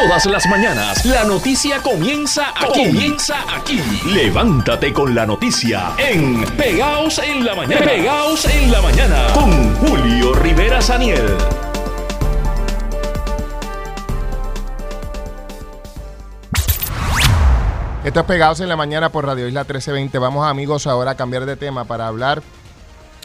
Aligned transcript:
Todas 0.00 0.24
las 0.24 0.46
mañanas 0.46 1.04
la 1.04 1.24
noticia 1.24 1.82
comienza 1.82 2.54
aquí. 2.56 2.86
Comienza 2.86 3.36
aquí. 3.54 3.82
Levántate 4.06 4.94
con 4.94 5.14
la 5.14 5.26
noticia 5.26 5.92
en 5.98 6.42
Pegaos 6.56 7.18
en 7.18 7.44
la 7.44 7.54
mañana. 7.54 7.84
Pegaos 7.84 8.46
en 8.46 8.72
la 8.72 8.80
mañana 8.80 9.26
con 9.34 9.76
Julio 9.76 10.32
Rivera 10.32 10.80
Saniel. 10.80 11.36
Esto 18.02 18.20
es 18.20 18.26
Pegados 18.26 18.60
en 18.60 18.70
la 18.70 18.76
mañana 18.76 19.12
por 19.12 19.26
Radio 19.26 19.46
Isla 19.48 19.64
1320. 19.64 20.18
Vamos 20.18 20.48
amigos 20.48 20.86
ahora 20.86 21.10
a 21.10 21.14
cambiar 21.14 21.44
de 21.44 21.56
tema 21.56 21.84
para 21.84 22.06
hablar 22.06 22.42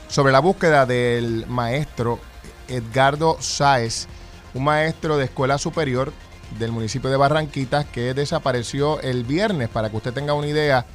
sobre 0.09 0.33
la 0.33 0.39
búsqueda 0.39 0.85
del 0.85 1.45
maestro 1.47 2.19
Edgardo 2.67 3.37
Sáez, 3.39 4.07
un 4.53 4.65
maestro 4.65 5.15
de 5.15 5.25
escuela 5.25 5.57
superior 5.57 6.11
del 6.59 6.71
municipio 6.71 7.09
de 7.09 7.17
Barranquitas 7.17 7.85
que 7.85 8.13
desapareció 8.13 8.99
el 9.01 9.23
viernes. 9.23 9.69
Para 9.69 9.89
que 9.89 9.97
usted 9.97 10.13
tenga 10.13 10.33
una 10.33 10.47
idea, 10.47 10.85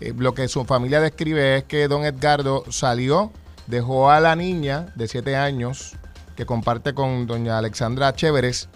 eh, 0.00 0.12
lo 0.16 0.34
que 0.34 0.48
su 0.48 0.64
familia 0.64 1.00
describe 1.00 1.56
es 1.58 1.64
que 1.64 1.88
don 1.88 2.04
Edgardo 2.04 2.64
salió, 2.70 3.32
dejó 3.66 4.10
a 4.10 4.20
la 4.20 4.36
niña 4.36 4.86
de 4.94 5.08
7 5.08 5.36
años 5.36 5.96
que 6.36 6.46
comparte 6.46 6.94
con 6.94 7.26
doña 7.26 7.58
Alexandra 7.58 8.14
Chéveres, 8.14 8.68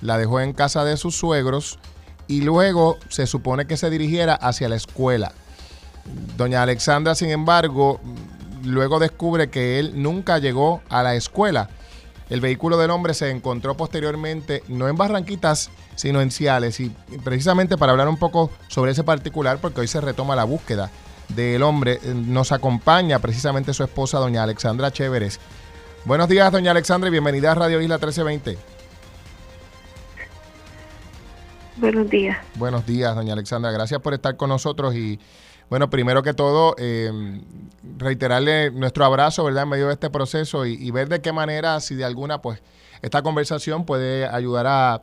la 0.00 0.18
dejó 0.18 0.40
en 0.40 0.52
casa 0.52 0.84
de 0.84 0.96
sus 0.96 1.16
suegros 1.16 1.78
y 2.26 2.42
luego 2.42 2.98
se 3.08 3.26
supone 3.26 3.66
que 3.66 3.76
se 3.76 3.90
dirigiera 3.90 4.34
hacia 4.34 4.68
la 4.68 4.76
escuela. 4.76 5.32
Doña 6.36 6.62
Alexandra, 6.62 7.14
sin 7.14 7.30
embargo, 7.30 8.00
luego 8.64 8.98
descubre 8.98 9.50
que 9.50 9.78
él 9.78 9.92
nunca 9.96 10.38
llegó 10.38 10.82
a 10.88 11.02
la 11.02 11.14
escuela. 11.14 11.70
El 12.30 12.40
vehículo 12.40 12.76
del 12.76 12.90
hombre 12.90 13.14
se 13.14 13.30
encontró 13.30 13.76
posteriormente 13.76 14.62
no 14.68 14.88
en 14.88 14.96
Barranquitas, 14.96 15.70
sino 15.94 16.20
en 16.20 16.30
Ciales. 16.30 16.78
Y 16.80 16.90
precisamente 17.24 17.78
para 17.78 17.92
hablar 17.92 18.08
un 18.08 18.18
poco 18.18 18.50
sobre 18.68 18.92
ese 18.92 19.02
particular, 19.02 19.58
porque 19.60 19.80
hoy 19.80 19.88
se 19.88 20.00
retoma 20.00 20.36
la 20.36 20.44
búsqueda 20.44 20.90
del 21.28 21.62
hombre, 21.62 22.00
eh, 22.02 22.14
nos 22.14 22.52
acompaña 22.52 23.18
precisamente 23.18 23.74
su 23.74 23.84
esposa, 23.84 24.18
doña 24.18 24.42
Alexandra 24.42 24.90
Chéveres. 24.90 25.40
Buenos 26.04 26.28
días, 26.28 26.50
doña 26.50 26.70
Alexandra, 26.70 27.08
y 27.08 27.12
bienvenida 27.12 27.52
a 27.52 27.54
Radio 27.54 27.80
Isla 27.80 27.96
1320. 27.96 28.58
Buenos 31.76 32.10
días. 32.10 32.38
Buenos 32.56 32.86
días, 32.86 33.14
doña 33.14 33.34
Alexandra. 33.34 33.70
Gracias 33.70 34.00
por 34.00 34.14
estar 34.14 34.36
con 34.36 34.48
nosotros 34.48 34.94
y, 34.94 35.20
bueno, 35.70 35.90
primero 35.90 36.22
que 36.22 36.32
todo, 36.32 36.74
eh, 36.78 37.10
reiterarle 37.98 38.70
nuestro 38.70 39.04
abrazo, 39.04 39.44
¿verdad?, 39.44 39.64
en 39.64 39.68
medio 39.68 39.86
de 39.88 39.92
este 39.92 40.10
proceso 40.10 40.64
y, 40.66 40.90
ver 40.90 41.08
de 41.08 41.20
qué 41.20 41.32
manera, 41.32 41.80
si 41.80 41.94
de 41.94 42.04
alguna, 42.04 42.40
pues, 42.40 42.62
esta 43.02 43.22
conversación 43.22 43.84
puede 43.84 44.26
ayudar 44.26 44.66
a 44.66 45.02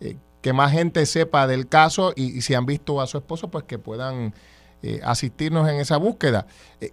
eh, 0.00 0.16
que 0.42 0.52
más 0.52 0.72
gente 0.72 1.06
sepa 1.06 1.46
del 1.46 1.68
caso 1.68 2.12
y, 2.14 2.42
si 2.42 2.54
han 2.54 2.66
visto 2.66 3.00
a 3.00 3.06
su 3.06 3.18
esposo, 3.18 3.48
pues 3.50 3.64
que 3.64 3.78
puedan 3.78 4.34
eh, 4.82 5.00
asistirnos 5.02 5.68
en 5.68 5.76
esa 5.76 5.96
búsqueda. 5.96 6.46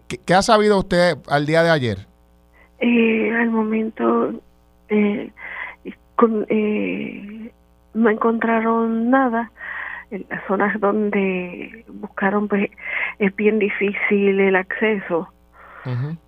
¿qué, 0.07 0.33
ha 0.33 0.41
sabido 0.41 0.79
usted 0.79 1.17
al 1.27 1.45
día 1.45 1.63
de 1.63 1.69
ayer? 1.69 2.07
al 2.81 3.49
momento, 3.49 4.41
con, 6.15 6.45
no 7.93 8.09
encontraron 8.09 9.09
nada. 9.09 9.51
En 10.13 10.27
las 10.29 10.45
zonas 10.45 10.79
donde 10.79 11.85
buscaron, 11.87 12.47
pues 12.47 12.69
es 13.17 13.35
bien 13.35 13.57
difícil 13.57 14.39
el 14.39 14.55
acceso 14.55 15.27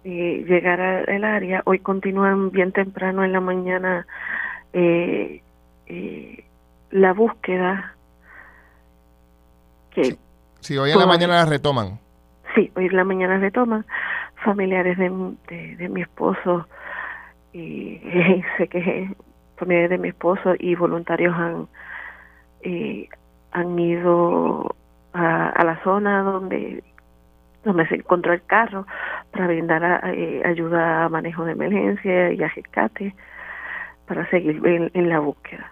y 0.04 0.44
llegar 0.44 0.82
al 0.82 1.24
área. 1.24 1.62
Hoy 1.66 1.78
continúan 1.78 2.50
bien 2.50 2.72
temprano 2.72 3.24
en 3.24 3.32
la 3.32 3.42
mañana 3.42 4.08
eh, 4.74 5.44
eh, 5.86 6.44
la 6.90 7.14
búsqueda. 7.14 7.96
Que 9.92 10.18
sí. 10.62 10.78
hoy 10.80 10.92
en 10.92 11.00
la 11.00 11.06
mañana 11.06 11.36
la 11.36 11.46
retoman. 11.46 12.00
Sí, 12.56 12.72
hoy 12.76 12.88
en 12.88 12.96
la 12.96 13.04
mañana 13.04 13.38
retoman. 13.38 13.86
Familiares 14.44 14.98
de, 14.98 15.76
de, 15.76 15.90
mi 15.90 16.02
esposo 16.02 16.68
y 17.54 18.02
sé 18.58 18.68
que 18.68 19.16
familiares 19.58 19.92
de 19.92 19.98
mi 20.00 20.10
esposo 20.10 20.56
y 20.58 20.74
voluntarios 20.74 21.36
han 21.36 21.68
eh, 22.62 23.08
han 23.56 23.80
ido 23.80 24.76
a, 25.14 25.64
la 25.64 25.82
zona 25.84 26.22
donde 26.24 26.84
donde 27.64 27.88
se 27.88 27.96
encontró 27.96 28.34
el 28.34 28.46
carro 28.46 28.86
para 29.32 29.48
brindar 29.48 30.04
eh, 30.14 30.44
ayuda 30.46 31.06
a 31.06 31.10
manejo 31.10 31.46
de 31.46 31.54
emergencia 31.54 32.32
y 32.32 32.44
a 32.44 32.48
rescate 32.50 33.16
para 34.08 34.30
seguir 34.30 34.62
en, 34.94 35.10
la 35.10 35.20
búsqueda. 35.20 35.72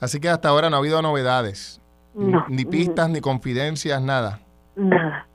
Así 0.00 0.18
que 0.18 0.28
hasta 0.28 0.48
ahora 0.48 0.70
no 0.70 0.76
ha 0.76 0.78
habido 0.80 1.00
novedades, 1.02 1.80
ni 2.14 2.64
pistas, 2.64 3.08
ni 3.10 3.20
confidencias, 3.20 4.02
nada. 4.02 4.40
Nada. 4.74 5.28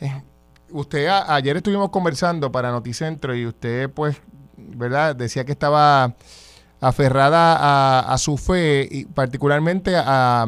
Eh, 0.00 0.22
usted 0.70 1.08
ayer 1.08 1.56
estuvimos 1.56 1.88
conversando 1.88 2.52
para 2.52 2.70
Noticentro 2.70 3.34
y 3.34 3.46
usted 3.46 3.88
pues, 3.88 4.20
¿verdad? 4.56 5.16
Decía 5.16 5.46
que 5.46 5.52
estaba 5.52 6.14
aferrada 6.80 8.00
a, 8.12 8.18
su 8.18 8.36
fe 8.36 8.86
y 8.90 9.04
particularmente 9.06 9.94
a, 9.96 10.46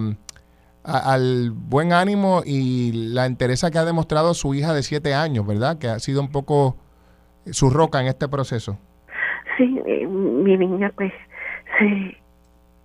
al 0.85 1.51
buen 1.51 1.93
ánimo 1.93 2.43
y 2.45 2.93
la 3.13 3.27
entereza 3.27 3.71
que 3.71 3.79
ha 3.79 3.85
demostrado 3.85 4.35
su 4.35 4.55
hija 4.55 4.73
de 4.73 4.83
siete 4.83 5.15
años, 5.15 5.47
¿verdad? 5.47 5.79
Que 5.79 5.89
ha 5.89 5.99
sido 5.99 6.21
un 6.21 6.31
poco 6.31 6.77
su 7.47 7.71
roca 7.71 8.01
en 8.01 8.07
este 8.07 8.29
proceso. 8.29 8.79
Sí, 9.57 9.81
eh, 9.87 10.07
mi 10.07 10.57
niña 10.57 10.93
pues 10.95 11.13
se, 11.79 12.17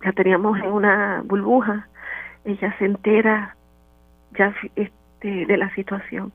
la 0.02 0.12
teníamos 0.12 0.58
en 0.58 0.72
una 0.72 1.22
burbuja, 1.24 1.88
ella 2.44 2.74
se 2.78 2.84
entera 2.84 3.56
ya 4.36 4.54
este, 4.76 5.46
de 5.46 5.56
la 5.56 5.74
situación. 5.74 6.32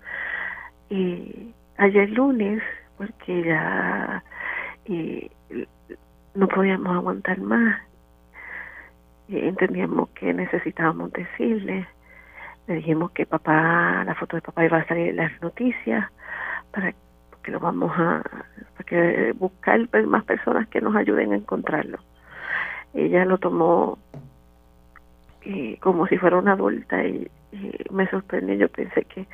Y 0.90 1.54
ayer 1.78 2.10
lunes, 2.10 2.62
porque 2.98 3.44
ya 3.44 4.24
eh, 4.86 5.30
no 6.36 6.47
podíamos 6.47 6.96
aguantar 6.96 7.40
más. 7.40 7.81
Entendíamos 9.28 10.09
que 10.09 10.34
necesitábamos 10.34 11.12
decirle. 11.14 11.88
Le 12.68 12.75
dijimos 12.75 13.12
que 13.12 13.25
papá, 13.25 14.03
la 14.06 14.16
foto 14.16 14.36
de 14.36 14.42
papá 14.42 14.66
iba 14.66 14.78
a 14.78 14.88
salir 14.88 15.09
en 15.09 15.16
las 15.18 15.42
noticias 15.42 16.09
para 16.72 16.94
que 17.44 17.52
lo 17.52 17.59
vamos 17.59 17.92
a 17.96 18.22
para 18.74 18.84
que 18.86 19.34
buscar 19.34 19.88
más 20.06 20.24
personas 20.25 20.68
que 20.68 20.81
nos 20.81 20.96
ayuden 20.96 21.34
a 21.34 21.38
encontrarlo. 21.38 22.00
Ella 22.94 23.25
lo 23.25 23.38
tomó 23.38 23.98
eh, 25.44 25.78
como 25.80 26.08
si 26.08 26.18
fuera 26.18 26.38
una 26.38 26.53
adulta 26.53 27.03
y, 27.03 27.30
me 27.92 28.09
sorprendió. 28.09 28.56
Yo 28.56 28.69
pensé 28.69 29.03
que 29.06 29.28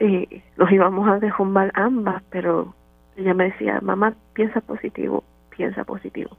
eh, 0.00 0.42
nos 0.56 0.70
íbamos 0.72 1.08
a 1.08 1.18
derrumbar 1.18 1.70
ambas, 1.74 2.22
pero 2.30 2.74
ella 3.16 3.34
me 3.34 3.44
decía, 3.44 3.78
mamá, 3.80 4.14
piensa 4.32 4.60
positivo, 4.60 5.22
piensa 5.56 5.84
positivo. 5.84 6.36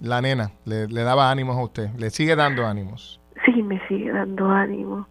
La 0.00 0.20
nena 0.20 0.50
le, 0.64 0.86
daba 0.86 1.30
ánimos 1.30 1.56
a 1.58 1.62
usted, 1.62 1.90
le 1.98 2.10
sigue 2.10 2.34
dando 2.34 2.66
ánimos. 2.66 3.20
Sí, 3.44 3.62
me 3.62 3.80
sigue 3.86 4.10
dando 4.12 4.48
ánimos. 4.48 5.06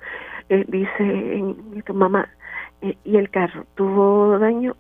Eh, 0.50 0.66
dice 0.68 1.84
tu 1.86 1.94
mamá, 1.94 2.28
eh, 2.82 2.98
¿y 3.04 3.18
el 3.18 3.30
carro 3.30 3.66
tuvo 3.76 4.40
daño? 4.40 4.76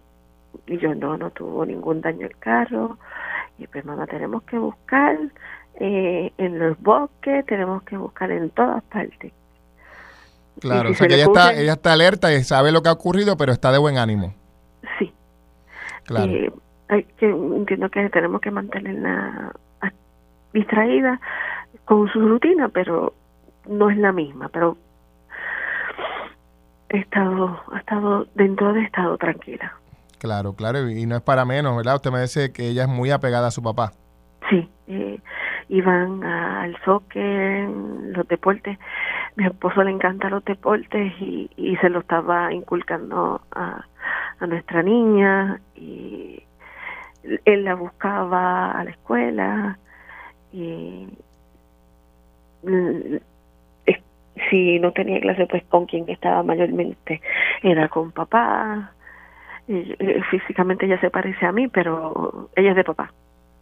Y 0.66 0.77
yo, 0.79 0.95
no, 0.95 1.17
no 1.17 1.29
tuvo 1.29 1.66
ningún 1.66 2.01
daño 2.01 2.25
el 2.25 2.38
carro. 2.38 2.97
Y 3.59 3.67
pues 3.67 3.85
mamá, 3.85 4.07
tenemos 4.07 4.44
que 4.44 4.57
buscar 4.57 5.17
eh, 5.79 6.31
en 6.38 6.59
los 6.59 6.79
bosques, 6.79 7.45
tenemos 7.45 7.83
que 7.83 7.97
buscar 7.97 8.31
en 8.31 8.50
todas 8.50 8.81
partes. 8.83 9.31
Claro, 10.59 10.89
o 10.89 10.94
sea 10.94 11.07
que 11.07 11.16
ella 11.16 11.25
está, 11.25 11.53
ella 11.53 11.73
está 11.73 11.94
alerta 11.94 12.33
y 12.33 12.44
sabe 12.44 12.71
lo 12.71 12.81
que 12.81 12.89
ha 12.89 12.94
ocurrido, 12.94 13.38
pero 13.38 13.51
está 13.51 13.71
de 13.71 13.77
buen 13.77 13.97
ánimo. 13.97 14.33
Sí. 14.97 15.13
Claro 16.03 16.31
hay 16.89 17.03
que 17.17 17.29
entiendo 17.29 17.89
que 17.89 18.09
tenemos 18.09 18.41
que 18.41 18.51
mantenerla 18.51 19.53
distraída 20.53 21.19
con 21.86 22.09
su 22.09 22.27
rutina, 22.27 22.69
pero 22.69 23.13
no 23.68 23.89
es 23.89 23.97
la 23.97 24.12
misma, 24.12 24.50
pero 24.50 24.75
he 26.89 26.97
estado, 26.97 27.62
ha 27.71 27.77
estado 27.77 28.25
dentro 28.33 28.74
de 28.74 28.81
estado 28.81 29.18
tranquila. 29.18 29.74
Claro, 30.18 30.53
claro, 30.53 30.89
y 30.89 31.06
no 31.06 31.15
es 31.15 31.21
para 31.21 31.45
menos, 31.45 31.77
¿verdad? 31.77 31.95
Usted 31.95 32.12
me 32.12 32.21
dice 32.21 32.51
que 32.51 32.68
ella 32.68 32.83
es 32.83 32.89
muy 32.89 33.12
apegada 33.12 33.47
a 33.47 33.51
su 33.51 33.62
papá. 33.62 33.94
Sí, 34.50 34.68
eh, 34.88 35.19
iban 35.69 36.24
al 36.24 36.75
soccer, 36.83 37.69
los 37.69 38.27
deportes. 38.27 38.80
Mi 39.36 39.45
esposo 39.45 39.83
le 39.83 39.91
encanta 39.91 40.30
los 40.30 40.44
deportes 40.44 41.13
y, 41.21 41.50
y 41.56 41.77
se 41.77 41.89
lo 41.89 42.00
estaba 42.00 42.51
inculcando 42.51 43.41
a, 43.51 43.86
a 44.39 44.47
nuestra 44.47 44.81
niña 44.81 45.62
y 45.75 46.44
él 47.24 47.63
la 47.63 47.75
buscaba 47.75 48.71
a 48.71 48.83
la 48.83 48.92
escuela 48.92 49.80
y 50.51 51.07
si 54.50 54.80
no 54.80 54.92
tenía 54.92 55.19
clase 55.19 55.45
pues 55.48 55.63
con 55.66 55.86
quien 55.86 56.10
estaba 56.10 56.44
mayormente 56.44 57.21
era 57.62 57.88
con 57.89 58.12
papá 58.12 58.94
físicamente 60.31 60.86
ella 60.86 61.00
se 61.00 61.10
parece 61.10 61.45
a 61.45 61.51
mí 61.51 61.68
pero 61.68 62.50
ella 62.56 62.71
es 62.71 62.75
de 62.75 62.83
papá 62.83 63.12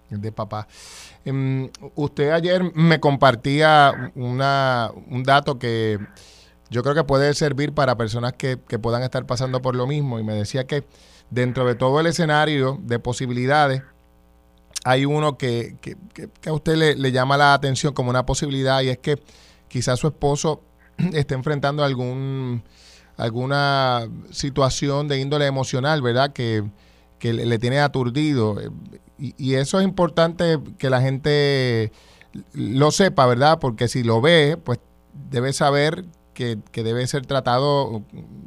de 0.10 0.32
papá. 0.32 0.68
Em, 1.26 1.70
usted 1.96 2.32
ayer 2.32 2.62
me 2.74 3.00
compartía 3.00 4.12
una, 4.16 4.92
un 5.10 5.24
dato 5.24 5.60
que 5.60 6.00
yo 6.70 6.84
creo 6.84 6.96
que 6.96 7.04
puede 7.04 7.34
servir 7.34 7.74
para 7.74 7.98
personas 7.98 8.34
que, 8.34 8.58
que 8.68 8.80
puedan 8.80 9.04
estar 9.04 9.26
pasando 9.26 9.62
por 9.62 9.76
lo 9.76 9.88
mismo 9.88 10.20
y 10.20 10.24
me 10.24 10.34
decía 10.34 10.66
que 10.66 10.84
dentro 11.30 11.66
de 11.66 11.76
todo 11.76 12.00
el 12.00 12.08
escenario 12.08 12.80
de 12.82 13.00
posibilidades, 13.00 13.84
hay 14.84 15.06
uno 15.06 15.38
que, 15.38 15.76
que, 15.82 15.98
a 16.50 16.54
usted 16.54 16.96
le, 16.98 17.12
llama 17.12 17.36
la 17.36 17.54
atención 17.54 17.94
como 17.94 18.10
una 18.10 18.26
posibilidad 18.26 18.82
y 18.82 18.90
es 18.90 18.98
que 18.98 19.22
quizás 19.68 20.00
su 20.00 20.08
esposo 20.08 20.62
esté 21.14 21.36
enfrentando 21.36 21.84
algún 21.84 22.64
alguna 23.18 24.08
situación 24.30 25.08
de 25.08 25.20
índole 25.20 25.48
emocional, 25.48 26.02
¿verdad? 26.04 26.34
Que, 26.34 26.64
que 27.18 27.34
le, 27.34 27.58
tiene 27.58 27.80
aturdido. 27.80 28.58
Y, 29.18 29.34
y, 29.38 29.56
eso 29.56 29.80
es 29.80 29.86
importante 29.86 30.60
que 30.78 30.92
la 30.92 31.02
gente 31.02 31.92
lo 32.54 32.92
sepa, 32.92 33.26
¿verdad? 33.26 33.58
Porque 33.60 33.88
si 33.88 34.04
lo 34.04 34.22
ve, 34.22 34.58
pues 34.64 34.80
debe 35.32 35.52
saber 35.52 36.06
que, 36.36 36.60
que 36.72 36.84
debe 36.84 37.08
ser 37.08 37.26
tratado 37.26 38.04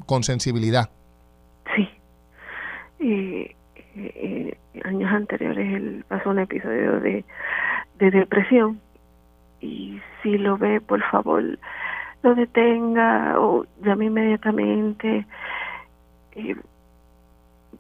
con 0.06 0.23
sensibilidad. 0.23 0.91
Sí. 3.00 3.56
Y, 3.94 4.55
años 4.85 5.12
anteriores 5.12 5.75
él 5.75 6.05
pasó 6.06 6.31
un 6.31 6.38
episodio 6.38 7.00
de, 7.00 7.25
de 7.99 8.11
depresión 8.12 8.81
y 9.61 10.00
si 10.23 10.38
lo 10.38 10.56
ve, 10.56 10.81
por 10.81 11.02
favor, 11.11 11.43
lo 12.23 12.35
detenga 12.35 13.38
o 13.38 13.67
llame 13.82 14.06
inmediatamente. 14.06 15.26
Eh, 16.32 16.56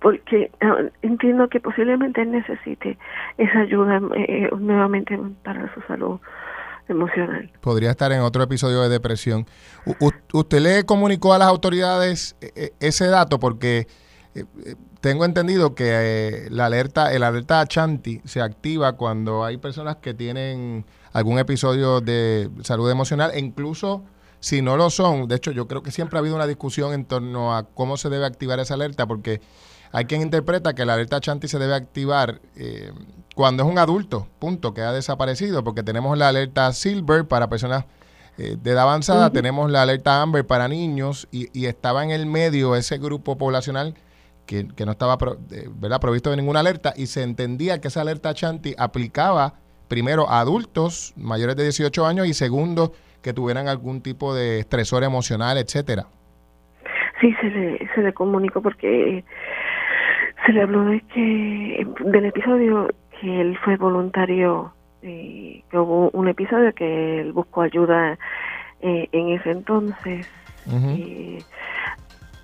porque 0.00 0.50
ah, 0.60 0.78
entiendo 1.02 1.48
que 1.48 1.60
posiblemente 1.60 2.22
él 2.22 2.32
necesite 2.32 2.98
esa 3.38 3.60
ayuda 3.60 4.00
eh, 4.16 4.48
nuevamente 4.58 5.18
para 5.44 5.72
su 5.74 5.80
salud 5.82 6.18
emocional. 6.88 7.50
Podría 7.60 7.90
estar 7.90 8.10
en 8.12 8.20
otro 8.20 8.42
episodio 8.42 8.80
de 8.82 8.88
depresión. 8.88 9.46
¿Usted 10.32 10.60
le 10.60 10.84
comunicó 10.84 11.34
a 11.34 11.38
las 11.38 11.48
autoridades 11.48 12.36
eh, 12.40 12.70
ese 12.80 13.06
dato? 13.06 13.38
Porque 13.38 13.86
tengo 15.00 15.24
entendido 15.24 15.74
que 15.74 16.46
la 16.50 16.66
alerta, 16.66 17.12
el 17.12 17.22
alerta 17.22 17.66
Chanti 17.66 18.20
se 18.24 18.40
activa 18.40 18.92
cuando 18.92 19.44
hay 19.44 19.56
personas 19.56 19.96
que 19.96 20.14
tienen 20.14 20.84
algún 21.12 21.38
episodio 21.38 22.00
de 22.00 22.50
salud 22.62 22.90
emocional 22.90 23.32
e 23.34 23.40
incluso 23.40 24.04
si 24.38 24.62
no 24.62 24.76
lo 24.76 24.88
son, 24.88 25.28
de 25.28 25.36
hecho 25.36 25.50
yo 25.50 25.66
creo 25.68 25.82
que 25.82 25.90
siempre 25.90 26.18
ha 26.18 26.20
habido 26.20 26.36
una 26.36 26.46
discusión 26.46 26.94
en 26.94 27.04
torno 27.04 27.54
a 27.54 27.64
cómo 27.64 27.96
se 27.96 28.08
debe 28.08 28.24
activar 28.24 28.58
esa 28.60 28.74
alerta, 28.74 29.06
porque 29.06 29.40
hay 29.92 30.06
quien 30.06 30.22
interpreta 30.22 30.74
que 30.74 30.84
la 30.84 30.94
alerta 30.94 31.20
Chanti 31.20 31.48
se 31.48 31.58
debe 31.58 31.74
activar 31.74 32.40
eh, 32.56 32.92
cuando 33.34 33.64
es 33.64 33.68
un 33.68 33.78
adulto, 33.78 34.28
punto, 34.38 34.72
que 34.72 34.82
ha 34.82 34.92
desaparecido, 34.92 35.62
porque 35.64 35.82
tenemos 35.82 36.16
la 36.16 36.28
alerta 36.28 36.72
Silver 36.72 37.26
para 37.26 37.48
personas 37.48 37.84
eh, 38.38 38.56
de 38.60 38.70
edad 38.70 38.84
avanzada, 38.84 39.30
tenemos 39.30 39.70
la 39.70 39.82
alerta 39.82 40.22
Amber 40.22 40.46
para 40.46 40.68
niños 40.68 41.28
y, 41.30 41.66
estaba 41.66 42.02
en 42.04 42.10
el 42.10 42.24
medio 42.24 42.76
ese 42.76 42.96
grupo 42.96 43.36
poblacional 43.36 43.94
que, 44.50 44.84
no 44.84 44.92
estaba 44.92 45.16
¿verdad? 45.80 46.00
provisto 46.00 46.30
de 46.30 46.36
ninguna 46.36 46.60
alerta 46.60 46.92
y 46.96 47.06
se 47.06 47.22
entendía 47.22 47.80
que 47.80 47.86
esa 47.88 48.00
alerta 48.00 48.34
Chanti 48.34 48.74
aplicaba 48.76 49.54
primero 49.86 50.28
a 50.28 50.40
adultos 50.40 51.14
mayores 51.16 51.54
de 51.54 51.62
18 51.62 52.04
años 52.04 52.26
y 52.26 52.34
segundo 52.34 52.92
que 53.22 53.32
tuvieran 53.32 53.68
algún 53.68 54.02
tipo 54.02 54.34
de 54.34 54.58
estresor 54.60 55.04
emocional, 55.04 55.56
etcétera. 55.56 56.06
Sí, 57.20 57.32
se 57.40 57.46
le, 57.48 57.88
se 57.94 58.02
le 58.02 58.12
comunicó 58.12 58.60
porque 58.60 59.24
se 60.44 60.52
le 60.52 60.62
habló 60.62 60.84
de 60.84 61.00
que 61.14 61.86
del 62.00 62.24
episodio 62.24 62.88
que 63.20 63.40
él 63.40 63.56
fue 63.62 63.76
voluntario, 63.76 64.72
eh, 65.02 65.62
que 65.70 65.78
hubo 65.78 66.10
un 66.10 66.28
episodio 66.28 66.72
que 66.72 67.20
él 67.20 67.32
buscó 67.32 67.62
ayuda 67.62 68.18
eh, 68.80 69.08
en 69.12 69.28
ese 69.28 69.50
entonces. 69.52 70.26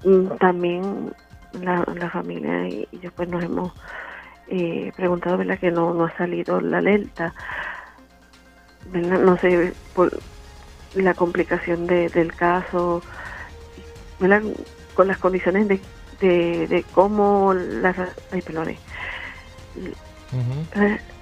mm, 0.05 0.37
también 0.39 1.11
la, 1.53 1.85
la 1.95 2.11
familia 2.11 2.69
y, 2.69 2.89
yo 3.01 3.11
pues 3.13 3.29
nos 3.29 3.43
hemos 3.43 3.73
eh, 4.49 4.93
preguntado, 4.97 5.39
¿verdad? 5.39 5.59
Que 5.59 5.71
no, 5.71 5.93
no 5.95 6.05
ha 6.05 6.17
salido 6.17 6.61
la 6.61 6.79
alerta. 6.79 7.35
No 8.93 9.37
sé, 9.39 9.73
por, 9.95 10.17
la 10.95 11.15
complicación 11.15 11.87
de, 11.87 12.09
del 12.09 12.33
caso, 12.35 13.03
con 14.95 15.09
las 15.09 15.19
condiciones 15.19 15.69
de, 15.69 15.81
de, 16.21 16.85
cómo 16.95 17.53
las... 17.55 17.97
Ay, 18.31 18.43
perdón. 18.43 18.71
Eh, 18.71 18.79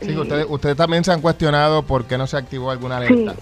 sí, 0.00 0.16
ustedes, 0.16 0.46
ustedes 0.48 0.76
también 0.76 1.04
se 1.04 1.12
han 1.12 1.20
cuestionado 1.20 1.82
por 1.82 2.04
qué 2.04 2.16
no 2.18 2.26
se 2.26 2.36
activó 2.36 2.70
alguna 2.70 2.98
alerta. 2.98 3.34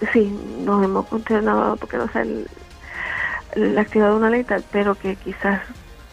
Sí, 0.00 0.06
sí 0.12 0.38
nos 0.64 0.84
hemos 0.84 1.06
cuestionado 1.06 1.76
por 1.76 1.88
qué 1.88 1.96
no 1.96 2.08
se 2.12 2.18
ha 2.18 3.80
activado 3.80 4.16
una 4.16 4.26
alerta, 4.28 4.60
pero 4.70 4.94
que 4.94 5.16
quizás 5.16 5.60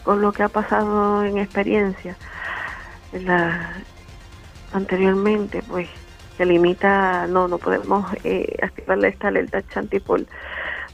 con 0.06 0.22
lo 0.22 0.32
que 0.32 0.44
ha 0.44 0.48
pasado 0.48 1.24
en 1.24 1.36
experiencia 1.36 2.16
la, 3.12 3.72
anteriormente, 4.72 5.64
pues 5.66 5.88
se 6.36 6.46
limita, 6.46 7.26
no, 7.26 7.48
no 7.48 7.58
podemos 7.58 8.06
eh, 8.22 8.56
activarle 8.62 9.08
esta 9.08 9.28
alerta 9.28 9.66
Chantipol 9.66 10.28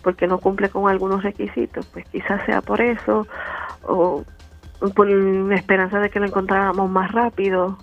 porque 0.02 0.26
no 0.26 0.38
cumple 0.38 0.70
con 0.70 0.88
algunos 0.88 1.22
requisitos, 1.22 1.84
pues 1.86 2.06
quizás 2.06 2.44
sea 2.46 2.62
por 2.62 2.80
eso 2.80 3.26
o 3.82 4.24
por 4.96 5.08
la 5.08 5.54
esperanza 5.56 6.00
de 6.00 6.08
que 6.08 6.18
lo 6.18 6.26
encontráramos 6.26 6.90
más 6.90 7.12
rápido, 7.12 7.76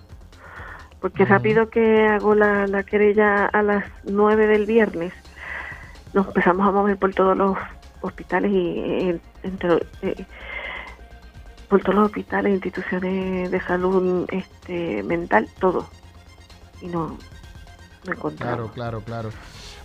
porque 1.00 1.24
rápido 1.24 1.70
que 1.70 2.08
hago 2.08 2.34
la, 2.34 2.66
la 2.66 2.82
querella 2.82 3.46
a 3.46 3.62
las 3.62 3.84
9 4.04 4.48
del 4.48 4.66
viernes, 4.66 5.14
nos 6.12 6.26
empezamos 6.26 6.66
a 6.66 6.72
mover 6.72 6.96
por 6.98 7.14
todos 7.14 7.36
los 7.36 7.56
hospitales 8.00 8.50
y 8.50 8.78
eh, 8.78 9.20
entre, 9.44 9.86
eh, 10.02 10.26
por 11.70 11.80
todos 11.80 11.94
los 11.94 12.06
hospitales, 12.06 12.52
instituciones 12.52 13.50
de 13.50 13.60
salud 13.62 14.26
este, 14.30 15.02
mental, 15.04 15.48
todo. 15.58 15.88
Y 16.82 16.88
no, 16.88 17.16
Claro, 18.38 18.70
claro, 18.72 19.02
claro. 19.02 19.30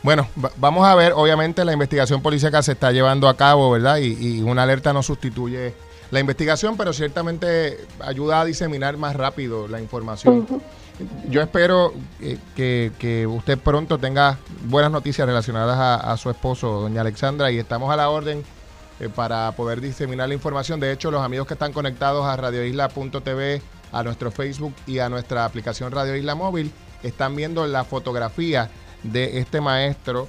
Bueno, 0.01 0.27
vamos 0.57 0.87
a 0.87 0.95
ver, 0.95 1.13
obviamente 1.13 1.65
la 1.65 1.73
investigación 1.73 2.21
policíaca 2.21 2.61
se 2.61 2.73
está 2.73 2.91
llevando 2.91 3.27
a 3.27 3.35
cabo, 3.35 3.71
¿verdad? 3.71 3.97
Y, 3.97 4.41
una 4.41 4.63
alerta 4.63 4.93
no 4.93 5.03
sustituye 5.03 5.73
la 6.11 6.19
investigación, 6.19 6.77
pero 6.77 6.93
ciertamente 6.93 7.85
ayuda 7.99 8.41
a 8.41 8.45
diseminar 8.45 8.97
más 8.97 9.15
rápido 9.15 9.67
la 9.67 9.81
información. 9.81 10.47
Yo 11.29 11.41
espero 11.41 11.93
que, 12.55 13.27
usted 13.29 13.59
pronto 13.59 13.97
tenga 13.97 14.37
buenas 14.63 14.91
noticias 14.91 15.27
relacionadas 15.27 15.77
a, 16.05 16.15
su 16.17 16.29
esposo, 16.29 16.81
doña 16.81 17.01
Alexandra, 17.01 17.51
y 17.51 17.57
estamos 17.57 17.91
a 17.91 17.97
la 17.97 18.09
orden 18.09 18.43
eh, 18.99 19.09
para 19.09 19.51
poder 19.53 19.81
diseminar 19.81 20.27
la 20.27 20.35
información. 20.35 20.79
De 20.79 20.91
hecho, 20.91 21.11
los 21.11 21.21
amigos 21.21 21.47
que 21.47 21.53
están 21.53 21.73
conectados 21.73 22.25
a 22.25 22.35
radioisla.tv, 22.35 23.61
a 23.91 24.03
nuestro 24.03 24.31
Facebook 24.31 24.73
y 24.87 24.99
a 24.99 25.09
nuestra 25.09 25.45
aplicación 25.45 25.91
Radio 25.91 26.15
Isla 26.15 26.35
Móvil, 26.35 26.71
están 27.03 27.35
viendo 27.35 27.67
la 27.67 27.83
fotografía 27.83 28.69
de 29.03 29.39
este 29.39 29.61
maestro, 29.61 30.27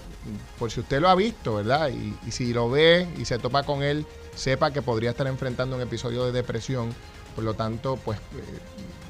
por 0.58 0.70
si 0.70 0.80
usted 0.80 1.00
lo 1.00 1.08
ha 1.08 1.14
visto, 1.14 1.54
¿verdad? 1.56 1.90
Y, 1.90 2.30
si 2.30 2.52
lo 2.52 2.68
ve 2.68 3.08
y 3.16 3.24
se 3.24 3.38
topa 3.38 3.62
con 3.62 3.82
él, 3.82 4.04
sepa 4.34 4.70
que 4.70 4.82
podría 4.82 5.10
estar 5.10 5.26
enfrentando 5.26 5.76
un 5.76 5.82
episodio 5.82 6.26
de 6.26 6.32
depresión, 6.32 6.94
por 7.34 7.44
lo 7.44 7.54
tanto, 7.54 7.96
pues, 8.04 8.18
eh, 8.18 8.22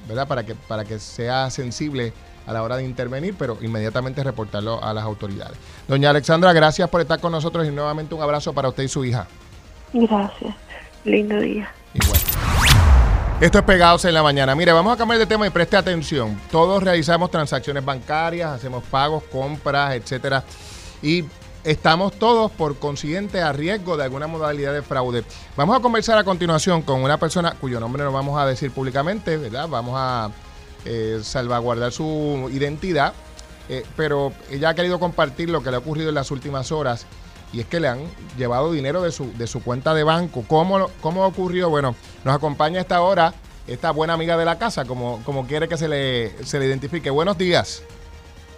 ¿verdad? 0.07 0.29
Para 0.29 0.45
que, 0.45 0.55
para 0.55 0.85
que 0.85 0.99
sea 0.99 1.51
sensible 1.51 2.13
a 2.47 2.53
la 2.53 2.63
hora 2.63 2.77
de 2.77 2.85
intervenir, 2.85 3.35
pero 3.37 3.59
inmediatamente 3.61 4.23
reportarlo 4.23 4.83
a 4.83 4.95
las 4.95 5.05
autoridades. 5.05 5.57
Doña 5.89 6.11
Alexandra, 6.11 6.53
gracias 6.53 6.89
por 6.89 7.01
estar 7.01 7.21
con 7.21 7.33
nosotros 7.33 7.67
y 7.67 7.71
nuevamente 7.71 8.15
un 8.15 8.23
abrazo 8.23 8.53
para 8.53 8.69
usted 8.69 8.85
y 8.85 8.89
su 8.89 9.05
hija. 9.05 9.27
Gracias. 9.93 10.55
Lindo 11.05 11.41
día. 11.41 11.71
Igual. 11.95 12.21
Esto 13.41 13.59
es 13.59 13.65
Pegados 13.65 14.05
en 14.07 14.15
la 14.15 14.23
Mañana. 14.23 14.55
Mire, 14.55 14.73
vamos 14.73 14.95
a 14.95 14.97
cambiar 14.97 15.19
de 15.19 15.27
tema 15.27 15.47
y 15.47 15.51
preste 15.51 15.77
atención. 15.77 16.41
Todos 16.51 16.83
realizamos 16.83 17.31
transacciones 17.31 17.85
bancarias, 17.85 18.51
hacemos 18.51 18.83
pagos, 18.85 19.25
compras, 19.25 19.95
etcétera. 19.95 20.43
Y 21.03 21.25
estamos 21.63 22.19
todos, 22.19 22.51
por 22.51 22.79
consiguiente, 22.79 23.43
a 23.43 23.53
riesgo 23.53 23.97
de 23.99 24.05
alguna 24.05 24.27
modalidad 24.27 24.73
de 24.73 24.81
fraude. 24.81 25.23
Vamos 25.55 25.77
a 25.77 25.81
conversar 25.81 26.17
a 26.17 26.25
continuación 26.25 26.81
con 26.81 27.03
una 27.03 27.19
persona 27.19 27.55
cuyo 27.61 27.79
nombre 27.79 28.03
no 28.05 28.13
vamos 28.13 28.41
a 28.41 28.47
decir 28.47 28.71
públicamente, 28.71 29.37
¿verdad? 29.37 29.69
Vamos 29.69 29.95
a 29.99 30.31
eh, 30.87 31.21
salvaguardar 31.23 31.93
su 31.93 32.49
identidad, 32.53 33.13
eh, 33.69 33.85
pero 33.97 34.33
ella 34.51 34.71
ha 34.71 34.75
querido 34.75 34.99
compartir 34.99 35.51
lo 35.51 35.63
que 35.63 35.71
le 35.71 35.77
ha 35.77 35.81
ocurrido 35.81 36.09
en 36.09 36.15
las 36.15 36.31
últimas 36.31 36.73
horas 36.73 37.07
y 37.53 37.61
es 37.61 37.67
que 37.67 37.81
le 37.81 37.89
han 37.89 38.01
llevado 38.37 38.73
dinero 38.73 39.03
de 39.03 39.13
su, 39.13 39.33
de 39.37 39.47
su 39.47 39.63
cuenta 39.63 39.95
de 39.95 40.05
banco. 40.05 40.45
¿Cómo, 40.49 40.89
¿Cómo 41.01 41.25
ocurrió? 41.25 41.71
Bueno, 41.71 41.95
nos 42.25 42.35
acompaña 42.35 42.81
esta 42.81 43.01
hora 43.01 43.33
esta 43.67 43.91
buena 43.91 44.15
amiga 44.15 44.37
de 44.37 44.45
la 44.45 44.59
casa, 44.59 44.85
como, 44.85 45.21
como 45.25 45.47
quiere 45.47 45.69
que 45.69 45.77
se 45.77 45.89
le, 45.89 46.31
se 46.45 46.59
le 46.59 46.67
identifique. 46.67 47.11
Buenos 47.11 47.37
días. 47.37 47.83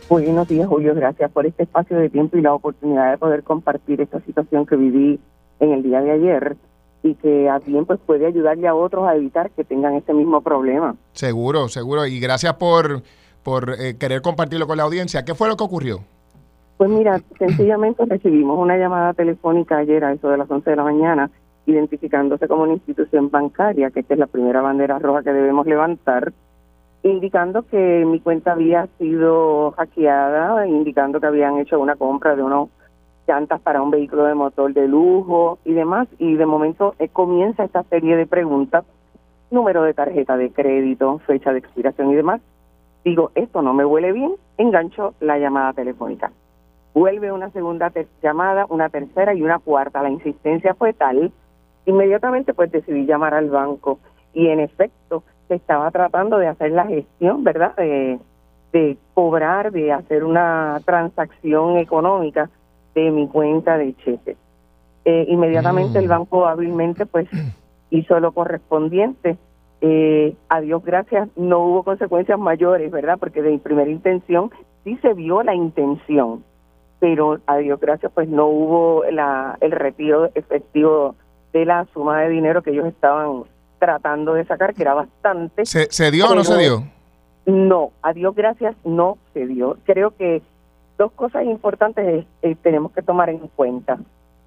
Buenos 0.08 0.48
días, 0.48 0.66
Julio. 0.66 0.94
Gracias 0.94 1.30
por 1.30 1.46
este 1.46 1.62
espacio 1.64 1.98
de 1.98 2.10
tiempo 2.10 2.36
y 2.36 2.42
la 2.42 2.54
oportunidad 2.54 3.10
de 3.10 3.18
poder 3.18 3.42
compartir 3.42 4.00
esta 4.00 4.20
situación 4.20 4.66
que 4.66 4.76
viví 4.76 5.20
en 5.60 5.72
el 5.72 5.82
día 5.82 6.00
de 6.00 6.12
ayer 6.12 6.56
y 7.02 7.14
que 7.14 7.48
a 7.48 7.58
bien 7.58 7.86
pues 7.86 8.00
puede 8.04 8.26
ayudarle 8.26 8.66
a 8.68 8.74
otros 8.74 9.06
a 9.08 9.14
evitar 9.14 9.50
que 9.50 9.64
tengan 9.64 9.94
este 9.94 10.12
mismo 10.12 10.40
problema. 10.40 10.96
Seguro, 11.12 11.68
seguro. 11.68 12.06
Y 12.06 12.20
gracias 12.20 12.54
por 12.54 13.02
por 13.42 13.76
eh, 13.80 13.96
querer 13.96 14.20
compartirlo 14.20 14.66
con 14.66 14.76
la 14.76 14.82
audiencia. 14.82 15.24
¿Qué 15.24 15.34
fue 15.34 15.48
lo 15.48 15.56
que 15.56 15.64
ocurrió? 15.64 16.00
Pues 16.78 16.90
mira, 16.90 17.20
sencillamente 17.36 18.04
recibimos 18.06 18.56
una 18.56 18.76
llamada 18.76 19.12
telefónica 19.12 19.78
ayer 19.78 20.04
a 20.04 20.12
eso 20.12 20.28
de 20.28 20.38
las 20.38 20.48
11 20.48 20.70
de 20.70 20.76
la 20.76 20.84
mañana, 20.84 21.28
identificándose 21.66 22.46
como 22.46 22.62
una 22.62 22.74
institución 22.74 23.30
bancaria, 23.30 23.90
que 23.90 23.98
esta 23.98 24.14
es 24.14 24.20
la 24.20 24.28
primera 24.28 24.62
bandera 24.62 25.00
roja 25.00 25.24
que 25.24 25.32
debemos 25.32 25.66
levantar, 25.66 26.32
indicando 27.02 27.64
que 27.64 28.04
mi 28.06 28.20
cuenta 28.20 28.52
había 28.52 28.86
sido 28.96 29.72
hackeada, 29.72 30.68
indicando 30.68 31.18
que 31.18 31.26
habían 31.26 31.58
hecho 31.58 31.80
una 31.80 31.96
compra 31.96 32.36
de 32.36 32.44
unos 32.44 32.68
llantas 33.26 33.60
para 33.60 33.82
un 33.82 33.90
vehículo 33.90 34.26
de 34.26 34.34
motor 34.34 34.72
de 34.72 34.86
lujo 34.86 35.58
y 35.64 35.72
demás. 35.72 36.06
Y 36.20 36.36
de 36.36 36.46
momento 36.46 36.94
eh, 37.00 37.08
comienza 37.08 37.64
esta 37.64 37.82
serie 37.82 38.16
de 38.16 38.28
preguntas, 38.28 38.84
número 39.50 39.82
de 39.82 39.94
tarjeta 39.94 40.36
de 40.36 40.52
crédito, 40.52 41.18
fecha 41.26 41.52
de 41.52 41.58
expiración 41.58 42.12
y 42.12 42.14
demás. 42.14 42.40
Digo, 43.04 43.32
esto 43.34 43.62
no 43.62 43.74
me 43.74 43.84
huele 43.84 44.12
bien, 44.12 44.36
engancho 44.58 45.14
la 45.18 45.38
llamada 45.38 45.72
telefónica. 45.72 46.30
Vuelve 46.94 47.32
una 47.32 47.50
segunda 47.50 47.92
llamada, 48.22 48.66
una 48.68 48.88
tercera 48.88 49.34
y 49.34 49.42
una 49.42 49.58
cuarta. 49.58 50.02
La 50.02 50.10
insistencia 50.10 50.74
fue 50.74 50.92
tal, 50.92 51.32
inmediatamente 51.86 52.54
pues 52.54 52.70
decidí 52.72 53.06
llamar 53.06 53.34
al 53.34 53.50
banco 53.50 53.98
y 54.34 54.48
en 54.48 54.60
efecto 54.60 55.22
se 55.48 55.54
estaba 55.54 55.90
tratando 55.90 56.38
de 56.38 56.48
hacer 56.48 56.72
la 56.72 56.86
gestión, 56.86 57.44
¿verdad? 57.44 57.74
De, 57.76 58.18
de 58.72 58.98
cobrar, 59.14 59.72
de 59.72 59.92
hacer 59.92 60.24
una 60.24 60.80
transacción 60.84 61.78
económica 61.78 62.50
de 62.94 63.10
mi 63.10 63.28
cuenta 63.28 63.78
de 63.78 63.94
cheques. 63.96 64.36
Eh, 65.04 65.24
inmediatamente 65.28 65.98
el 65.98 66.06
mm. 66.06 66.10
banco 66.10 66.46
hábilmente 66.46 67.06
pues 67.06 67.28
hizo 67.90 68.20
lo 68.20 68.32
correspondiente. 68.32 69.38
Eh, 69.80 70.34
a 70.48 70.60
Dios 70.60 70.84
gracias 70.84 71.28
no 71.36 71.60
hubo 71.60 71.82
consecuencias 71.84 72.38
mayores, 72.38 72.90
¿verdad? 72.90 73.16
Porque 73.18 73.42
de 73.42 73.50
mi 73.50 73.58
primera 73.58 73.90
intención 73.90 74.50
sí 74.84 74.98
se 75.00 75.14
vio 75.14 75.42
la 75.42 75.54
intención, 75.54 76.44
pero 77.00 77.38
a 77.46 77.56
Dios 77.58 77.80
gracias 77.80 78.12
pues 78.12 78.28
no 78.28 78.46
hubo 78.46 79.04
la, 79.10 79.56
el 79.60 79.72
retiro 79.72 80.30
efectivo 80.34 81.14
de 81.52 81.64
la 81.64 81.86
suma 81.92 82.20
de 82.20 82.28
dinero 82.28 82.62
que 82.62 82.70
ellos 82.70 82.86
estaban 82.86 83.44
tratando 83.78 84.34
de 84.34 84.44
sacar, 84.44 84.74
que 84.74 84.82
era 84.82 84.94
bastante. 84.94 85.64
¿Se, 85.64 85.86
se 85.90 86.10
dio 86.10 86.26
o 86.26 86.34
no 86.34 86.44
se 86.44 86.58
dio? 86.58 86.84
No, 87.46 87.92
a 88.02 88.12
Dios 88.12 88.34
gracias 88.34 88.76
no 88.84 89.16
se 89.32 89.46
dio. 89.46 89.78
Creo 89.84 90.10
que 90.10 90.42
dos 90.98 91.12
cosas 91.12 91.44
importantes 91.44 92.26
eh, 92.42 92.56
tenemos 92.62 92.92
que 92.92 93.02
tomar 93.02 93.30
en 93.30 93.38
cuenta. 93.38 93.98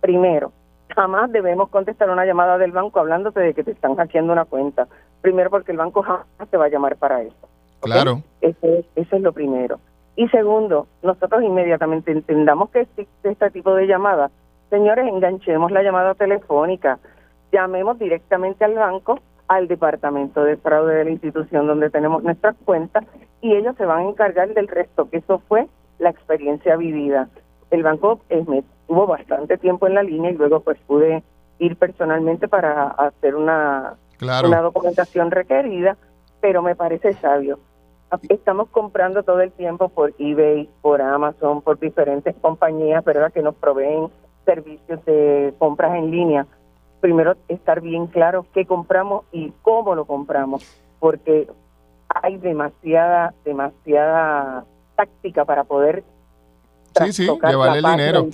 Primero, 0.01 0.51
jamás 0.89 1.31
debemos 1.31 1.69
contestar 1.69 2.09
una 2.09 2.25
llamada 2.25 2.57
del 2.57 2.71
banco 2.71 2.99
hablándote 2.99 3.39
de 3.39 3.53
que 3.53 3.63
te 3.63 3.71
están 3.71 3.95
hackeando 3.95 4.33
una 4.33 4.45
cuenta. 4.45 4.87
Primero, 5.21 5.49
porque 5.49 5.71
el 5.71 5.77
banco 5.77 6.03
jamás 6.03 6.25
te 6.49 6.57
va 6.57 6.65
a 6.65 6.69
llamar 6.69 6.97
para 6.97 7.21
eso. 7.21 7.49
Claro. 7.79 8.21
Eso 8.41 8.67
es, 8.67 8.85
eso 8.95 9.15
es 9.15 9.21
lo 9.21 9.31
primero. 9.31 9.79
Y 10.15 10.27
segundo, 10.29 10.87
nosotros 11.03 11.43
inmediatamente 11.43 12.11
entendamos 12.11 12.69
que 12.69 12.81
existe 12.81 13.29
este 13.29 13.49
tipo 13.51 13.73
de 13.75 13.87
llamadas. 13.87 14.31
Señores, 14.69 15.07
enganchemos 15.07 15.71
la 15.71 15.83
llamada 15.83 16.15
telefónica. 16.15 16.99
Llamemos 17.51 17.97
directamente 17.99 18.65
al 18.65 18.75
banco, 18.75 19.19
al 19.47 19.67
departamento 19.67 20.43
de 20.43 20.57
fraude 20.57 20.95
de 20.95 21.05
la 21.05 21.11
institución 21.11 21.67
donde 21.67 21.89
tenemos 21.89 22.23
nuestras 22.23 22.55
cuentas 22.63 23.05
y 23.41 23.53
ellos 23.55 23.75
se 23.77 23.85
van 23.85 23.99
a 23.99 24.09
encargar 24.09 24.53
del 24.53 24.67
resto, 24.67 25.09
que 25.09 25.17
eso 25.17 25.39
fue 25.47 25.67
la 25.99 26.09
experiencia 26.09 26.75
vivida. 26.77 27.27
El 27.69 27.83
banco 27.83 28.21
eh, 28.29 28.43
me 28.47 28.63
tuvo 28.87 29.07
bastante 29.07 29.57
tiempo 29.57 29.87
en 29.87 29.95
la 29.95 30.03
línea 30.03 30.31
y 30.31 30.35
luego 30.35 30.61
pues 30.61 30.77
pude 30.87 31.23
ir 31.59 31.75
personalmente 31.75 32.47
para 32.47 32.87
hacer 32.87 33.35
una, 33.35 33.95
una 34.21 34.61
documentación 34.61 35.31
requerida, 35.31 35.97
pero 36.39 36.61
me 36.61 36.75
parece 36.75 37.13
sabio. 37.13 37.59
Estamos 38.29 38.69
comprando 38.69 39.23
todo 39.23 39.39
el 39.41 39.51
tiempo 39.51 39.89
por 39.89 40.13
eBay, 40.19 40.69
por 40.81 41.01
Amazon, 41.01 41.61
por 41.61 41.79
diferentes 41.79 42.35
compañías, 42.41 43.03
¿verdad?, 43.05 43.31
que 43.31 43.41
nos 43.41 43.55
proveen 43.55 44.09
servicios 44.45 45.03
de 45.05 45.53
compras 45.57 45.95
en 45.95 46.11
línea. 46.11 46.45
Primero, 46.99 47.35
estar 47.47 47.81
bien 47.81 48.07
claro 48.07 48.45
qué 48.53 48.65
compramos 48.65 49.23
y 49.31 49.53
cómo 49.61 49.95
lo 49.95 50.05
compramos, 50.05 50.63
porque 50.99 51.47
hay 52.09 52.37
demasiada, 52.37 53.33
demasiada 53.45 54.65
táctica 54.95 55.45
para 55.45 55.63
poder 55.63 56.03
sí, 56.95 57.13
sí, 57.13 57.23
llevarle 57.23 57.79
el 57.79 57.85
dinero. 57.85 58.27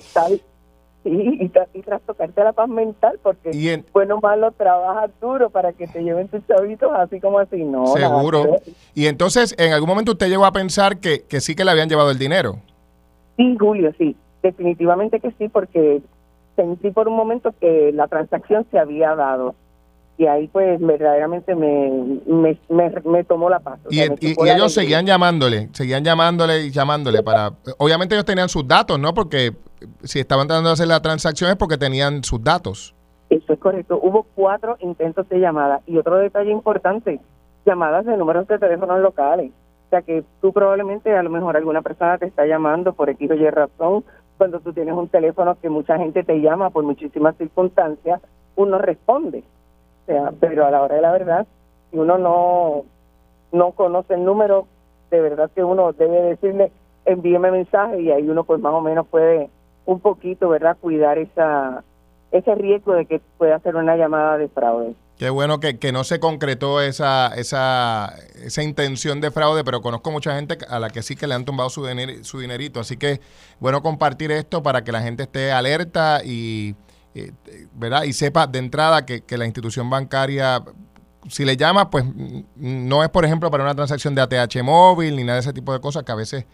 Y, 1.08 1.50
y, 1.74 1.82
trastocarte 1.82 2.44
la 2.44 2.52
paz 2.52 2.68
mental, 2.68 3.18
porque 3.22 3.82
bueno 3.92 4.18
malo 4.20 4.52
trabaja 4.52 5.08
duro 5.20 5.50
para 5.50 5.72
que 5.72 5.86
te 5.86 6.02
lleven 6.02 6.28
tus 6.28 6.46
chavitos 6.46 6.90
así 6.94 7.20
como 7.20 7.38
así, 7.38 7.64
no. 7.64 7.86
Seguro. 7.88 8.56
Y 8.94 9.06
entonces, 9.06 9.54
¿en 9.58 9.72
algún 9.72 9.88
momento 9.88 10.12
usted 10.12 10.28
llegó 10.28 10.44
a 10.44 10.52
pensar 10.52 10.98
que, 10.98 11.22
que 11.22 11.40
sí 11.40 11.54
que 11.54 11.64
le 11.64 11.70
habían 11.70 11.88
llevado 11.88 12.10
el 12.10 12.18
dinero? 12.18 12.58
Sí, 13.36 13.56
Julio, 13.58 13.92
sí, 13.98 14.16
definitivamente 14.42 15.20
que 15.20 15.32
sí, 15.38 15.48
porque 15.48 16.02
sentí 16.56 16.90
por 16.90 17.08
un 17.08 17.16
momento 17.16 17.54
que 17.60 17.92
la 17.92 18.08
transacción 18.08 18.66
se 18.70 18.78
había 18.78 19.14
dado 19.14 19.54
y 20.18 20.26
ahí 20.26 20.48
pues 20.48 20.80
verdaderamente 20.80 21.54
me, 21.54 22.18
me, 22.26 22.58
me, 23.04 23.24
tomó 23.24 23.48
la 23.48 23.60
paz. 23.60 23.78
y, 23.88 24.00
ellos 24.00 24.74
seguían 24.74 25.06
llamándole, 25.06 25.68
seguían 25.72 26.02
llamándole 26.02 26.66
y 26.66 26.70
llamándole 26.72 27.22
para... 27.22 27.52
Obviamente 27.78 28.16
ellos 28.16 28.24
tenían 28.24 28.48
sus 28.48 28.66
datos, 28.66 28.98
¿no? 28.98 29.14
Porque 29.14 29.52
si 30.02 30.20
estaban 30.20 30.46
tratando 30.46 30.70
de 30.70 30.74
hacer 30.74 30.88
la 30.88 31.00
transacción 31.00 31.50
es 31.50 31.56
porque 31.56 31.78
tenían 31.78 32.24
sus 32.24 32.42
datos. 32.42 32.94
Eso 33.30 33.52
es 33.52 33.58
correcto. 33.58 33.98
Hubo 34.02 34.26
cuatro 34.34 34.76
intentos 34.80 35.28
de 35.28 35.38
llamada. 35.38 35.80
Y 35.86 35.98
otro 35.98 36.16
detalle 36.16 36.50
importante, 36.50 37.20
llamadas 37.66 38.06
de 38.06 38.16
números 38.16 38.46
de 38.48 38.58
teléfonos 38.58 39.00
locales. 39.00 39.50
O 39.86 39.90
sea 39.90 40.02
que 40.02 40.24
tú 40.40 40.52
probablemente, 40.52 41.14
a 41.14 41.22
lo 41.22 41.30
mejor 41.30 41.56
alguna 41.56 41.82
persona 41.82 42.18
te 42.18 42.26
está 42.26 42.46
llamando 42.46 42.92
por 42.92 43.08
X 43.10 43.30
o 43.30 43.34
Y 43.34 43.50
razón, 43.50 44.04
cuando 44.36 44.60
tú 44.60 44.72
tienes 44.72 44.94
un 44.94 45.08
teléfono 45.08 45.56
que 45.60 45.68
mucha 45.68 45.98
gente 45.98 46.22
te 46.24 46.40
llama 46.40 46.70
por 46.70 46.84
muchísimas 46.84 47.36
circunstancias, 47.36 48.20
uno 48.56 48.78
responde 48.78 49.44
sea, 50.08 50.32
pero 50.40 50.66
a 50.66 50.70
la 50.70 50.82
hora 50.82 50.96
de 50.96 51.02
la 51.02 51.12
verdad, 51.12 51.46
si 51.90 51.98
uno 51.98 52.18
no, 52.18 52.84
no 53.52 53.72
conoce 53.72 54.14
el 54.14 54.24
número, 54.24 54.66
de 55.10 55.20
verdad 55.20 55.50
que 55.54 55.62
uno 55.62 55.92
debe 55.92 56.22
decirle, 56.22 56.72
envíeme 57.04 57.50
mensaje 57.50 58.00
y 58.00 58.10
ahí 58.10 58.28
uno 58.28 58.44
pues 58.44 58.60
más 58.60 58.72
o 58.72 58.80
menos 58.80 59.06
puede 59.06 59.50
un 59.88 60.00
poquito, 60.00 60.50
¿verdad?, 60.50 60.76
cuidar 60.78 61.16
esa 61.16 61.82
ese 62.30 62.54
riesgo 62.54 62.92
de 62.92 63.06
que 63.06 63.22
pueda 63.38 63.56
hacer 63.56 63.74
una 63.74 63.96
llamada 63.96 64.36
de 64.36 64.48
fraude. 64.48 64.94
Qué 65.16 65.30
bueno 65.30 65.60
que, 65.60 65.78
que 65.78 65.92
no 65.92 66.04
se 66.04 66.20
concretó 66.20 66.82
esa, 66.82 67.34
esa, 67.34 68.14
esa 68.34 68.62
intención 68.62 69.22
de 69.22 69.30
fraude, 69.30 69.64
pero 69.64 69.80
conozco 69.80 70.10
mucha 70.10 70.36
gente 70.36 70.58
a 70.68 70.78
la 70.78 70.90
que 70.90 71.00
sí 71.02 71.16
que 71.16 71.26
le 71.26 71.34
han 71.34 71.46
tumbado 71.46 71.70
su, 71.70 71.86
su 72.20 72.38
dinerito. 72.38 72.80
Así 72.80 72.98
que 72.98 73.22
bueno 73.60 73.82
compartir 73.82 74.30
esto 74.30 74.62
para 74.62 74.84
que 74.84 74.92
la 74.92 75.00
gente 75.00 75.22
esté 75.22 75.52
alerta 75.52 76.20
y, 76.22 76.76
eh, 77.14 77.32
¿verdad? 77.72 78.02
Y 78.02 78.12
sepa 78.12 78.46
de 78.46 78.58
entrada 78.58 79.06
que, 79.06 79.38
la 79.38 79.46
institución 79.46 79.88
bancaria, 79.88 80.62
si 81.30 81.46
le 81.46 81.56
llama, 81.56 81.88
pues 81.88 82.04
no 82.56 83.02
es, 83.02 83.08
por 83.08 83.24
ejemplo, 83.24 83.50
para 83.50 83.64
una 83.64 83.74
transacción 83.74 84.14
de 84.14 84.20
ATH 84.20 84.62
móvil 84.62 85.16
ni 85.16 85.24
nada 85.24 85.36
de 85.36 85.40
ese 85.40 85.54
tipo 85.54 85.72
de 85.72 85.80
cosas 85.80 86.04
que 86.04 86.12
a 86.12 86.16
veces 86.16 86.44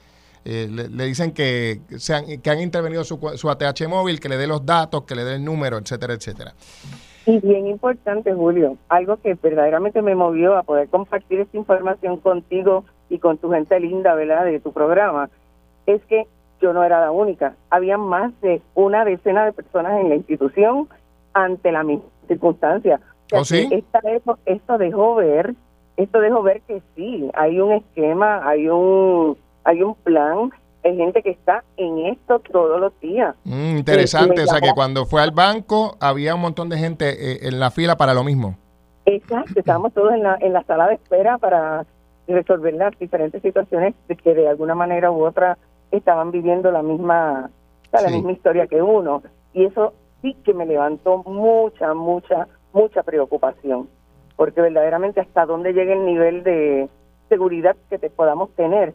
eh, 0.44 0.68
le, 0.70 1.04
dicen 1.04 1.32
que, 1.32 1.80
sean, 1.98 2.24
que 2.42 2.50
han 2.50 2.60
intervenido 2.60 3.04
su, 3.04 3.18
su 3.36 3.50
ATH 3.50 3.88
móvil, 3.88 4.20
que 4.20 4.28
le 4.28 4.36
dé 4.36 4.46
los 4.46 4.64
datos, 4.64 5.04
que 5.04 5.14
le 5.14 5.24
dé 5.24 5.36
el 5.36 5.44
número, 5.44 5.78
etcétera, 5.78 6.14
etcétera. 6.14 6.54
Y 7.26 7.40
bien 7.40 7.66
importante, 7.66 8.34
Julio, 8.34 8.76
algo 8.88 9.16
que 9.16 9.34
verdaderamente 9.34 10.02
me 10.02 10.14
movió 10.14 10.56
a 10.56 10.62
poder 10.62 10.88
compartir 10.88 11.40
esta 11.40 11.56
información 11.56 12.18
contigo 12.18 12.84
y 13.08 13.18
con 13.18 13.38
tu 13.38 13.50
gente 13.50 13.80
linda, 13.80 14.14
¿verdad?, 14.14 14.44
de 14.44 14.60
tu 14.60 14.72
programa, 14.72 15.30
es 15.86 16.02
que 16.04 16.26
yo 16.60 16.74
no 16.74 16.84
era 16.84 17.00
la 17.00 17.10
única. 17.10 17.54
Había 17.70 17.96
más 17.96 18.38
de 18.42 18.60
una 18.74 19.04
decena 19.04 19.46
de 19.46 19.52
personas 19.52 20.00
en 20.00 20.10
la 20.10 20.16
institución 20.16 20.88
ante 21.32 21.72
la 21.72 21.82
misma 21.82 22.04
circunstancia. 22.28 23.00
¿Oh, 23.32 23.40
esto 23.40 24.78
dejó 24.78 25.14
ver, 25.14 25.54
esto 25.96 26.20
dejó 26.20 26.42
ver 26.42 26.60
que 26.62 26.82
sí, 26.94 27.30
hay 27.34 27.58
un 27.58 27.72
esquema, 27.72 28.46
hay 28.46 28.68
un, 28.68 29.36
hay 29.64 29.82
un 29.82 29.94
plan, 29.94 30.50
hay 30.84 30.96
gente 30.96 31.22
que 31.22 31.30
está 31.30 31.64
en 31.76 32.06
esto 32.06 32.38
todos 32.40 32.80
los 32.80 32.98
días. 33.00 33.34
Mm, 33.44 33.78
interesante, 33.78 34.42
o 34.42 34.46
sea 34.46 34.60
que 34.60 34.72
cuando 34.74 35.06
fue 35.06 35.22
al 35.22 35.30
banco 35.30 35.96
había 36.00 36.34
un 36.34 36.42
montón 36.42 36.68
de 36.68 36.78
gente 36.78 37.08
eh, 37.08 37.48
en 37.48 37.58
la 37.58 37.70
fila 37.70 37.96
para 37.96 38.14
lo 38.14 38.24
mismo. 38.24 38.56
Exacto, 39.06 39.58
estábamos 39.58 39.92
todos 39.92 40.12
en 40.14 40.22
la, 40.22 40.36
en 40.40 40.52
la 40.52 40.62
sala 40.64 40.88
de 40.88 40.94
espera 40.94 41.38
para 41.38 41.84
resolver 42.26 42.74
las 42.74 42.98
diferentes 42.98 43.42
situaciones 43.42 43.94
que 44.22 44.34
de 44.34 44.48
alguna 44.48 44.74
manera 44.74 45.10
u 45.10 45.24
otra 45.24 45.58
estaban 45.90 46.30
viviendo 46.30 46.70
la 46.70 46.82
misma, 46.82 47.50
la 47.92 48.10
misma 48.10 48.32
historia 48.32 48.66
que 48.66 48.82
uno. 48.82 49.22
Y 49.52 49.64
eso 49.66 49.92
sí 50.22 50.36
que 50.44 50.54
me 50.54 50.66
levantó 50.66 51.22
mucha, 51.24 51.92
mucha, 51.94 52.48
mucha 52.72 53.02
preocupación, 53.02 53.88
porque 54.36 54.60
verdaderamente 54.60 55.20
hasta 55.20 55.46
dónde 55.46 55.72
llega 55.72 55.92
el 55.92 56.06
nivel 56.06 56.42
de 56.42 56.88
seguridad 57.28 57.76
que 57.90 57.98
te 57.98 58.10
podamos 58.10 58.50
tener. 58.54 58.94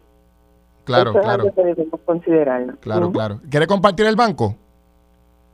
Claro, 0.89 1.11
eso 1.11 1.21
claro. 1.21 1.43
Es 1.43 1.49
algo 1.49 1.55
que 1.55 1.63
debemos 1.63 1.99
considerar. 2.03 2.77
Claro, 2.79 3.11
claro. 3.11 3.39
¿Quiere 3.47 3.67
compartir 3.67 4.07
el 4.07 4.15
banco? 4.15 4.55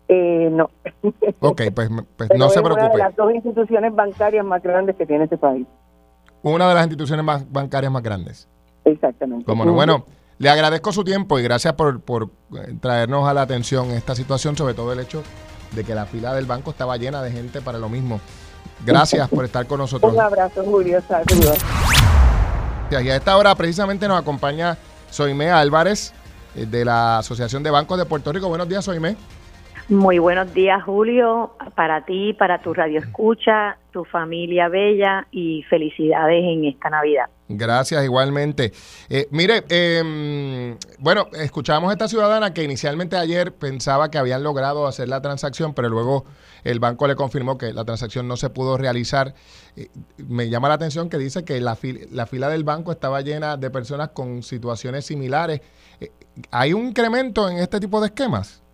Eh, 0.08 0.50
no. 0.50 0.70
Ok, 1.42 1.62
pues, 1.76 1.90
pues 2.16 2.30
no 2.38 2.50
se 2.50 2.62
preocupe. 2.62 2.86
Una 2.86 2.94
de 2.94 2.98
las 2.98 3.16
dos 3.16 3.34
instituciones 3.34 3.94
bancarias 3.94 4.46
más 4.46 4.64
grandes 4.64 4.96
que 4.96 5.06
tiene 5.06 5.26
este 5.26 5.38
país. 5.38 5.68
Una 6.42 6.70
de 6.70 6.74
las 6.74 6.84
instituciones 6.84 7.26
más 7.26 7.52
bancarias 7.52 7.92
más 7.92 8.02
grandes. 8.02 8.48
Exactamente. 8.86 9.46
Como 9.46 9.66
no, 9.66 9.74
bueno, 9.74 10.06
le 10.38 10.50
agradezco 10.50 10.94
su 10.94 11.04
tiempo 11.04 11.38
y 11.38 11.44
gracias 11.44 11.74
por, 11.74 12.00
por 12.00 12.30
eh, 12.56 12.78
traernos 12.80 13.28
a 13.28 13.34
la 13.34 13.42
atención 13.42 13.92
esta 13.92 14.16
situación, 14.16 14.56
sobre 14.56 14.74
todo 14.74 14.94
el 14.94 15.00
hecho 15.00 15.22
de 15.76 15.84
que 15.84 15.94
la 15.94 16.06
fila 16.06 16.34
del 16.34 16.46
banco 16.46 16.72
estaba 16.72 16.96
llena 16.96 17.22
de 17.22 17.32
gente 17.32 17.62
para 17.62 17.78
lo 17.78 17.90
mismo. 17.90 18.22
Gracias 18.86 19.28
por 19.28 19.44
estar 19.44 19.68
con 19.68 19.80
nosotros. 19.82 20.14
Un 20.14 20.22
abrazo, 20.22 20.64
Julio. 20.64 21.02
Saludos. 21.02 21.58
Y 22.90 22.96
a 22.96 23.16
esta 23.16 23.36
hora 23.36 23.54
precisamente 23.56 24.08
nos 24.08 24.20
acompaña 24.20 24.78
Soime 25.16 25.50
Álvarez 25.50 26.12
eh, 26.56 26.66
de 26.66 26.84
la 26.84 27.20
Asociación 27.20 27.64
de 27.64 27.72
Bancos 27.72 27.98
de 27.98 28.06
Puerto 28.06 28.34
Rico. 28.34 28.50
Buenos 28.50 28.68
días, 28.68 28.84
Soime. 28.84 29.16
Muy 29.88 30.18
buenos 30.18 30.52
días, 30.52 30.84
Julio, 30.84 31.56
para 31.76 32.06
ti, 32.06 32.34
para 32.34 32.60
tu 32.60 32.74
radio 32.74 33.00
escucha, 33.00 33.78
tu 33.92 34.04
familia 34.04 34.68
bella 34.68 35.28
y 35.30 35.62
felicidades 35.70 36.44
en 36.44 36.66
esta 36.66 36.90
Navidad. 36.90 37.26
Gracias, 37.48 38.04
igualmente. 38.04 38.74
Eh, 39.10 39.28
mire, 39.30 39.64
eh, 39.70 40.76
bueno, 40.98 41.28
escuchamos 41.34 41.92
a 41.92 41.94
esta 41.94 42.08
ciudadana 42.08 42.52
que 42.52 42.64
inicialmente 42.64 43.16
ayer 43.16 43.54
pensaba 43.54 44.10
que 44.10 44.18
habían 44.18 44.42
logrado 44.42 44.88
hacer 44.88 45.08
la 45.08 45.22
transacción, 45.22 45.76
pero 45.76 45.88
luego 45.90 46.26
el 46.64 46.80
banco 46.80 47.08
le 47.08 47.16
confirmó 47.16 47.60
que 47.60 47.72
la 47.72 47.86
transacción 47.86 48.28
no 48.28 48.38
se 48.38 48.50
pudo 48.50 48.80
realizar. 48.80 49.36
Eh, 49.76 49.90
me 50.18 50.50
llama 50.50 50.68
la 50.68 50.76
atención 50.76 51.10
que 51.10 51.20
dice 51.20 51.46
que 51.46 51.62
la, 51.62 51.78
la 52.12 52.26
fila 52.26 52.50
del 52.50 52.64
banco 52.64 52.92
estaba 52.92 53.22
llena 53.22 53.56
de 53.56 53.70
personas 53.70 54.10
con 54.10 54.42
situaciones 54.42 55.06
similares. 55.06 55.62
Eh, 56.00 56.10
¿Hay 56.50 56.74
un 56.74 56.88
incremento 56.88 57.48
en 57.48 57.60
este 57.60 57.80
tipo 57.80 58.02
de 58.02 58.08
esquemas? 58.08 58.65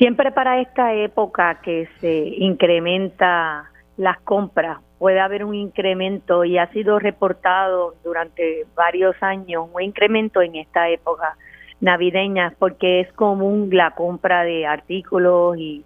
Siempre 0.00 0.32
para 0.32 0.62
esta 0.62 0.94
época 0.94 1.60
que 1.60 1.86
se 2.00 2.16
incrementa 2.38 3.70
las 3.98 4.18
compras, 4.20 4.78
puede 4.98 5.20
haber 5.20 5.44
un 5.44 5.54
incremento 5.54 6.42
y 6.46 6.56
ha 6.56 6.68
sido 6.68 6.98
reportado 6.98 7.96
durante 8.02 8.64
varios 8.74 9.14
años 9.22 9.68
un 9.70 9.82
incremento 9.82 10.40
en 10.40 10.56
esta 10.56 10.88
época 10.88 11.36
navideña 11.82 12.54
porque 12.58 13.00
es 13.00 13.12
común 13.12 13.68
la 13.70 13.90
compra 13.90 14.42
de 14.42 14.66
artículos 14.66 15.58
y 15.58 15.84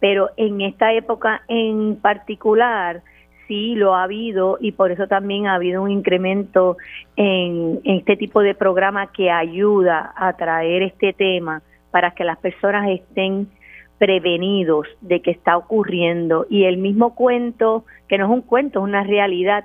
pero 0.00 0.30
en 0.38 0.62
esta 0.62 0.94
época 0.94 1.42
en 1.46 1.96
particular 1.96 3.02
sí 3.46 3.74
lo 3.74 3.94
ha 3.94 4.04
habido 4.04 4.56
y 4.58 4.72
por 4.72 4.90
eso 4.90 5.06
también 5.06 5.48
ha 5.48 5.56
habido 5.56 5.82
un 5.82 5.90
incremento 5.90 6.78
en, 7.14 7.78
en 7.84 7.98
este 7.98 8.16
tipo 8.16 8.40
de 8.40 8.54
programa 8.54 9.12
que 9.12 9.30
ayuda 9.30 10.14
a 10.16 10.32
traer 10.32 10.82
este 10.82 11.12
tema 11.12 11.60
para 11.90 12.12
que 12.12 12.24
las 12.24 12.38
personas 12.38 12.88
estén 12.88 13.48
prevenidos 13.98 14.86
de 15.00 15.20
que 15.20 15.30
está 15.30 15.56
ocurriendo. 15.56 16.46
Y 16.48 16.64
el 16.64 16.78
mismo 16.78 17.14
cuento, 17.14 17.84
que 18.08 18.18
no 18.18 18.24
es 18.26 18.30
un 18.30 18.42
cuento, 18.42 18.78
es 18.80 18.84
una 18.84 19.02
realidad 19.02 19.64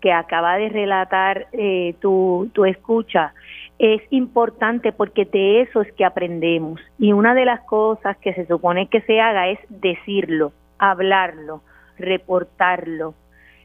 que 0.00 0.12
acaba 0.12 0.56
de 0.56 0.68
relatar 0.68 1.46
eh, 1.52 1.94
tu, 2.00 2.50
tu 2.52 2.64
escucha, 2.64 3.34
es 3.78 4.02
importante 4.10 4.92
porque 4.92 5.24
de 5.24 5.62
eso 5.62 5.80
es 5.80 5.92
que 5.92 6.04
aprendemos. 6.04 6.80
Y 6.98 7.12
una 7.12 7.34
de 7.34 7.44
las 7.44 7.60
cosas 7.60 8.16
que 8.18 8.34
se 8.34 8.46
supone 8.46 8.88
que 8.88 9.00
se 9.02 9.20
haga 9.20 9.48
es 9.48 9.58
decirlo, 9.68 10.52
hablarlo, 10.78 11.62
reportarlo 11.98 13.14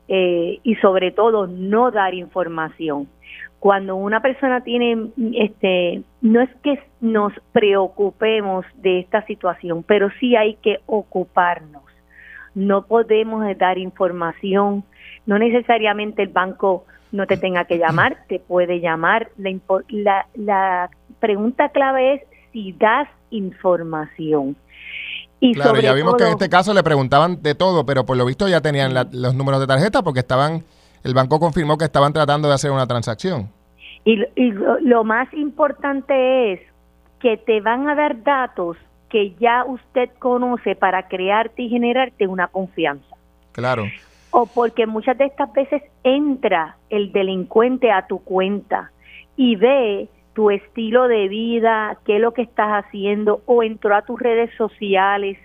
eh, 0.07 0.59
y 0.63 0.75
sobre 0.75 1.11
todo 1.11 1.47
no 1.47 1.91
dar 1.91 2.13
información 2.13 3.07
cuando 3.59 3.95
una 3.95 4.21
persona 4.21 4.61
tiene, 4.61 5.09
este, 5.33 6.03
no 6.21 6.41
es 6.41 6.49
que 6.63 6.79
nos 7.01 7.33
preocupemos 7.51 8.65
de 8.75 8.99
esta 8.99 9.25
situación, 9.25 9.83
pero 9.83 10.09
sí 10.19 10.35
hay 10.35 10.55
que 10.55 10.79
ocuparnos. 10.85 11.83
No 12.53 12.85
podemos 12.85 13.45
dar 13.57 13.77
información, 13.77 14.83
no 15.25 15.39
necesariamente 15.39 16.21
el 16.21 16.29
banco 16.29 16.85
no 17.11 17.25
te 17.25 17.37
tenga 17.37 17.65
que 17.65 17.77
llamar, 17.77 18.17
te 18.27 18.39
puede 18.39 18.79
llamar. 18.79 19.29
La, 19.89 20.27
la, 20.35 20.89
pregunta 21.19 21.69
clave 21.69 22.15
es 22.15 22.21
si 22.51 22.73
das 22.73 23.07
información. 23.31 24.55
Y 25.39 25.53
claro, 25.53 25.79
ya 25.79 25.93
vimos 25.93 26.15
que 26.15 26.23
en 26.23 26.31
este 26.31 26.49
caso 26.49 26.73
le 26.73 26.81
preguntaban 26.83 27.41
de 27.43 27.53
todo, 27.53 27.85
pero 27.85 28.05
por 28.05 28.17
lo 28.17 28.25
visto 28.25 28.47
ya 28.47 28.61
tenían 28.61 28.93
los 29.11 29.35
números 29.35 29.59
de 29.59 29.67
tarjeta 29.67 30.01
porque 30.01 30.21
estaban 30.21 30.63
el 31.03 31.13
banco 31.13 31.39
confirmó 31.39 31.77
que 31.77 31.85
estaban 31.85 32.11
tratando 32.11 32.47
de 32.47 32.55
hacer 32.55 32.71
una 32.71 32.87
transacción. 32.87 33.49
Y, 34.03 34.17
lo, 34.35 35.03
más 35.03 35.31
importante 35.33 36.53
es 36.53 36.61
que 37.19 37.37
te 37.37 37.61
van 37.61 37.89
a 37.89 37.95
dar 37.95 38.23
datos 38.23 38.77
que 39.09 39.33
ya 39.39 39.65
usted 39.65 40.09
conoce 40.19 40.75
para 40.75 41.07
crearte 41.07 41.63
y 41.63 41.69
generarte 41.69 42.27
una 42.27 42.47
confianza. 42.47 43.15
Claro. 43.51 43.85
O 44.31 44.45
porque 44.45 44.85
muchas 44.85 45.17
de 45.17 45.25
estas 45.25 45.51
veces 45.53 45.81
entra 46.03 46.77
el 46.89 47.11
delincuente 47.11 47.91
a 47.91 48.05
tu 48.07 48.19
cuenta 48.19 48.91
y 49.35 49.55
ve 49.55 50.09
tu 50.37 50.51
estilo 50.51 51.07
de 51.07 51.27
vida, 51.29 51.97
qué 52.05 52.17
es 52.17 52.21
lo 52.21 52.31
que 52.31 52.43
estás 52.43 52.85
haciendo, 52.85 53.41
o 53.47 53.63
entró 53.63 53.95
a 53.95 54.03
tus 54.03 54.19
redes 54.19 54.51
sociales 54.55 55.35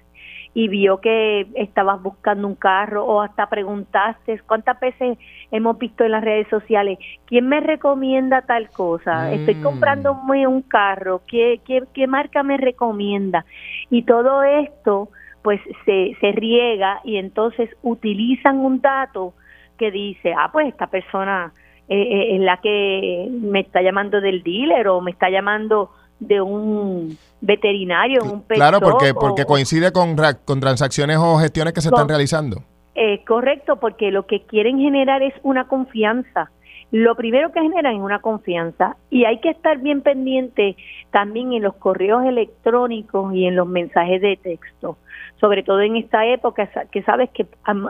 y 0.52 0.68
vio 0.68 1.00
que 1.00 1.46
estabas 1.54 2.02
buscando 2.02 2.46
un 2.46 2.56
carro 2.56 3.02
o 3.02 3.22
hasta 3.22 3.48
preguntaste 3.48 4.38
cuántas 4.46 4.78
veces 4.80 5.16
hemos 5.50 5.78
visto 5.78 6.04
en 6.04 6.10
las 6.10 6.22
redes 6.22 6.46
sociales, 6.48 6.98
¿quién 7.24 7.48
me 7.48 7.60
recomienda 7.60 8.42
tal 8.42 8.68
cosa? 8.68 9.32
Estoy 9.32 9.54
mm. 9.54 9.62
comprando 9.62 10.12
un 10.12 10.60
carro, 10.60 11.22
¿qué, 11.26 11.62
qué, 11.64 11.84
qué 11.94 12.06
marca 12.06 12.42
me 12.42 12.58
recomienda? 12.58 13.46
Y 13.88 14.02
todo 14.02 14.42
esto 14.42 15.08
pues 15.40 15.62
se, 15.86 16.18
se 16.20 16.32
riega 16.32 17.00
y 17.02 17.16
entonces 17.16 17.70
utilizan 17.82 18.58
un 18.58 18.82
dato 18.82 19.32
que 19.78 19.90
dice, 19.90 20.34
ah, 20.36 20.50
pues 20.52 20.68
esta 20.68 20.88
persona 20.88 21.50
eh, 21.92 22.02
eh, 22.02 22.36
es 22.36 22.40
la 22.40 22.56
que 22.58 23.28
me 23.30 23.60
está 23.60 23.82
llamando 23.82 24.20
del 24.20 24.42
dealer 24.42 24.88
o 24.88 25.00
me 25.02 25.10
está 25.10 25.28
llamando 25.28 25.90
de 26.20 26.40
un 26.40 27.18
veterinario, 27.40 28.22
un 28.22 28.42
Claro, 28.42 28.80
porque, 28.80 29.12
porque 29.12 29.44
coincide 29.44 29.92
con, 29.92 30.16
con 30.44 30.60
transacciones 30.60 31.18
o 31.18 31.36
gestiones 31.36 31.74
que 31.74 31.82
se 31.82 31.88
están 31.88 32.08
realizando. 32.08 32.62
Eh, 32.94 33.22
correcto, 33.26 33.76
porque 33.76 34.10
lo 34.10 34.26
que 34.26 34.42
quieren 34.42 34.78
generar 34.78 35.22
es 35.22 35.34
una 35.42 35.66
confianza. 35.68 36.50
Lo 36.90 37.14
primero 37.14 37.52
que 37.52 37.60
generan 37.60 37.96
es 37.96 38.00
una 38.00 38.20
confianza 38.20 38.96
y 39.10 39.24
hay 39.24 39.40
que 39.40 39.50
estar 39.50 39.78
bien 39.78 40.02
pendiente 40.02 40.76
también 41.10 41.52
en 41.52 41.62
los 41.62 41.74
correos 41.74 42.24
electrónicos 42.24 43.34
y 43.34 43.46
en 43.46 43.56
los 43.56 43.66
mensajes 43.66 44.20
de 44.20 44.36
texto, 44.36 44.96
sobre 45.42 45.64
todo 45.64 45.80
en 45.80 45.96
esta 45.96 46.24
época 46.24 46.70
que 46.92 47.02
sabes 47.02 47.28
que 47.30 47.48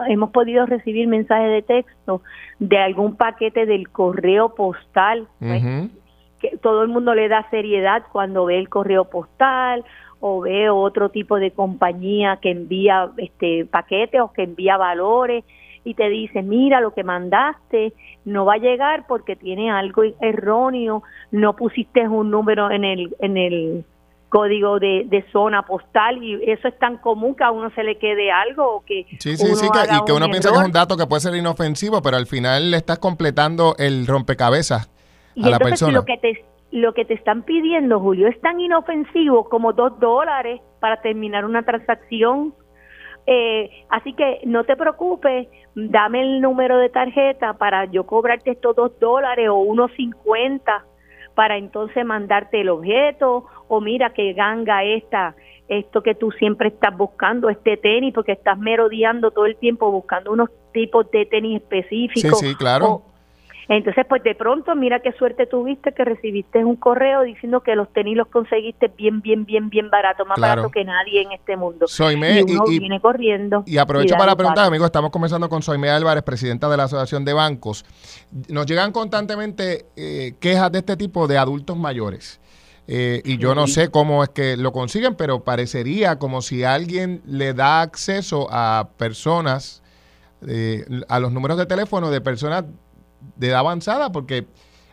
hemos 0.09 0.31
podido 0.31 0.65
recibir 0.65 1.07
mensajes 1.07 1.51
de 1.51 1.61
texto 1.61 2.23
de 2.57 2.79
algún 2.79 3.15
paquete 3.15 3.67
del 3.67 3.89
correo 3.89 4.55
postal 4.55 5.27
todo 6.63 6.81
el 6.81 6.89
mundo 6.89 7.13
le 7.13 7.27
da 7.29 7.47
seriedad 7.51 8.03
cuando 8.11 8.45
ve 8.45 8.57
el 8.57 8.69
correo 8.69 9.05
postal 9.05 9.85
o 10.19 10.41
ve 10.41 10.71
otro 10.71 11.09
tipo 11.09 11.37
de 11.37 11.51
compañía 11.51 12.39
que 12.41 12.49
envía 12.49 13.11
este 13.17 13.65
paquetes 13.65 14.19
o 14.19 14.33
que 14.33 14.43
envía 14.43 14.77
valores 14.77 15.45
y 15.85 15.93
te 15.93 16.09
dice, 16.09 16.41
mira, 16.41 16.81
lo 16.81 16.93
que 16.93 17.03
mandaste 17.03 17.93
no 18.25 18.45
va 18.45 18.53
a 18.53 18.57
llegar 18.57 19.05
porque 19.05 19.35
tiene 19.35 19.69
algo 19.69 20.03
erróneo, 20.21 21.03
no 21.31 21.55
pusiste 21.55 22.07
un 22.07 22.31
número 22.31 22.71
en 22.71 22.83
el, 22.83 23.15
en 23.19 23.37
el 23.37 23.85
código 24.33 24.79
de, 24.79 25.25
zona 25.31 25.61
postal 25.61 26.23
y 26.23 26.33
eso 26.49 26.67
es 26.67 26.79
tan 26.79 26.97
común 26.97 27.35
que 27.35 27.43
a 27.43 27.51
uno 27.51 27.69
se 27.75 27.83
le 27.83 27.99
quede 27.99 28.31
algo 28.31 28.77
o 28.77 28.81
que 28.83 29.05
sí, 29.19 29.37
sí, 29.37 29.55
sí, 29.55 29.67
y 29.67 30.05
que 30.05 30.11
uno 30.11 30.27
piensa 30.27 30.49
que 30.49 30.55
es 30.55 30.65
un 30.65 30.71
dato 30.71 30.97
que 30.97 31.05
puede 31.05 31.21
ser 31.21 31.35
inofensivo, 31.35 32.01
pero 32.01 32.17
al 32.17 32.25
final 32.25 32.71
le 32.71 32.77
estás 32.77 32.97
completando 32.97 33.75
el 33.77 34.07
rompecabezas 34.07 34.89
y 35.35 35.47
entonces 35.47 35.93
lo 35.93 36.03
que 36.03 36.17
te 36.17 36.45
lo 36.71 36.95
que 36.95 37.05
te 37.05 37.13
están 37.13 37.43
pidiendo, 37.43 37.99
Julio, 37.99 38.27
es 38.27 38.41
tan 38.41 38.59
inofensivo 38.59 39.47
como 39.47 39.73
dos 39.73 39.99
dólares 39.99 40.59
para 40.79 40.99
terminar 41.01 41.45
una 41.45 41.61
transacción. 41.61 42.55
Eh, 43.27 43.85
así 43.89 44.13
que 44.13 44.39
no 44.45 44.63
te 44.63 44.75
preocupes, 44.75 45.47
dame 45.75 46.21
el 46.21 46.41
número 46.41 46.79
de 46.79 46.89
tarjeta 46.89 47.53
para 47.53 47.85
yo 47.85 48.07
cobrarte 48.07 48.49
estos 48.49 48.75
dos 48.75 48.99
dólares 48.99 49.49
o 49.49 49.57
unos 49.57 49.91
cincuenta 49.91 50.83
para 51.35 51.57
entonces 51.57 52.05
mandarte 52.05 52.61
el 52.61 52.69
objeto 52.69 53.45
o 53.67 53.81
mira 53.81 54.13
que 54.13 54.33
ganga 54.33 54.83
esta 54.83 55.35
esto 55.67 56.03
que 56.03 56.13
tú 56.13 56.31
siempre 56.31 56.69
estás 56.69 56.95
buscando 56.95 57.49
este 57.49 57.77
tenis 57.77 58.13
porque 58.13 58.33
estás 58.33 58.57
merodeando 58.57 59.31
todo 59.31 59.45
el 59.45 59.55
tiempo 59.55 59.91
buscando 59.91 60.31
unos 60.31 60.49
tipos 60.73 61.09
de 61.11 61.25
tenis 61.25 61.61
específicos 61.61 62.39
sí 62.39 62.47
sí 62.47 62.55
claro 62.55 63.01
entonces, 63.69 64.05
pues 64.07 64.23
de 64.23 64.35
pronto, 64.35 64.75
mira 64.75 64.99
qué 64.99 65.13
suerte 65.13 65.47
tuviste 65.47 65.93
que 65.93 66.03
recibiste 66.03 66.63
un 66.65 66.75
correo 66.75 67.21
diciendo 67.21 67.61
que 67.61 67.75
los 67.75 67.91
tenis 67.93 68.17
los 68.17 68.27
conseguiste 68.27 68.89
bien, 68.89 69.21
bien, 69.21 69.45
bien, 69.45 69.69
bien 69.69 69.89
barato, 69.89 70.25
más 70.25 70.39
barato 70.39 70.69
que 70.69 70.83
nadie 70.83 71.21
en 71.21 71.31
este 71.31 71.55
mundo. 71.55 71.87
Soyme, 71.87 72.41
y 72.41 72.55
uno 72.55 72.65
viene 72.65 72.99
corriendo. 72.99 73.63
Y 73.65 73.77
aprovecho 73.77 74.15
para 74.15 74.35
preguntar, 74.35 74.65
amigos, 74.65 74.87
estamos 74.87 75.11
conversando 75.11 75.47
con 75.47 75.61
Soyme 75.61 75.89
Álvarez, 75.89 76.23
presidenta 76.23 76.69
de 76.69 76.77
la 76.77 76.83
Asociación 76.83 77.23
de 77.23 77.33
Bancos. 77.33 77.85
Nos 78.49 78.65
llegan 78.65 78.91
constantemente 78.91 79.85
eh, 79.95 80.33
quejas 80.39 80.71
de 80.71 80.79
este 80.79 80.97
tipo 80.97 81.27
de 81.27 81.37
adultos 81.37 81.77
mayores. 81.77 82.41
Eh, 82.85 83.21
y 83.23 83.37
yo 83.37 83.55
no 83.55 83.67
sé 83.67 83.89
cómo 83.89 84.23
es 84.23 84.29
que 84.29 84.57
lo 84.57 84.73
consiguen, 84.73 85.15
pero 85.15 85.45
parecería 85.45 86.19
como 86.19 86.41
si 86.41 86.65
alguien 86.65 87.21
le 87.25 87.53
da 87.53 87.81
acceso 87.81 88.49
a 88.51 88.89
personas, 88.97 89.81
eh, 90.45 90.83
a 91.07 91.19
los 91.19 91.31
números 91.31 91.57
de 91.57 91.65
teléfono 91.65 92.11
de 92.11 92.19
personas 92.19 92.65
de 93.35 93.47
edad 93.47 93.59
avanzada, 93.59 94.11
porque 94.11 94.47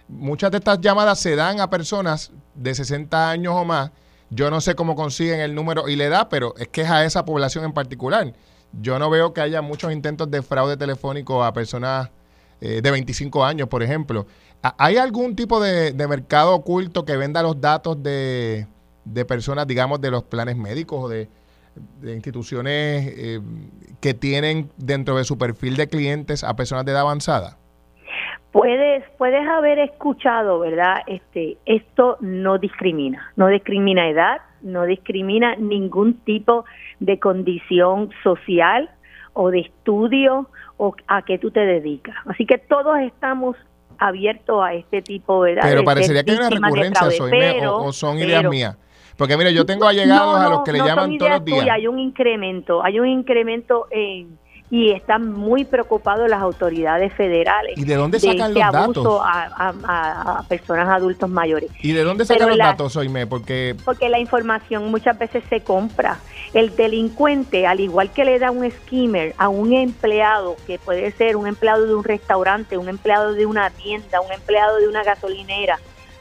muchas 0.09 0.51
de 0.51 0.59
estas 0.59 0.81
llamadas 0.81 1.19
se 1.21 1.37
dan 1.37 1.61
a 1.61 1.71
personas 1.71 2.33
de 2.55 2.75
60 2.75 3.31
años 3.31 3.55
o 3.57 3.65
más. 3.65 3.91
Yo 4.31 4.51
no 4.51 4.61
sé 4.61 4.75
cómo 4.75 4.95
consiguen 4.95 5.41
el 5.41 5.55
número 5.55 5.89
y 5.89 5.97
la 5.97 6.05
edad, 6.05 6.29
pero 6.31 6.55
es 6.57 6.69
que 6.69 6.83
es 6.83 6.91
a 6.91 7.05
esa 7.05 7.25
población 7.25 7.65
en 7.65 7.73
particular. 7.73 8.33
Yo 8.73 8.99
no 8.99 9.11
veo 9.11 9.33
que 9.33 9.41
haya 9.41 9.63
muchos 9.63 9.93
intentos 9.93 10.31
de 10.31 10.43
fraude 10.43 10.77
telefónico 10.77 11.43
a 11.43 11.53
personas 11.53 12.11
eh, 12.61 12.81
de 12.83 12.91
25 12.91 13.45
años, 13.45 13.69
por 13.69 13.83
ejemplo. 13.83 14.27
¿Hay 14.63 14.99
algún 14.99 15.35
tipo 15.35 15.61
de, 15.61 15.93
mercado 16.07 16.55
oculto 16.55 17.05
que 17.05 17.17
venda 17.17 17.43
los 17.43 17.61
datos 17.61 18.03
de, 18.03 18.67
personas, 19.27 19.67
digamos, 19.67 20.01
de 20.01 20.11
los 20.11 20.25
planes 20.25 20.57
médicos 20.57 21.05
o 21.05 21.09
de, 21.09 21.29
instituciones 22.05 23.13
eh, 23.17 23.41
que 24.01 24.13
tienen 24.13 24.71
dentro 24.77 25.17
de 25.17 25.25
su 25.25 25.39
perfil 25.39 25.77
de 25.77 25.89
clientes 25.89 26.45
a 26.45 26.55
personas 26.55 26.85
de 26.85 26.93
edad 26.93 27.01
avanzada? 27.01 27.57
Puedes, 28.53 29.05
puedes 29.17 29.47
haber 29.49 29.79
escuchado, 29.79 30.59
¿verdad? 30.59 31.03
Este, 31.07 31.57
esto 31.67 32.17
no 32.21 32.59
discrimina, 32.59 33.33
no 33.37 33.47
discrimina 33.47 34.09
edad, 34.09 34.39
no 34.63 34.85
discrimina 34.85 35.55
ningún 35.55 36.15
tipo 36.25 36.65
de 36.99 37.19
condición 37.21 38.11
social 38.25 38.91
o 39.35 39.51
de 39.51 39.61
estudio 39.61 40.49
o 40.79 40.95
a 41.07 41.23
qué 41.23 41.39
tú 41.39 41.51
te 41.51 41.61
dedicas. 41.61 42.17
Así 42.27 42.45
que 42.45 42.59
todos 42.59 42.99
estamos 43.01 43.57
abiertos 43.99 44.65
a 44.65 44.75
este 44.75 45.03
tipo 45.03 45.45
de... 45.45 45.59
Pero 45.61 45.85
parecería 45.85 46.25
que 46.25 46.33
hay 46.33 46.39
una 46.39 46.51
recurrencia, 46.51 47.07
o, 47.71 47.93
son 47.93 48.19
ideas 48.19 48.45
mías. 48.45 48.77
Porque 49.17 49.37
mire, 49.37 49.53
yo 49.53 49.67
tengo 49.67 49.87
allegados 49.87 50.41
a 50.41 50.49
los 50.49 50.63
que 50.63 50.73
le 50.73 50.79
llaman 50.79 51.19
todos 51.19 51.31
los 51.33 51.45
días. 51.45 51.69
hay 51.71 51.87
un 51.87 51.99
incremento, 51.99 52.83
hay 52.83 52.99
un 52.99 53.07
incremento 53.07 53.87
en 53.91 54.39
y 54.71 54.93
están 54.93 55.33
muy 55.33 55.65
preocupados 55.65 56.31
las 56.31 56.41
autoridades 56.41 57.13
federales. 57.15 57.77
¿Y 57.77 57.85
de 57.85 57.97
dónde 57.97 58.21
sacan 58.21 58.55
los 58.55 58.73
datos? 58.73 59.21
A, 59.23 60.45
personas 60.49 60.89
adultos 60.89 61.29
mayores. 61.29 61.71
¿Y 61.83 61.93
de 61.93 62.05
dónde 62.05 62.25
sacan 62.25 62.51
los 62.51 62.59
datos, 62.59 62.95
Oime? 62.97 63.27
Porque... 63.27 63.75
Porque 63.85 64.09
la 64.09 64.21
información 64.21 64.89
muchas 64.91 65.19
veces 65.19 65.43
se 65.51 65.63
compra. 65.63 66.19
El 66.55 66.75
delincuente, 66.77 67.67
al 67.67 67.81
igual 67.81 68.13
que 68.13 68.25
le 68.25 68.39
da 68.39 68.53
un 68.53 68.71
skimmer 68.71 69.35
a 69.39 69.49
un 69.49 69.73
empleado, 69.73 70.57
que 70.69 70.79
puede 70.79 71.11
ser 71.13 71.37
un 71.37 71.49
empleado 71.49 71.87
de 71.87 71.95
un 71.95 72.05
restaurante, 72.05 72.79
un 72.79 72.89
empleado 72.89 73.33
de 73.35 73.47
una 73.47 73.71
tienda, 73.71 74.21
un 74.21 74.33
empleado 74.33 74.77
de 74.79 74.89
una 74.89 75.03
gasolinera, 75.03 75.81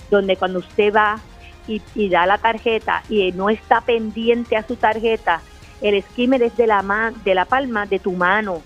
donde 0.09 0.37
cuando 0.37 0.59
usted 0.59 0.91
va 0.91 1.19
y, 1.67 1.83
y 1.93 2.09
da 2.09 2.25
la 2.25 2.39
tarjeta 2.39 3.03
y 3.09 3.31
no 3.31 3.51
está 3.51 3.81
pendiente 3.81 4.57
a 4.57 4.63
su 4.63 4.75
tarjeta, 4.75 5.41
el 5.81 6.01
skimmer 6.03 6.43
es 6.43 6.55
de 6.57 6.67
la, 6.67 7.13
de 7.23 7.35
la 7.35 7.45
palma 7.45 7.85
de 7.85 7.99
tu 7.99 8.11
mano, 8.11 8.61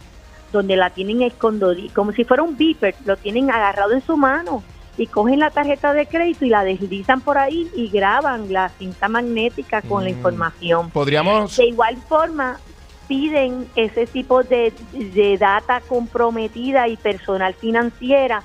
donde 0.51 0.75
la 0.75 0.89
tienen 0.89 1.21
escondido, 1.21 1.73
como 1.93 2.11
si 2.11 2.23
fuera 2.23 2.43
un 2.43 2.57
beeper, 2.57 2.95
lo 3.05 3.17
tienen 3.17 3.51
agarrado 3.51 3.93
en 3.93 4.01
su 4.01 4.17
mano 4.17 4.63
y 4.97 5.07
cogen 5.07 5.39
la 5.39 5.49
tarjeta 5.49 5.93
de 5.93 6.05
crédito 6.05 6.45
y 6.45 6.49
la 6.49 6.63
deslizan 6.63 7.21
por 7.21 7.37
ahí 7.37 7.69
y 7.75 7.89
graban 7.89 8.53
la 8.53 8.69
cinta 8.69 9.07
magnética 9.09 9.81
con 9.81 10.03
la 10.03 10.11
mm. 10.11 10.13
información. 10.13 10.89
Podríamos. 10.91 11.57
De 11.57 11.65
igual 11.65 11.97
forma, 12.07 12.59
piden 13.07 13.67
ese 13.75 14.05
tipo 14.05 14.43
de, 14.43 14.71
de 14.93 15.37
data 15.37 15.81
comprometida 15.81 16.87
y 16.87 16.97
personal 16.97 17.55
financiera 17.55 18.43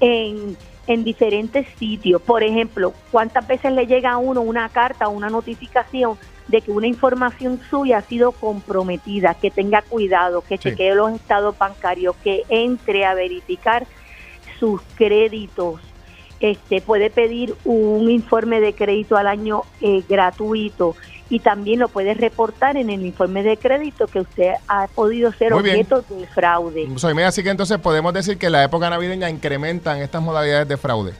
en, 0.00 0.56
en 0.86 1.04
diferentes 1.04 1.66
sitios. 1.78 2.20
Por 2.22 2.42
ejemplo, 2.42 2.94
¿cuántas 3.10 3.46
veces 3.46 3.72
le 3.72 3.86
llega 3.86 4.12
a 4.12 4.16
uno 4.16 4.40
una 4.40 4.68
carta 4.70 5.08
o 5.08 5.10
una 5.10 5.28
notificación 5.28 6.16
de 6.48 6.60
que 6.60 6.70
una 6.70 6.86
información 6.86 7.60
suya 7.70 7.98
ha 7.98 8.02
sido 8.02 8.32
comprometida, 8.32 9.34
que 9.34 9.50
tenga 9.50 9.82
cuidado, 9.82 10.42
que 10.42 10.58
chequee 10.58 10.94
los 10.94 11.12
estados 11.12 11.56
bancarios, 11.56 12.14
que 12.22 12.42
entre 12.48 13.04
a 13.04 13.14
verificar 13.14 13.86
sus 14.58 14.80
créditos. 14.96 15.80
Este, 16.40 16.82
puede 16.82 17.10
pedir 17.10 17.54
un 17.64 18.10
informe 18.10 18.60
de 18.60 18.74
crédito 18.74 19.16
al 19.16 19.28
año 19.28 19.62
eh, 19.80 20.02
gratuito 20.06 20.94
y 21.30 21.40
también 21.40 21.80
lo 21.80 21.88
puede 21.88 22.12
reportar 22.14 22.76
en 22.76 22.90
el 22.90 23.04
informe 23.04 23.42
de 23.42 23.56
crédito 23.56 24.06
que 24.06 24.20
usted 24.20 24.52
ha 24.68 24.88
podido 24.88 25.32
ser 25.32 25.54
objeto 25.54 26.04
de 26.08 26.26
fraude. 26.26 26.86
Soy 26.96 27.18
así 27.22 27.42
que 27.42 27.50
entonces 27.50 27.78
podemos 27.78 28.12
decir 28.12 28.36
que 28.36 28.50
la 28.50 28.62
época 28.62 28.90
navideña 28.90 29.30
incrementan 29.30 29.98
estas 29.98 30.22
modalidades 30.22 30.68
de 30.68 30.76
fraude. 30.76 31.14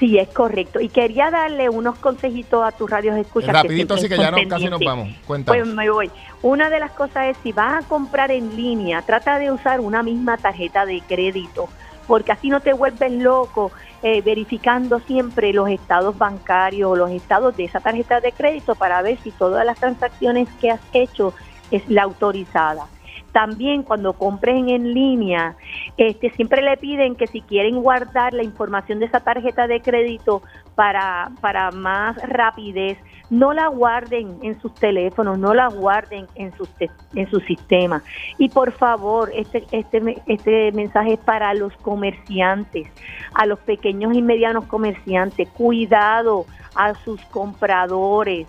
Sí, 0.00 0.18
es 0.18 0.28
correcto. 0.28 0.80
Y 0.80 0.88
quería 0.88 1.30
darle 1.30 1.68
unos 1.68 1.98
consejitos 1.98 2.64
a 2.64 2.72
tus 2.72 2.88
radios 2.88 3.18
escuchas. 3.18 3.52
Rapidito, 3.52 3.98
sí 3.98 4.08
que 4.08 4.16
ya 4.16 4.30
no, 4.30 4.38
casi 4.48 4.70
nos 4.70 4.80
vamos. 4.80 5.10
Cuéntame. 5.26 5.58
Pues 5.58 5.74
me 5.74 5.90
voy. 5.90 6.10
Una 6.40 6.70
de 6.70 6.80
las 6.80 6.92
cosas 6.92 7.26
es, 7.26 7.36
si 7.42 7.52
vas 7.52 7.84
a 7.84 7.86
comprar 7.86 8.30
en 8.30 8.56
línea, 8.56 9.02
trata 9.02 9.38
de 9.38 9.52
usar 9.52 9.78
una 9.80 10.02
misma 10.02 10.38
tarjeta 10.38 10.86
de 10.86 11.02
crédito, 11.06 11.68
porque 12.06 12.32
así 12.32 12.48
no 12.48 12.60
te 12.60 12.72
vuelves 12.72 13.12
loco 13.12 13.72
eh, 14.02 14.22
verificando 14.22 15.00
siempre 15.00 15.52
los 15.52 15.68
estados 15.68 16.16
bancarios 16.16 16.90
o 16.90 16.96
los 16.96 17.10
estados 17.10 17.54
de 17.58 17.64
esa 17.64 17.80
tarjeta 17.80 18.22
de 18.22 18.32
crédito 18.32 18.74
para 18.76 19.02
ver 19.02 19.18
si 19.22 19.30
todas 19.30 19.66
las 19.66 19.78
transacciones 19.78 20.48
que 20.62 20.70
has 20.70 20.80
hecho 20.94 21.34
es 21.70 21.86
la 21.90 22.04
autorizada. 22.04 22.86
También 23.32 23.82
cuando 23.82 24.12
compren 24.14 24.68
en 24.68 24.92
línea, 24.92 25.56
este, 25.96 26.30
siempre 26.30 26.62
le 26.62 26.76
piden 26.76 27.14
que 27.14 27.26
si 27.26 27.40
quieren 27.42 27.80
guardar 27.80 28.32
la 28.32 28.42
información 28.42 28.98
de 28.98 29.06
esa 29.06 29.20
tarjeta 29.20 29.66
de 29.66 29.80
crédito 29.80 30.42
para, 30.74 31.30
para 31.40 31.70
más 31.70 32.16
rapidez, 32.28 32.98
no 33.30 33.52
la 33.52 33.68
guarden 33.68 34.38
en 34.42 34.60
sus 34.60 34.74
teléfonos, 34.74 35.38
no 35.38 35.54
la 35.54 35.68
guarden 35.68 36.26
en 36.34 36.52
sus 36.56 36.68
en 37.14 37.30
su 37.30 37.40
sistema. 37.40 38.02
Y 38.38 38.48
por 38.48 38.72
favor, 38.72 39.30
este, 39.34 39.64
este, 39.70 40.22
este 40.26 40.72
mensaje 40.72 41.14
es 41.14 41.20
para 41.20 41.54
los 41.54 41.72
comerciantes, 41.76 42.88
a 43.34 43.46
los 43.46 43.58
pequeños 43.60 44.14
y 44.14 44.22
medianos 44.22 44.64
comerciantes, 44.66 45.48
cuidado 45.50 46.46
a 46.74 46.94
sus 46.94 47.20
compradores, 47.26 48.46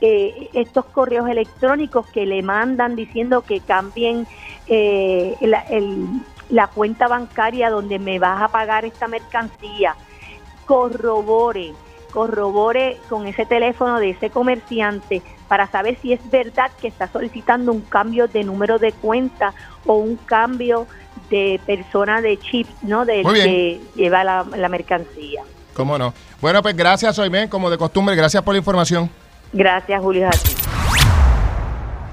eh, 0.00 0.50
estos 0.54 0.84
correos 0.84 1.28
electrónicos 1.28 2.06
que 2.06 2.24
le 2.24 2.42
mandan 2.42 2.94
diciendo 2.94 3.42
que 3.42 3.58
cambien 3.60 4.28
eh, 4.68 5.34
la, 6.50 6.66
cuenta 6.68 7.08
bancaria 7.08 7.68
donde 7.68 7.98
me 7.98 8.20
vas 8.20 8.40
a 8.42 8.48
pagar 8.48 8.84
esta 8.84 9.08
mercancía, 9.08 9.96
corrobore, 10.66 11.72
corrobore 12.12 12.98
con 13.08 13.26
ese 13.26 13.44
teléfono 13.44 13.98
de 13.98 14.10
ese 14.10 14.30
comerciante 14.30 15.20
para 15.48 15.66
saber 15.66 15.98
si 16.00 16.12
es 16.12 16.30
verdad 16.30 16.70
que 16.80 16.88
está 16.88 17.08
solicitando 17.08 17.72
un 17.72 17.80
cambio 17.80 18.28
de 18.28 18.44
número 18.44 18.78
de 18.78 18.92
cuenta 18.92 19.52
o 19.84 19.94
un 19.94 20.16
cambio 20.16 20.86
de 21.28 21.60
persona 21.66 22.20
de 22.20 22.38
chip, 22.38 22.68
¿no? 22.82 23.04
De 23.04 23.22
que 23.24 23.80
lleva 23.96 24.22
la, 24.22 24.46
la 24.56 24.68
mercancía. 24.68 25.42
¿Cómo 25.74 25.98
no? 25.98 26.14
Bueno, 26.40 26.62
pues 26.62 26.76
gracias, 26.76 27.16
Soymen, 27.16 27.48
como 27.48 27.68
de 27.68 27.78
costumbre, 27.78 28.14
gracias 28.14 28.42
por 28.44 28.54
la 28.54 28.58
información. 28.58 29.10
Gracias, 29.52 30.00
Julio. 30.00 30.28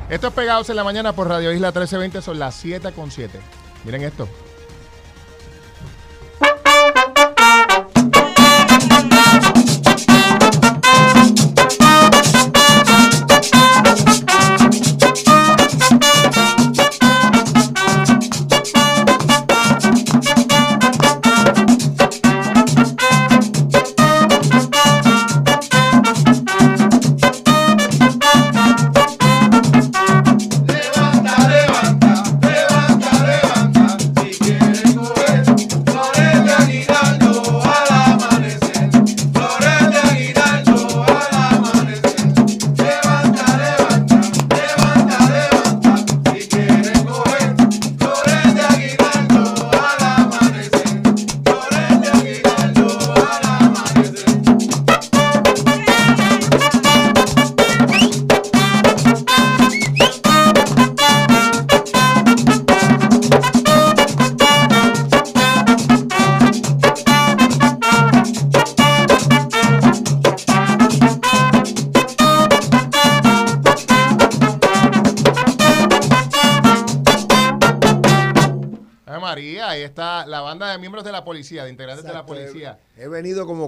Esto 0.10 0.28
es 0.28 0.34
Pegados 0.34 0.70
en 0.70 0.76
la 0.76 0.84
Mañana 0.84 1.14
por 1.14 1.28
Radio 1.28 1.52
Isla 1.52 1.68
1320, 1.70 2.22
son 2.22 2.40
las 2.40 2.56
7 2.56 2.92
con 2.92 3.12
7. 3.12 3.40
Miren 3.84 4.04
esto. 4.04 4.28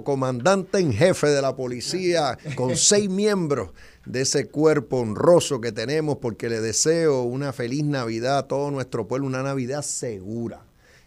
Comandante 0.07 0.79
en 0.79 0.93
jefe 0.93 1.27
de 1.27 1.41
la 1.41 1.57
policía 1.57 2.37
con 2.55 2.77
seis 2.77 3.09
miembros 3.09 3.71
de 4.05 4.21
ese 4.21 4.47
cuerpo 4.47 4.99
honroso 4.99 5.59
que 5.59 5.73
tenemos 5.73 6.19
porque 6.19 6.47
le 6.47 6.61
deseo 6.61 7.23
una 7.23 7.51
feliz 7.51 7.83
Navidad 7.83 8.37
a 8.37 8.47
todo 8.47 8.71
nuestro 8.71 9.05
pueblo, 9.05 9.27
una 9.27 9.43
Navidad 9.43 9.81
segura. 9.81 10.61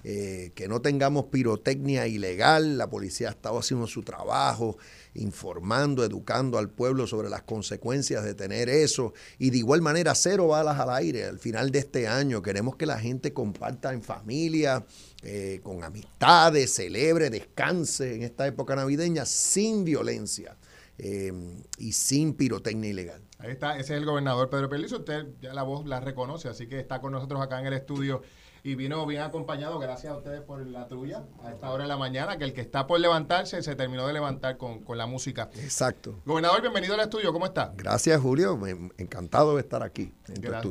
Eh, 0.05 0.53
que 0.55 0.69
no 0.69 0.83
tengamos 0.83 1.27
pirotecnia 1.27 2.07
ilegal, 2.07 2.77
la 2.77 2.91
policía 2.91 3.29
ha 3.29 3.31
estado 3.31 3.59
haciendo 3.59 3.87
su 3.87 4.03
trabajo, 4.03 4.77
informando, 5.15 6.05
educando 6.05 6.59
al 6.59 6.71
pueblo 6.71 7.07
sobre 7.07 7.29
las 7.29 7.43
consecuencias 7.43 8.25
de 8.25 8.35
tener 8.35 8.69
eso. 8.69 9.13
Y 9.39 9.51
de 9.51 9.59
igual 9.59 9.83
manera, 9.83 10.15
cero 10.15 10.49
balas 10.49 10.79
al 10.79 10.91
aire 10.91 11.25
al 11.25 11.39
final 11.39 11.71
de 11.71 11.81
este 11.81 12.07
año. 12.07 12.43
Queremos 12.43 12.77
que 12.77 12.87
la 12.87 12.99
gente 12.99 13.33
comparta 13.33 13.93
en 13.93 14.03
familia, 14.03 14.85
eh, 15.23 15.61
con 15.63 15.85
amistades, 15.85 16.75
celebre, 16.75 17.31
descanse 17.31 18.15
en 18.15 18.23
esta 18.23 18.47
época 18.47 18.77
navideña 18.77 19.25
sin 19.27 19.85
violencia. 19.85 20.57
Eh, 21.03 21.33
y 21.79 21.93
sin 21.93 22.35
pirotecnia 22.35 22.91
ilegal. 22.91 23.23
Ahí 23.39 23.53
está, 23.53 23.79
ese 23.79 23.95
es 23.95 24.01
el 24.01 24.05
gobernador 24.05 24.51
Pedro 24.51 24.69
Pelizo, 24.69 24.99
usted 24.99 25.29
ya 25.41 25.55
la 25.55 25.63
voz 25.63 25.87
la 25.87 25.99
reconoce, 25.99 26.49
así 26.49 26.67
que 26.67 26.79
está 26.79 27.01
con 27.01 27.13
nosotros 27.13 27.41
acá 27.41 27.59
en 27.59 27.69
el 27.69 27.73
estudio 27.73 28.21
y 28.63 28.75
vino 28.75 29.05
bien 29.07 29.23
acompañado, 29.23 29.79
gracias 29.79 30.13
a 30.13 30.17
ustedes 30.17 30.41
por 30.43 30.67
la 30.67 30.87
tuya 30.89 31.25
a 31.43 31.51
esta 31.51 31.71
hora 31.71 31.85
de 31.85 31.89
la 31.89 31.97
mañana, 31.97 32.37
que 32.37 32.45
el 32.45 32.53
que 32.53 32.61
está 32.61 32.87
por 32.87 33.01
levantarse 33.01 33.63
se 33.63 33.75
terminó 33.75 34.07
de 34.07 34.13
levantar 34.13 34.57
con, 34.57 34.81
la 34.91 35.07
música. 35.07 35.49
Exacto. 35.55 36.21
Gobernador, 36.27 36.61
bienvenido 36.61 36.95
al 36.95 37.01
estudio, 37.01 37.33
¿cómo 37.33 37.47
está? 37.47 37.73
Gracias, 37.77 38.21
Julio, 38.21 38.59
encantado 38.99 39.55
de 39.55 39.63
estar 39.63 39.83
aquí. 39.83 40.13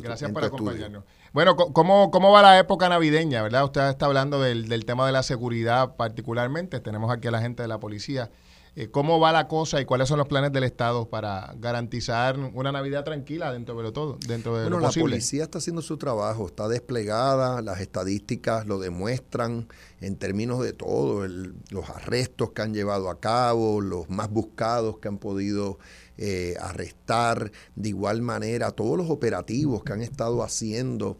gracias 0.01 0.31
por 0.31 0.43
acompañarnos. 0.43 1.03
Bueno, 1.31 1.55
¿cómo, 1.55 2.11
¿cómo 2.11 2.31
va 2.31 2.41
la 2.41 2.59
época 2.59 2.89
navideña, 2.89 3.41
verdad? 3.41 3.63
Usted 3.63 3.87
está 3.89 4.07
hablando 4.07 4.41
del, 4.41 4.67
del 4.67 4.85
tema 4.85 5.05
de 5.05 5.11
la 5.11 5.23
seguridad 5.23 5.95
particularmente, 5.95 6.79
tenemos 6.79 7.11
aquí 7.11 7.27
a 7.27 7.31
la 7.31 7.41
gente 7.41 7.61
de 7.61 7.67
la 7.67 7.79
policía. 7.79 8.29
Eh, 8.75 8.89
cómo 8.89 9.19
va 9.19 9.31
la 9.31 9.47
cosa 9.47 9.81
y 9.81 9.85
cuáles 9.85 10.07
son 10.07 10.19
los 10.19 10.27
planes 10.27 10.51
del 10.51 10.63
Estado 10.63 11.09
para 11.09 11.53
garantizar 11.57 12.37
una 12.37 12.71
Navidad 12.71 13.03
tranquila 13.03 13.51
dentro 13.51 13.81
de 13.81 13.91
todo, 13.91 14.17
dentro 14.27 14.55
de 14.57 14.69
bueno, 14.69 14.79
la 14.79 14.91
policía 14.91 15.43
está 15.43 15.57
haciendo 15.57 15.81
su 15.81 15.97
trabajo, 15.97 16.45
está 16.45 16.67
desplegada, 16.67 17.61
las 17.61 17.81
estadísticas 17.81 18.67
lo 18.67 18.79
demuestran 18.79 19.67
en 20.01 20.15
términos 20.17 20.61
de 20.61 20.73
todo, 20.73 21.27
los 21.27 21.89
arrestos 21.89 22.51
que 22.51 22.61
han 22.61 22.73
llevado 22.73 23.09
a 23.09 23.19
cabo, 23.19 23.81
los 23.81 24.09
más 24.09 24.29
buscados 24.29 24.99
que 24.99 25.07
han 25.07 25.17
podido 25.17 25.79
eh, 26.21 26.55
arrestar, 26.59 27.49
de 27.77 27.87
igual 27.87 28.21
manera 28.21 28.71
todos 28.71 28.97
los 28.97 29.09
operativos 29.09 29.85
que 29.85 29.93
han 29.93 30.01
estado 30.01 30.43
haciendo, 30.43 31.17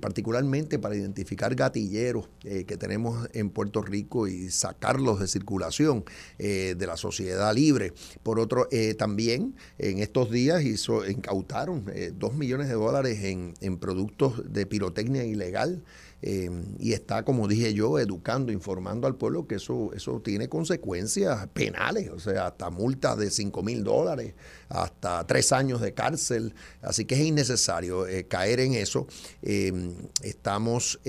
particularmente 0.00 0.78
para 0.78 0.96
identificar 0.96 1.54
gatilleros 1.54 2.30
eh, 2.44 2.64
que 2.64 2.78
tenemos 2.78 3.28
en 3.34 3.50
Puerto 3.50 3.82
Rico 3.82 4.28
y 4.28 4.48
sacarlos 4.48 5.20
de 5.20 5.28
circulación 5.28 6.06
eh, 6.38 6.74
de 6.78 6.86
la 6.86 6.96
sociedad 6.96 7.54
libre. 7.54 7.92
Por 8.22 8.40
otro, 8.40 8.68
también 8.96 9.54
en 9.76 9.98
estos 9.98 10.30
días 10.30 10.62
hizo, 10.62 11.06
incautaron 11.06 11.84
dos 12.18 12.34
millones 12.34 12.68
de 12.68 12.74
dólares 12.74 13.22
en, 13.24 13.52
en 13.60 13.76
productos 13.76 14.50
de 14.50 14.64
pirotecnia 14.64 15.24
ilegal. 15.24 15.84
Em, 16.22 16.76
y 16.78 16.92
está, 16.92 17.24
como 17.24 17.48
dije 17.48 17.74
yo, 17.74 17.98
educando, 17.98 18.52
informando 18.52 19.08
al 19.08 19.16
pueblo 19.16 19.48
que 19.48 19.56
eso, 19.56 19.90
eso 19.92 20.20
tiene 20.20 20.48
consecuencias 20.48 21.48
penales, 21.48 22.10
o 22.10 22.20
sea, 22.20 22.46
hasta 22.46 22.70
multas 22.70 23.18
de 23.18 23.28
5 23.28 23.62
mil 23.64 23.82
dólares, 23.82 24.34
hasta 24.68 25.26
tres 25.26 25.50
años 25.52 25.80
de 25.80 25.94
cárcel, 25.94 26.54
así 26.80 27.04
que 27.04 27.16
es 27.16 27.22
innecesario 27.22 28.06
eh, 28.06 28.24
caer 28.24 28.60
en 28.60 28.74
eso. 28.74 29.06
Em, 29.42 29.94
estamos... 30.22 31.00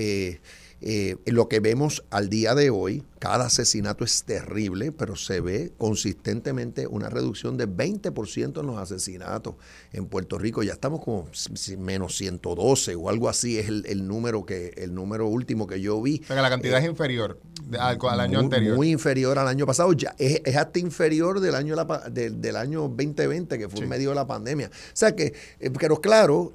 Eh, 0.85 1.15
lo 1.27 1.47
que 1.47 1.61
vemos 1.61 2.03
al 2.09 2.29
día 2.29 2.55
de 2.55 2.69
hoy, 2.69 3.03
cada 3.19 3.45
asesinato 3.45 4.03
es 4.03 4.23
terrible, 4.23 4.91
pero 4.91 5.15
se 5.15 5.39
ve 5.39 5.71
consistentemente 5.77 6.87
una 6.87 7.09
reducción 7.09 7.55
de 7.55 7.69
20% 7.69 8.59
en 8.59 8.67
los 8.67 8.77
asesinatos 8.77 9.55
en 9.93 10.07
Puerto 10.07 10.37
Rico. 10.37 10.61
Ya 10.61 10.73
estamos 10.73 11.01
como 11.01 11.29
menos 11.77 12.17
112 12.17 12.95
o 12.95 13.09
algo 13.09 13.29
así 13.29 13.57
es 13.57 13.69
el, 13.69 14.07
número 14.07 14.45
que 14.45 14.73
el 14.75 14.93
número 14.93 15.25
último 15.27 15.67
que 15.67 15.79
yo 15.79 16.01
vi. 16.01 16.21
Pero 16.27 16.41
la 16.41 16.49
cantidad 16.49 16.79
es 16.79 16.85
eh, 16.85 16.89
inferior 16.89 17.39
al, 17.79 18.19
año 18.19 18.39
anterior. 18.39 18.75
Muy 18.75 18.91
inferior 18.91 19.39
al 19.39 19.47
año 19.47 19.65
pasado. 19.65 19.93
Ya 19.93 20.15
es, 20.17 20.41
hasta 20.55 20.79
inferior 20.79 21.39
del 21.39 21.55
año 21.55 21.75
del 22.11 22.55
año 22.55 22.81
2020 22.81 23.57
que 23.57 23.69
fue 23.69 23.81
en 23.81 23.89
medio 23.89 24.09
de 24.09 24.15
la 24.15 24.27
pandemia. 24.27 24.67
O 24.67 24.95
sea 24.95 25.15
que, 25.15 25.33
eh, 25.59 25.71
pero 25.71 25.99
claro, 26.01 26.53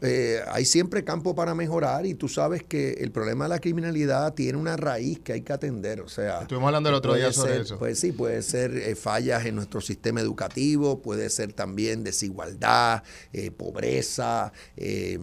hay 0.50 0.64
siempre 0.64 1.04
campo 1.04 1.34
para 1.34 1.54
mejorar 1.54 2.06
y 2.06 2.14
tú 2.14 2.28
sabes 2.28 2.62
que 2.62 2.92
el 3.00 3.10
problema 3.10 3.44
de 3.44 3.50
la 3.50 3.58
criminalidad 3.58 4.34
tiene 4.34 4.58
una 4.58 4.76
raíz 4.76 5.20
que 5.20 5.32
hay 5.32 5.42
que 5.42 5.52
atender. 5.52 6.00
O 6.00 6.08
sea, 6.08 6.42
estuvimos 6.42 6.68
hablando 6.68 6.88
el 6.88 6.94
otro 6.94 7.14
día 7.14 7.32
sobre 7.32 7.60
eso. 7.60 7.78
Pues 7.78 7.98
sí, 7.98 8.12
puede 8.12 8.42
ser 8.42 8.76
eh, 8.76 8.94
fallas 8.94 9.46
en 9.46 9.54
nuestro 9.54 9.80
sistema 9.80 10.20
educativo, 10.20 11.00
puede 11.00 11.30
ser 11.30 11.52
también 11.52 12.04
desigualdad, 12.04 13.02
eh, 13.32 13.50
pobreza, 13.50 14.52
eh, 14.76 15.18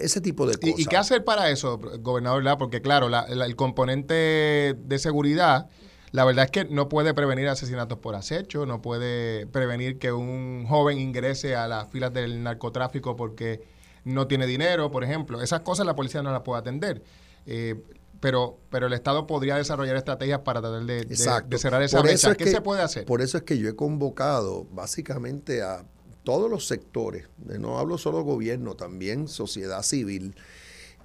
ese 0.00 0.20
tipo 0.20 0.46
de 0.46 0.56
cosas. 0.56 0.78
¿Y, 0.78 0.86
qué 0.86 0.96
hacer 0.96 1.24
para 1.24 1.50
eso, 1.50 1.78
gobernador? 2.00 2.44
Porque 2.58 2.80
claro, 2.80 3.08
el 3.28 3.56
componente 3.56 4.75
de 4.84 4.98
seguridad... 4.98 5.68
La 6.12 6.24
verdad 6.24 6.46
es 6.46 6.50
que 6.50 6.64
no 6.64 6.88
puede 6.88 7.12
prevenir 7.12 7.48
asesinatos 7.48 7.98
por 7.98 8.14
acecho, 8.14 8.64
no 8.64 8.80
puede 8.80 9.46
prevenir 9.48 9.98
que 9.98 10.12
un 10.12 10.64
joven 10.66 10.98
ingrese 10.98 11.56
a 11.56 11.68
las 11.68 11.90
filas 11.90 12.14
del 12.14 12.42
narcotráfico 12.42 13.16
porque 13.16 13.64
no 14.04 14.26
tiene 14.26 14.46
dinero, 14.46 14.90
por 14.90 15.04
ejemplo. 15.04 15.42
Esas 15.42 15.60
cosas 15.60 15.84
la 15.84 15.94
policía 15.96 16.22
no 16.22 16.30
las 16.32 16.40
puede 16.42 16.60
atender. 16.60 17.02
Eh, 17.44 17.82
pero, 18.20 18.58
pero 18.70 18.86
el 18.86 18.92
Estado 18.92 19.26
podría 19.26 19.56
desarrollar 19.56 19.96
estrategias 19.96 20.40
para 20.40 20.60
tratar 20.60 20.84
de, 20.84 21.16
cerrar 21.58 21.82
esa 21.82 22.00
brecha. 22.00 22.34
¿Qué 22.34 22.50
se 22.50 22.60
puede 22.60 22.82
hacer? 22.82 23.04
Por 23.04 23.20
eso 23.20 23.36
es 23.36 23.42
que 23.42 23.58
yo 23.58 23.68
he 23.68 23.76
convocado 23.76 24.64
básicamente 24.70 25.62
a 25.62 25.84
todos 26.24 26.50
los 26.50 26.66
sectores, 26.66 27.28
no 27.36 27.78
hablo 27.78 27.98
solo 27.98 28.22
gobierno, 28.22 28.74
también 28.74 29.28
sociedad 29.28 29.82
civil, 29.82 30.34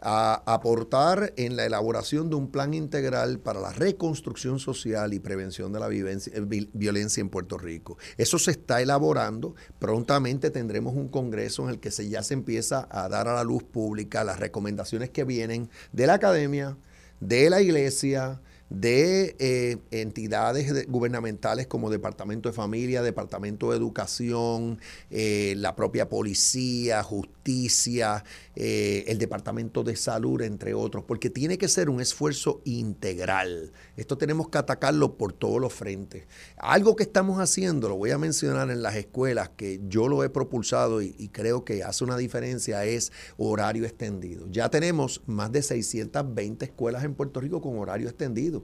a 0.01 0.41
aportar 0.51 1.33
en 1.37 1.55
la 1.55 1.65
elaboración 1.65 2.29
de 2.29 2.35
un 2.35 2.49
plan 2.49 2.73
integral 2.73 3.39
para 3.39 3.61
la 3.61 3.71
reconstrucción 3.71 4.59
social 4.59 5.13
y 5.13 5.19
prevención 5.19 5.71
de 5.71 5.79
la 5.79 5.89
eh, 5.91 6.67
violencia 6.73 7.21
en 7.21 7.29
Puerto 7.29 7.57
Rico. 7.57 7.97
Eso 8.17 8.39
se 8.39 8.51
está 8.51 8.81
elaborando. 8.81 9.55
Prontamente 9.77 10.49
tendremos 10.49 10.95
un 10.95 11.07
congreso 11.07 11.63
en 11.63 11.69
el 11.69 11.79
que 11.79 11.91
se, 11.91 12.09
ya 12.09 12.23
se 12.23 12.33
empieza 12.33 12.87
a 12.89 13.07
dar 13.09 13.27
a 13.27 13.35
la 13.35 13.43
luz 13.43 13.63
pública 13.63 14.23
las 14.23 14.39
recomendaciones 14.39 15.11
que 15.11 15.23
vienen 15.23 15.69
de 15.91 16.07
la 16.07 16.15
academia, 16.15 16.77
de 17.19 17.49
la 17.51 17.61
iglesia, 17.61 18.41
de 18.71 19.35
eh, 19.39 19.77
entidades 19.91 20.87
gubernamentales 20.87 21.67
como 21.67 21.89
Departamento 21.89 22.47
de 22.47 22.53
Familia, 22.53 23.01
Departamento 23.01 23.71
de 23.71 23.77
Educación, 23.77 24.79
eh, 25.09 25.55
la 25.57 25.75
propia 25.75 26.07
policía, 26.07 27.03
justicia, 27.03 28.23
eh, 28.55 29.03
el 29.07 29.17
Departamento 29.17 29.83
de 29.83 29.97
Salud, 29.97 30.41
entre 30.41 30.73
otros, 30.73 31.03
porque 31.03 31.29
tiene 31.29 31.57
que 31.57 31.67
ser 31.67 31.89
un 31.89 31.99
esfuerzo 31.99 32.61
integral. 32.63 33.73
Esto 33.97 34.17
tenemos 34.17 34.47
que 34.47 34.57
atacarlo 34.57 35.17
por 35.17 35.33
todos 35.33 35.59
los 35.59 35.73
frentes. 35.73 36.23
Algo 36.57 36.95
que 36.95 37.03
estamos 37.03 37.39
haciendo, 37.39 37.89
lo 37.89 37.97
voy 37.97 38.11
a 38.11 38.17
mencionar 38.17 38.71
en 38.71 38.81
las 38.81 38.95
escuelas, 38.95 39.49
que 39.49 39.81
yo 39.89 40.07
lo 40.07 40.23
he 40.23 40.29
propulsado 40.29 41.01
y, 41.01 41.11
creo 41.33 41.65
que 41.65 41.83
hace 41.83 42.03
una 42.03 42.17
diferencia, 42.17 42.85
es 42.85 43.11
horario 43.37 43.85
extendido. 43.85 44.47
Ya 44.49 44.69
tenemos 44.69 45.21
más 45.25 45.51
de 45.51 45.61
620 45.61 46.65
escuelas 46.65 47.03
en 47.03 47.15
Puerto 47.15 47.41
Rico 47.41 47.61
con 47.61 47.77
horario 47.77 48.07
extendido. 48.07 48.60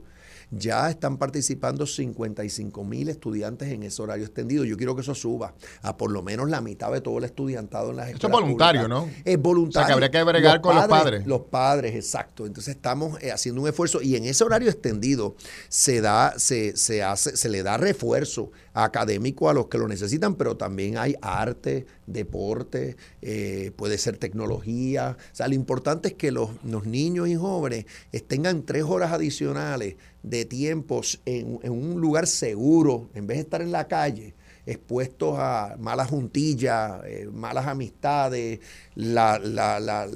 Ya 0.50 0.88
están 0.88 1.18
participando 1.18 1.86
55 1.86 2.84
mil 2.84 3.08
estudiantes 3.08 3.68
en 3.68 3.82
ese 3.82 4.00
horario 4.02 4.24
extendido. 4.24 4.64
Yo 4.64 4.76
quiero 4.76 4.94
que 4.94 5.02
eso 5.02 5.14
suba 5.14 5.54
a 5.82 5.96
por 5.96 6.10
lo 6.10 6.22
menos 6.22 6.48
la 6.48 6.60
mitad 6.60 6.90
de 6.92 7.00
todo 7.00 7.18
el 7.18 7.24
estudiantado 7.24 7.90
en 7.90 7.96
las 7.96 8.08
escuelas. 8.08 8.24
Esto 8.24 8.26
es 8.26 8.32
voluntario, 8.32 8.88
¿no? 8.88 9.08
Es 9.24 9.40
voluntario. 9.40 9.80
O 9.80 9.86
sea, 9.86 9.86
que 9.86 9.92
habría 9.92 10.10
que 10.10 10.22
bregar 10.22 10.60
con 10.60 10.74
los 10.74 10.86
padres. 10.86 11.26
Los 11.26 11.42
padres, 11.42 11.94
exacto. 11.94 12.46
Entonces 12.46 12.76
estamos 12.76 13.22
eh, 13.22 13.32
haciendo 13.32 13.60
un 13.60 13.68
esfuerzo 13.68 14.00
y 14.02 14.16
en 14.16 14.24
ese 14.24 14.44
horario 14.44 14.70
extendido 14.70 15.34
se 15.68 16.00
da, 16.00 16.38
se, 16.38 16.76
se 16.76 17.02
hace, 17.02 17.36
se 17.36 17.48
le 17.48 17.62
da 17.62 17.76
refuerzo 17.76 18.50
académico 18.84 19.48
a 19.48 19.54
los 19.54 19.68
que 19.68 19.78
lo 19.78 19.88
necesitan, 19.88 20.34
pero 20.34 20.56
también 20.56 20.98
hay 20.98 21.16
arte, 21.20 21.86
deporte, 22.06 22.96
eh, 23.22 23.72
puede 23.76 23.98
ser 23.98 24.16
tecnología. 24.18 25.16
O 25.32 25.36
sea, 25.36 25.48
lo 25.48 25.54
importante 25.54 26.08
es 26.08 26.14
que 26.14 26.30
los, 26.30 26.50
los 26.64 26.86
niños 26.86 27.28
y 27.28 27.34
jóvenes 27.34 27.86
tengan 28.26 28.64
tres 28.64 28.84
horas 28.84 29.12
adicionales 29.12 29.96
de 30.22 30.44
tiempos 30.44 31.20
en, 31.24 31.58
un 31.70 32.00
lugar 32.00 32.26
seguro, 32.26 33.08
en 33.14 33.26
vez 33.26 33.38
de 33.38 33.42
estar 33.42 33.62
en 33.62 33.72
la 33.72 33.88
calle, 33.88 34.34
expuestos 34.68 35.36
a 35.38 35.76
malas 35.78 36.10
juntillas, 36.10 37.00
eh, 37.06 37.26
malas 37.32 37.66
amistades, 37.66 38.60
la, 38.94 39.38
la, 39.38 39.80
la, 39.80 40.06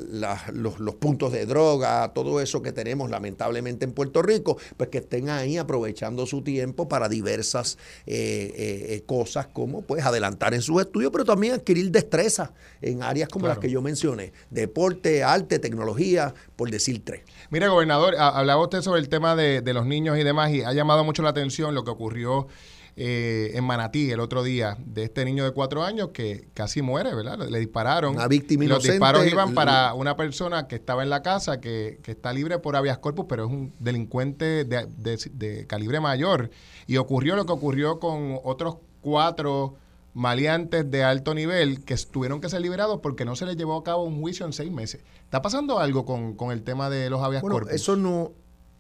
los, 0.53 0.79
los, 0.79 0.95
puntos 0.97 1.33
de 1.33 1.47
droga, 1.47 2.13
todo 2.13 2.39
eso 2.39 2.61
que 2.61 2.71
tenemos 2.71 3.09
lamentablemente 3.09 3.87
en 3.87 3.93
Puerto 3.93 4.21
Rico, 4.21 4.59
pues 4.77 4.91
que 4.91 4.99
estén 4.99 5.31
ahí 5.31 5.57
aprovechando 5.57 6.27
su 6.27 6.43
tiempo 6.43 6.87
para 6.87 7.09
diversas 7.09 7.79
eh, 8.07 9.03
cosas 9.07 9.47
como 9.47 9.83
pues 9.83 10.05
adelantar 10.05 10.53
en 10.53 10.61
sus 10.61 10.83
estudios, 10.83 11.11
pero 11.11 11.25
también 11.25 11.55
adquirir 11.55 11.91
destreza 11.91 12.53
en 12.83 13.03
áreas 13.03 13.31
como 13.31 13.47
las 13.47 13.59
que 13.59 13.71
yo 13.71 13.81
mencioné, 13.81 14.35
deporte, 14.51 15.25
arte, 15.25 15.59
tecnología, 15.61 16.35
por 16.57 16.71
decir 16.71 17.03
tres. 17.03 17.23
Mire, 17.51 17.69
gobernador, 17.69 18.17
hablaba 18.19 18.63
usted 18.63 18.83
sobre 18.83 19.01
el 19.01 19.09
tema 19.09 19.35
de, 19.35 19.63
de 19.63 19.73
los 19.73 19.87
niños 19.87 20.19
y 20.19 20.25
demás 20.25 20.51
y 20.51 20.63
ha 20.63 20.75
llamado 20.75 21.05
mucho 21.05 21.23
la 21.23 21.31
atención 21.31 21.75
lo 21.75 21.85
que 21.85 21.91
ocurrió 21.91 22.49
eh, 22.95 23.53
en 23.55 23.65
Manatí 23.65 24.11
el 24.11 24.21
otro 24.21 24.43
día 24.43 24.77
de 24.85 25.05
este 25.05 25.25
niño 25.25 25.45
de 25.45 25.53
cuatro 25.53 25.83
años 25.83 26.11
que 26.13 26.49
casi 26.53 26.83
muere, 26.83 27.15
¿verdad? 27.15 27.39
Le, 27.39 27.59
dispararon. 27.59 28.17
Una 28.17 28.29
víctima 28.29 28.65
y 28.65 28.69
Los 28.69 28.83
disparos 28.83 29.27
iban 29.27 29.55
para 29.55 29.95
una 29.95 30.17
persona 30.17 30.69
que 30.69 30.75
estaba 30.75 31.03
en 31.03 31.09
la 31.09 31.23
casa, 31.23 31.61
que, 31.61 32.01
que 32.03 32.11
está 32.11 32.33
libre 32.33 32.59
por 32.59 32.77
habeas 32.77 32.99
corpus, 32.99 33.25
pero 33.29 33.47
es 33.47 33.51
un 33.51 33.73
delincuente 33.79 34.65
de, 34.65 34.87
de, 35.33 35.67
calibre 35.67 36.01
mayor. 36.01 36.51
Y 36.87 36.99
ocurrió 36.99 37.35
lo 37.35 37.47
que 37.47 37.53
ocurrió 37.53 37.99
con 37.99 38.39
otros 38.45 38.77
cuatro 39.01 39.77
maleantes 40.15 40.91
de 40.91 41.03
alto 41.03 41.33
nivel 41.35 41.85
que 41.87 41.97
tuvieron 41.97 42.43
que 42.43 42.51
ser 42.51 42.61
liberados 42.61 43.01
porque 43.01 43.25
no 43.25 43.35
se 43.37 43.47
les 43.47 43.57
llevó 43.57 43.77
a 43.77 43.83
cabo 43.83 44.05
un 44.05 44.21
juicio 44.21 44.45
en 44.45 44.53
seis 44.53 44.71
meses. 44.71 45.03
¿Está 45.25 45.41
pasando 45.41 45.79
algo 45.79 46.05
con, 46.05 46.35
con 46.35 46.53
el 46.53 46.63
tema 46.63 46.91
de 46.91 47.09
los 47.09 47.23
habeas 47.23 47.41
bueno, 47.41 47.55
corpus? 47.55 47.73
Eso 47.73 47.97
no, 47.97 48.33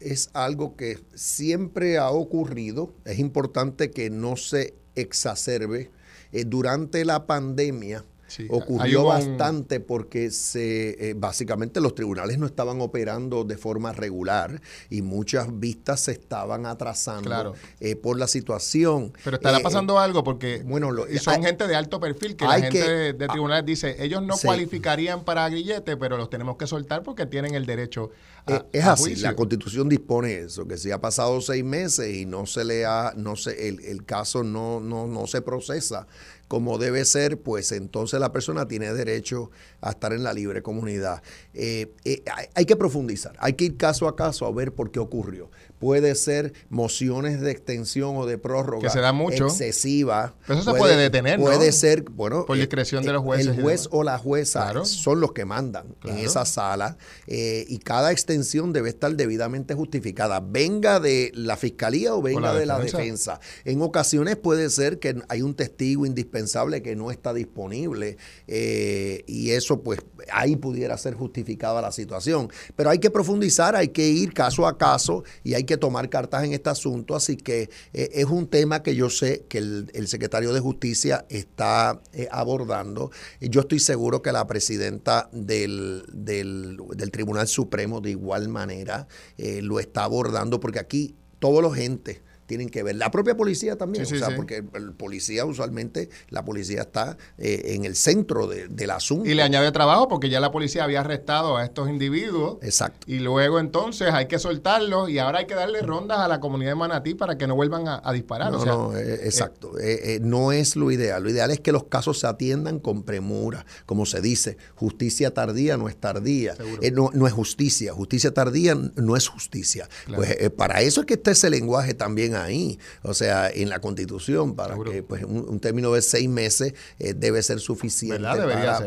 es 0.05 0.31
algo 0.33 0.77
que 0.77 0.99
siempre 1.15 1.99
ha 1.99 2.11
ocurrido. 2.11 2.95
Es 3.05 3.19
importante 3.19 3.91
que 3.91 4.11
no 4.11 4.37
se 4.37 4.75
exacerbe. 4.95 5.91
Eh, 6.33 6.45
durante 6.45 7.05
la 7.05 7.27
pandemia, 7.27 8.05
ocurrió 8.49 9.05
bastante 9.05 9.81
porque 9.81 10.31
se 10.31 11.11
eh, 11.11 11.15
básicamente 11.15 11.81
los 11.81 11.95
tribunales 11.95 12.39
no 12.39 12.47
estaban 12.47 12.81
operando 12.81 13.45
de 13.45 13.57
forma 13.57 13.93
regular 13.93 14.61
y 14.91 15.03
muchas 15.03 15.59
vistas 15.59 16.01
se 16.01 16.13
estaban 16.13 16.67
atrasando 16.67 17.55
eh, 17.81 17.97
por 17.97 18.19
la 18.19 18.27
situación. 18.27 19.13
Pero 19.25 19.37
estará 19.37 19.59
eh, 19.59 19.63
pasando 19.63 19.99
algo 19.99 20.25
porque 20.25 20.63
bueno, 20.65 20.91
son 21.21 21.43
gente 21.43 21.67
de 21.67 21.77
alto 21.77 22.01
perfil 22.01 22.37
que 22.37 22.45
la 22.45 22.61
gente 22.61 23.13
de, 23.13 23.29
tribunales 23.29 23.65
dice, 23.65 23.97
ellos 23.99 24.23
no 24.23 24.37
cualificarían 24.37 25.25
para 25.25 25.49
grillete, 25.49 25.97
pero 25.97 26.17
los 26.17 26.31
tenemos 26.31 26.57
que 26.57 26.67
soltar 26.67 27.03
porque 27.03 27.27
tienen 27.27 27.55
el 27.55 27.67
derecho 27.67 28.11
a, 28.47 28.65
es 28.73 28.85
así, 28.85 29.17
la 29.17 29.35
constitución 29.35 29.89
dispone 29.89 30.35
eso, 30.41 30.67
que 30.67 30.77
si 30.77 30.91
ha 30.91 31.01
pasado 31.01 31.41
seis 31.41 31.63
meses 31.65 32.13
y 32.13 32.27
no 32.27 32.45
se 32.47 32.65
le 32.65 32.85
ha, 32.85 33.13
no 33.17 33.37
se, 33.37 33.69
el, 33.69 33.81
el 33.85 34.05
caso 34.05 34.43
no, 34.43 34.81
no, 34.81 35.07
no 35.07 35.27
se 35.29 35.43
procesa 35.43 36.09
como 36.53 36.77
debe 36.77 37.07
ser, 37.07 37.41
pues 37.41 37.73
entonces 37.73 38.21
la 38.21 38.31
persona 38.31 38.69
tiene 38.69 38.93
derecho 38.93 39.51
a 39.81 39.93
estar 39.93 40.13
en 40.13 40.23
la 40.23 40.35
libre 40.35 40.61
comunidad. 40.61 41.23
Eh, 41.55 41.95
eh, 42.05 42.23
hay, 42.55 42.67
que 42.67 42.77
profundizar, 42.77 43.35
hay 43.39 43.55
que 43.55 43.65
ir 43.65 43.79
caso 43.79 44.07
a 44.07 44.15
caso 44.17 44.45
a 44.45 44.53
ver 44.53 44.75
por 44.75 44.91
qué 44.91 45.01
ocurrió 45.01 45.51
puede 45.83 46.15
ser 46.15 46.53
mociones 46.69 47.41
de 47.41 47.51
extensión 47.51 48.17
o 48.17 48.25
de 48.25 48.39
prórroga 48.39 48.87
que 48.87 48.91
se 48.91 49.01
da 49.01 49.13
mucho. 49.13 49.47
excesiva. 49.47 50.37
eso 50.49 50.63
se 50.63 50.75
puede 50.75 50.97
detener, 50.97 51.41
Puede 51.41 51.73
ser, 51.73 52.05
bueno, 52.05 52.47
por 52.47 52.57
discreción 52.57 53.05
de 53.05 53.13
los 53.13 53.21
jueces. 53.21 53.49
El 53.49 53.61
juez 53.61 53.89
o 53.91 54.05
la 54.05 54.17
jueza 54.17 54.73
son 54.85 55.21
los 55.21 55.33
que 55.33 55.45
mandan 55.45 55.97
en 56.05 56.19
esa 56.19 56.45
sala 56.45 56.97
eh, 57.27 57.65
y 57.67 57.79
cada 57.79 58.13
extensión 58.13 58.73
debe 58.73 58.91
estar 58.91 59.13
debidamente 59.17 59.75
justificada, 59.75 60.39
venga 60.39 61.01
de 61.01 61.33
la 61.35 61.57
fiscalía 61.57 62.15
o 62.15 62.23
venga 62.23 62.55
de 62.55 62.65
la 62.65 62.79
defensa. 62.79 63.41
En 63.65 63.83
ocasiones 63.83 64.37
puede 64.37 64.71
ser 64.71 65.01
que 65.01 65.21
hay 65.29 65.43
un 65.43 65.57
testigo 65.57 66.07
indispensable 66.07 66.81
que 66.83 66.95
no 66.95 67.11
está 67.11 67.35
disponible 67.35 68.19
eh, 68.47 69.25
y 69.27 69.51
eso 69.51 69.83
pues 69.83 69.99
ahí 70.31 70.55
pudiera 70.55 70.97
ser 70.97 71.15
justificada 71.15 71.83
la 71.83 71.91
situación. 71.91 72.53
Pero 72.77 72.91
hay 72.91 73.01
que 73.01 73.11
profundizar, 73.11 73.75
hay 73.75 73.89
que 73.89 74.07
ir 74.07 74.33
caso 74.33 74.65
a 74.65 74.79
caso 74.79 75.25
y 75.43 75.55
hay 75.55 75.65
que 75.65 75.72
tomar 75.77 76.09
cartas 76.09 76.45
en 76.45 76.53
este 76.53 76.71
asunto, 76.71 77.15
así 77.15 77.37
que 77.37 77.71
eh, 77.93 78.11
es 78.13 78.27
un 78.27 78.47
tema 78.47 78.83
que 78.83 78.95
yo 78.95 79.11
sé 79.11 79.45
que 79.49 79.59
el, 79.59 80.09
secretario 80.09 80.53
de 80.53 80.61
Justicia 80.61 81.25
está 81.29 82.01
eh, 82.13 82.29
abordando. 82.31 83.11
Yo 83.41 83.63
estoy 83.63 83.79
seguro 83.79 84.23
que 84.23 84.33
la 84.33 84.47
presidenta 84.47 85.29
del, 85.33 86.05
del, 86.13 87.11
Tribunal 87.11 87.49
Supremo 87.49 88.01
de 88.01 88.11
igual 88.11 88.49
manera 88.49 89.07
eh, 89.39 89.61
lo 89.63 89.81
está 89.81 90.05
abordando, 90.05 90.61
porque 90.61 90.79
aquí 90.79 91.15
todos 91.39 91.63
los 91.63 91.77
entes 91.77 92.21
tienen 92.53 92.69
que 92.69 92.83
ver. 92.83 92.97
La 92.97 93.11
propia 93.11 93.35
policía 93.35 93.79
también, 93.79 94.05
o 94.05 94.07
sea, 94.07 94.37
porque 94.37 94.63
el 94.75 94.93
policía 94.93 95.47
usualmente, 95.47 96.11
la 96.29 96.45
policía 96.45 96.83
está 96.83 97.17
eh, 97.39 97.63
en 97.75 97.87
el 97.87 97.97
centro 97.97 98.47
del 98.47 98.91
asunto. 98.91 99.27
Y 99.27 99.33
le 99.33 99.43
añade 99.43 99.73
trabajo 99.73 100.07
porque 100.07 100.29
ya 100.29 100.39
la 100.39 100.53
policía 100.53 100.85
había 100.85 101.01
arrestado 101.01 101.57
a 101.57 101.65
estos 101.65 101.89
individuos. 101.89 102.59
Exacto. 102.61 103.07
Y 103.11 103.21
luego 103.21 103.59
entonces 103.59 104.13
hay 104.13 104.27
que 104.27 104.39
soltarlos 104.39 105.09
y 105.09 105.19
ahora 105.19 105.39
hay 105.39 105.47
que 105.47 105.55
darle 105.55 105.81
rondas 105.81 106.19
a 106.19 106.29
la 106.29 106.41
comunidad 106.41 106.73
de 106.73 106.75
Manatí 106.75 107.15
para 107.15 107.39
que 107.39 107.47
no 107.47 107.55
vuelvan 107.55 107.89
a, 107.89 108.13
disparar. 108.13 108.53
No, 108.53 108.67
no, 108.67 108.99
eh, 108.99 109.21
exacto. 109.25 109.79
Eh, 109.81 110.19
no 110.21 110.53
es 110.53 110.77
lo 110.77 110.91
ideal. 110.91 111.23
Lo 111.23 111.31
ideal 111.31 111.51
es 111.53 111.61
que 111.61 111.73
los 111.73 111.85
casos 111.85 112.21
se 112.21 112.27
atiendan 112.27 112.81
con 112.81 113.03
premura. 113.03 113.65
Como 113.87 114.05
se 114.05 114.21
dice, 114.21 114.59
justicia 114.75 115.33
tardía 115.33 115.79
no 115.79 115.89
es 115.89 115.97
tardía. 115.97 116.55
No, 116.93 117.09
no, 117.15 117.27
es 117.27 117.33
justicia. 117.33 117.95
Justicia 117.95 118.35
tardía 118.35 118.75
no 118.75 119.17
es 119.17 119.27
justicia. 119.27 119.89
Pues 120.15 120.51
para 120.51 120.83
eso 120.83 121.01
es 121.01 121.07
que 121.07 121.15
está 121.15 121.31
ese 121.31 121.49
lenguaje 121.49 121.95
también 121.95 122.35
ahí, 122.43 122.79
o 123.03 123.15
sea, 123.15 123.51
en 123.51 123.69
la 123.69 123.81
constitución, 123.81 124.55
para 124.55 124.77
que 124.83 125.03
pues, 125.03 125.25
un, 125.25 125.61
término 125.61 125.93
de 125.93 126.03
seis 126.03 126.29
meses 126.29 126.75
eh, 126.99 127.15
debe 127.15 127.43
ser 127.43 127.61
suficiente 127.61 128.23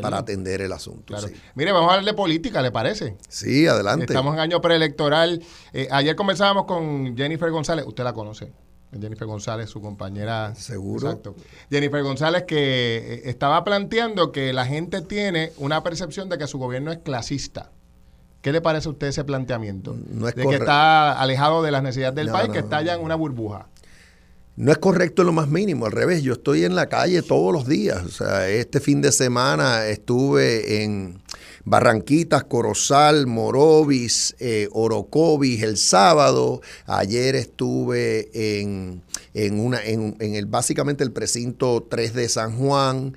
para, 0.02 0.18
atender 0.18 0.62
el 0.62 0.72
asunto. 0.72 1.16
Mire, 1.56 1.72
vamos 1.72 1.90
a 1.90 1.96
hablar 1.96 2.06
de 2.06 2.14
política, 2.14 2.62
¿le 2.62 2.72
parece? 2.72 3.18
Sí, 3.30 3.68
adelante. 3.68 4.06
Estamos 4.06 4.34
en 4.34 4.40
año 4.40 4.62
preelectoral. 4.62 5.42
Eh, 5.74 5.88
ayer 5.92 6.16
conversábamos 6.16 6.66
con 6.66 7.16
Jennifer 7.16 7.50
González, 7.52 7.86
usted 7.88 8.04
la 8.04 8.14
conoce. 8.14 8.52
Jennifer 9.00 9.28
González, 9.28 9.70
su 9.70 9.82
compañera. 9.82 10.56
Seguro. 10.56 11.10
Exacto. 11.10 11.36
Jennifer 11.70 12.02
González 12.04 12.44
que 12.44 12.98
eh, 12.98 13.22
estaba 13.26 13.64
planteando 13.64 14.32
que 14.32 14.54
la 14.54 14.66
gente 14.66 15.02
tiene 15.02 15.52
una 15.58 15.84
percepción 15.84 16.30
de 16.30 16.38
que 16.38 16.48
su 16.48 16.58
gobierno 16.58 16.92
es 16.92 17.00
clasista. 17.00 17.72
¿Qué 18.46 18.52
le 18.52 18.62
parece 18.62 18.88
a 18.90 18.92
usted 18.92 19.08
ese 19.08 19.24
planteamiento? 19.24 19.98
No 20.08 20.28
es 20.28 20.36
de 20.36 20.46
que 20.46 20.54
está 20.54 21.20
alejado 21.20 21.64
de 21.64 21.72
las 21.72 21.82
necesidades 21.82 22.14
del 22.14 22.30
país, 22.30 22.52
que 22.52 22.60
está 22.60 22.84
ya 22.84 22.94
en 22.94 23.02
una 23.02 23.16
burbuja. 23.16 23.70
No 24.56 24.72
es 24.72 24.78
correcto 24.78 25.24
en 25.24 25.26
lo 25.26 25.34
más 25.34 25.48
mínimo, 25.48 25.88
al 25.88 25.92
revés, 25.92 26.22
yo 26.22 26.34
estoy 26.34 26.64
en 26.64 26.76
la 26.76 26.88
calle 26.88 27.24
todos 27.24 27.52
los 27.52 27.66
días. 27.66 28.04
O 28.06 28.10
sea, 28.10 28.48
este 28.48 28.80
fin 28.80 29.02
de 29.02 29.12
semana 29.12 29.88
estuve 29.88 30.84
en 30.84 31.24
Barranquitas, 31.64 32.44
Corozal, 32.44 33.26
Morovis, 33.26 34.36
eh, 34.38 34.70
Orocovis 34.74 35.64
el 35.64 35.78
sábado. 35.78 36.62
Ayer 36.86 37.36
estuve 37.36 38.30
en, 38.32 39.02
en, 39.34 39.60
una, 39.60 39.84
en, 39.84 40.18
en, 40.20 40.36
el, 40.36 40.46
básicamente 40.46 41.04
el 41.04 41.12
precinto 41.12 41.88
3 41.90 42.14
de 42.14 42.30
San 42.30 42.56
Juan, 42.60 43.16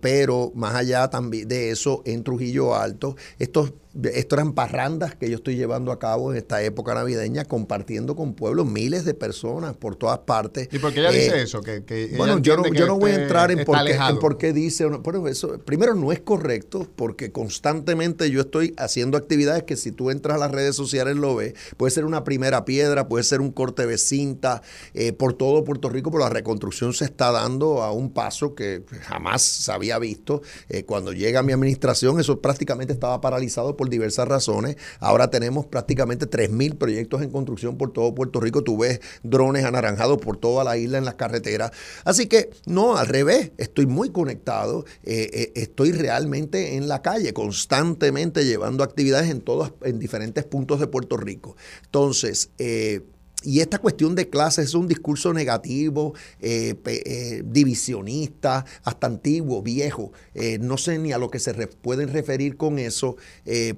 pero 0.00 0.50
más 0.54 0.74
allá 0.74 1.10
también 1.10 1.46
de 1.46 1.70
eso, 1.70 2.02
en 2.06 2.24
Trujillo 2.24 2.74
Alto. 2.74 3.16
Estos 3.38 3.74
esto 4.14 4.36
eran 4.36 4.52
parrandas 4.54 5.14
que 5.14 5.28
yo 5.28 5.36
estoy 5.36 5.56
llevando 5.56 5.92
a 5.92 5.98
cabo 5.98 6.32
en 6.32 6.38
esta 6.38 6.62
época 6.62 6.94
navideña, 6.94 7.44
compartiendo 7.44 8.16
con 8.16 8.34
pueblos, 8.34 8.66
miles 8.66 9.04
de 9.04 9.14
personas 9.14 9.76
por 9.76 9.96
todas 9.96 10.20
partes. 10.20 10.68
¿Y 10.72 10.78
por 10.78 10.92
qué 10.92 11.00
ella 11.00 11.10
dice 11.10 11.38
eh, 11.38 11.42
eso? 11.42 11.60
Que, 11.60 12.14
bueno, 12.16 12.38
yo 12.38 12.56
no, 12.56 12.66
yo 12.68 12.86
no 12.86 12.98
voy 12.98 13.12
a 13.12 13.22
entrar 13.22 13.50
en 13.50 13.64
por, 13.64 13.84
qué, 13.84 13.92
en 13.92 14.18
por, 14.18 14.38
qué, 14.38 14.52
dice. 14.52 14.86
Bueno, 14.86 15.28
eso, 15.28 15.58
primero, 15.58 15.94
no 15.94 16.12
es 16.12 16.20
correcto 16.20 16.88
porque 16.96 17.32
constantemente 17.32 18.30
yo 18.30 18.40
estoy 18.40 18.74
haciendo 18.78 19.18
actividades 19.18 19.64
que 19.64 19.76
si 19.76 19.92
tú 19.92 20.10
entras 20.10 20.36
a 20.36 20.38
las 20.38 20.50
redes 20.50 20.74
sociales 20.74 21.16
lo 21.16 21.36
ves. 21.36 21.54
Puede 21.76 21.90
ser 21.90 22.04
una 22.04 22.24
primera 22.24 22.64
piedra, 22.64 23.08
puede 23.08 23.24
ser 23.24 23.40
un 23.40 23.52
corte 23.52 23.86
de 23.86 23.98
cinta. 23.98 24.62
Eh, 24.94 25.12
por 25.12 25.34
todo 25.34 25.64
Puerto 25.64 25.88
Rico, 25.88 26.10
pero 26.10 26.24
la 26.24 26.30
reconstrucción 26.30 26.92
se 26.94 27.04
está 27.04 27.30
dando 27.30 27.82
a 27.82 27.92
un 27.92 28.10
paso 28.12 28.54
que 28.54 28.82
jamás 29.02 29.42
se 29.42 29.70
había 29.72 29.98
visto. 29.98 30.42
Eh, 30.68 30.84
cuando 30.84 31.12
llega 31.12 31.42
mi 31.42 31.52
administración, 31.52 32.18
eso 32.20 32.40
prácticamente 32.40 32.92
estaba 32.92 33.20
paralizado 33.20 33.76
por 33.76 33.81
diversas 33.88 34.28
razones. 34.28 34.76
Ahora 35.00 35.30
tenemos 35.30 35.66
prácticamente 35.66 36.28
3.000 36.28 36.76
proyectos 36.76 37.22
en 37.22 37.30
construcción 37.30 37.76
por 37.76 37.92
todo 37.92 38.14
Puerto 38.14 38.40
Rico. 38.40 38.62
Tú 38.62 38.78
ves 38.78 39.00
drones 39.22 39.64
anaranjados 39.64 40.18
por 40.18 40.36
toda 40.36 40.64
la 40.64 40.76
isla 40.76 40.98
en 40.98 41.04
las 41.04 41.14
carreteras. 41.14 41.72
Así 42.04 42.26
que 42.26 42.50
no, 42.66 42.96
al 42.96 43.06
revés, 43.06 43.52
estoy 43.58 43.86
muy 43.86 44.10
conectado. 44.10 44.84
Eh, 45.04 45.30
eh, 45.32 45.52
estoy 45.56 45.92
realmente 45.92 46.76
en 46.76 46.88
la 46.88 47.02
calle, 47.02 47.32
constantemente 47.32 48.44
llevando 48.44 48.84
actividades 48.84 49.30
en 49.30 49.40
todos, 49.40 49.72
en 49.82 49.98
diferentes 49.98 50.44
puntos 50.44 50.80
de 50.80 50.86
Puerto 50.86 51.16
Rico. 51.16 51.56
Entonces, 51.84 52.50
eh, 52.58 53.02
y 53.44 53.60
esta 53.60 53.78
cuestión 53.78 54.14
de 54.14 54.28
clases 54.28 54.66
es 54.66 54.74
un 54.74 54.88
discurso 54.88 55.32
negativo, 55.32 56.14
eh, 56.40 56.74
eh, 56.84 57.42
divisionista, 57.44 58.64
hasta 58.84 59.06
antiguo, 59.06 59.62
viejo. 59.62 60.12
Eh, 60.34 60.58
no 60.60 60.76
sé 60.76 60.98
ni 60.98 61.12
a 61.12 61.18
lo 61.18 61.30
que 61.30 61.38
se 61.38 61.52
pueden 61.66 62.08
referir 62.08 62.56
con 62.56 62.78
eso, 62.78 63.16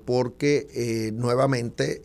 porque 0.05 1.13
nuevamente 1.15 2.03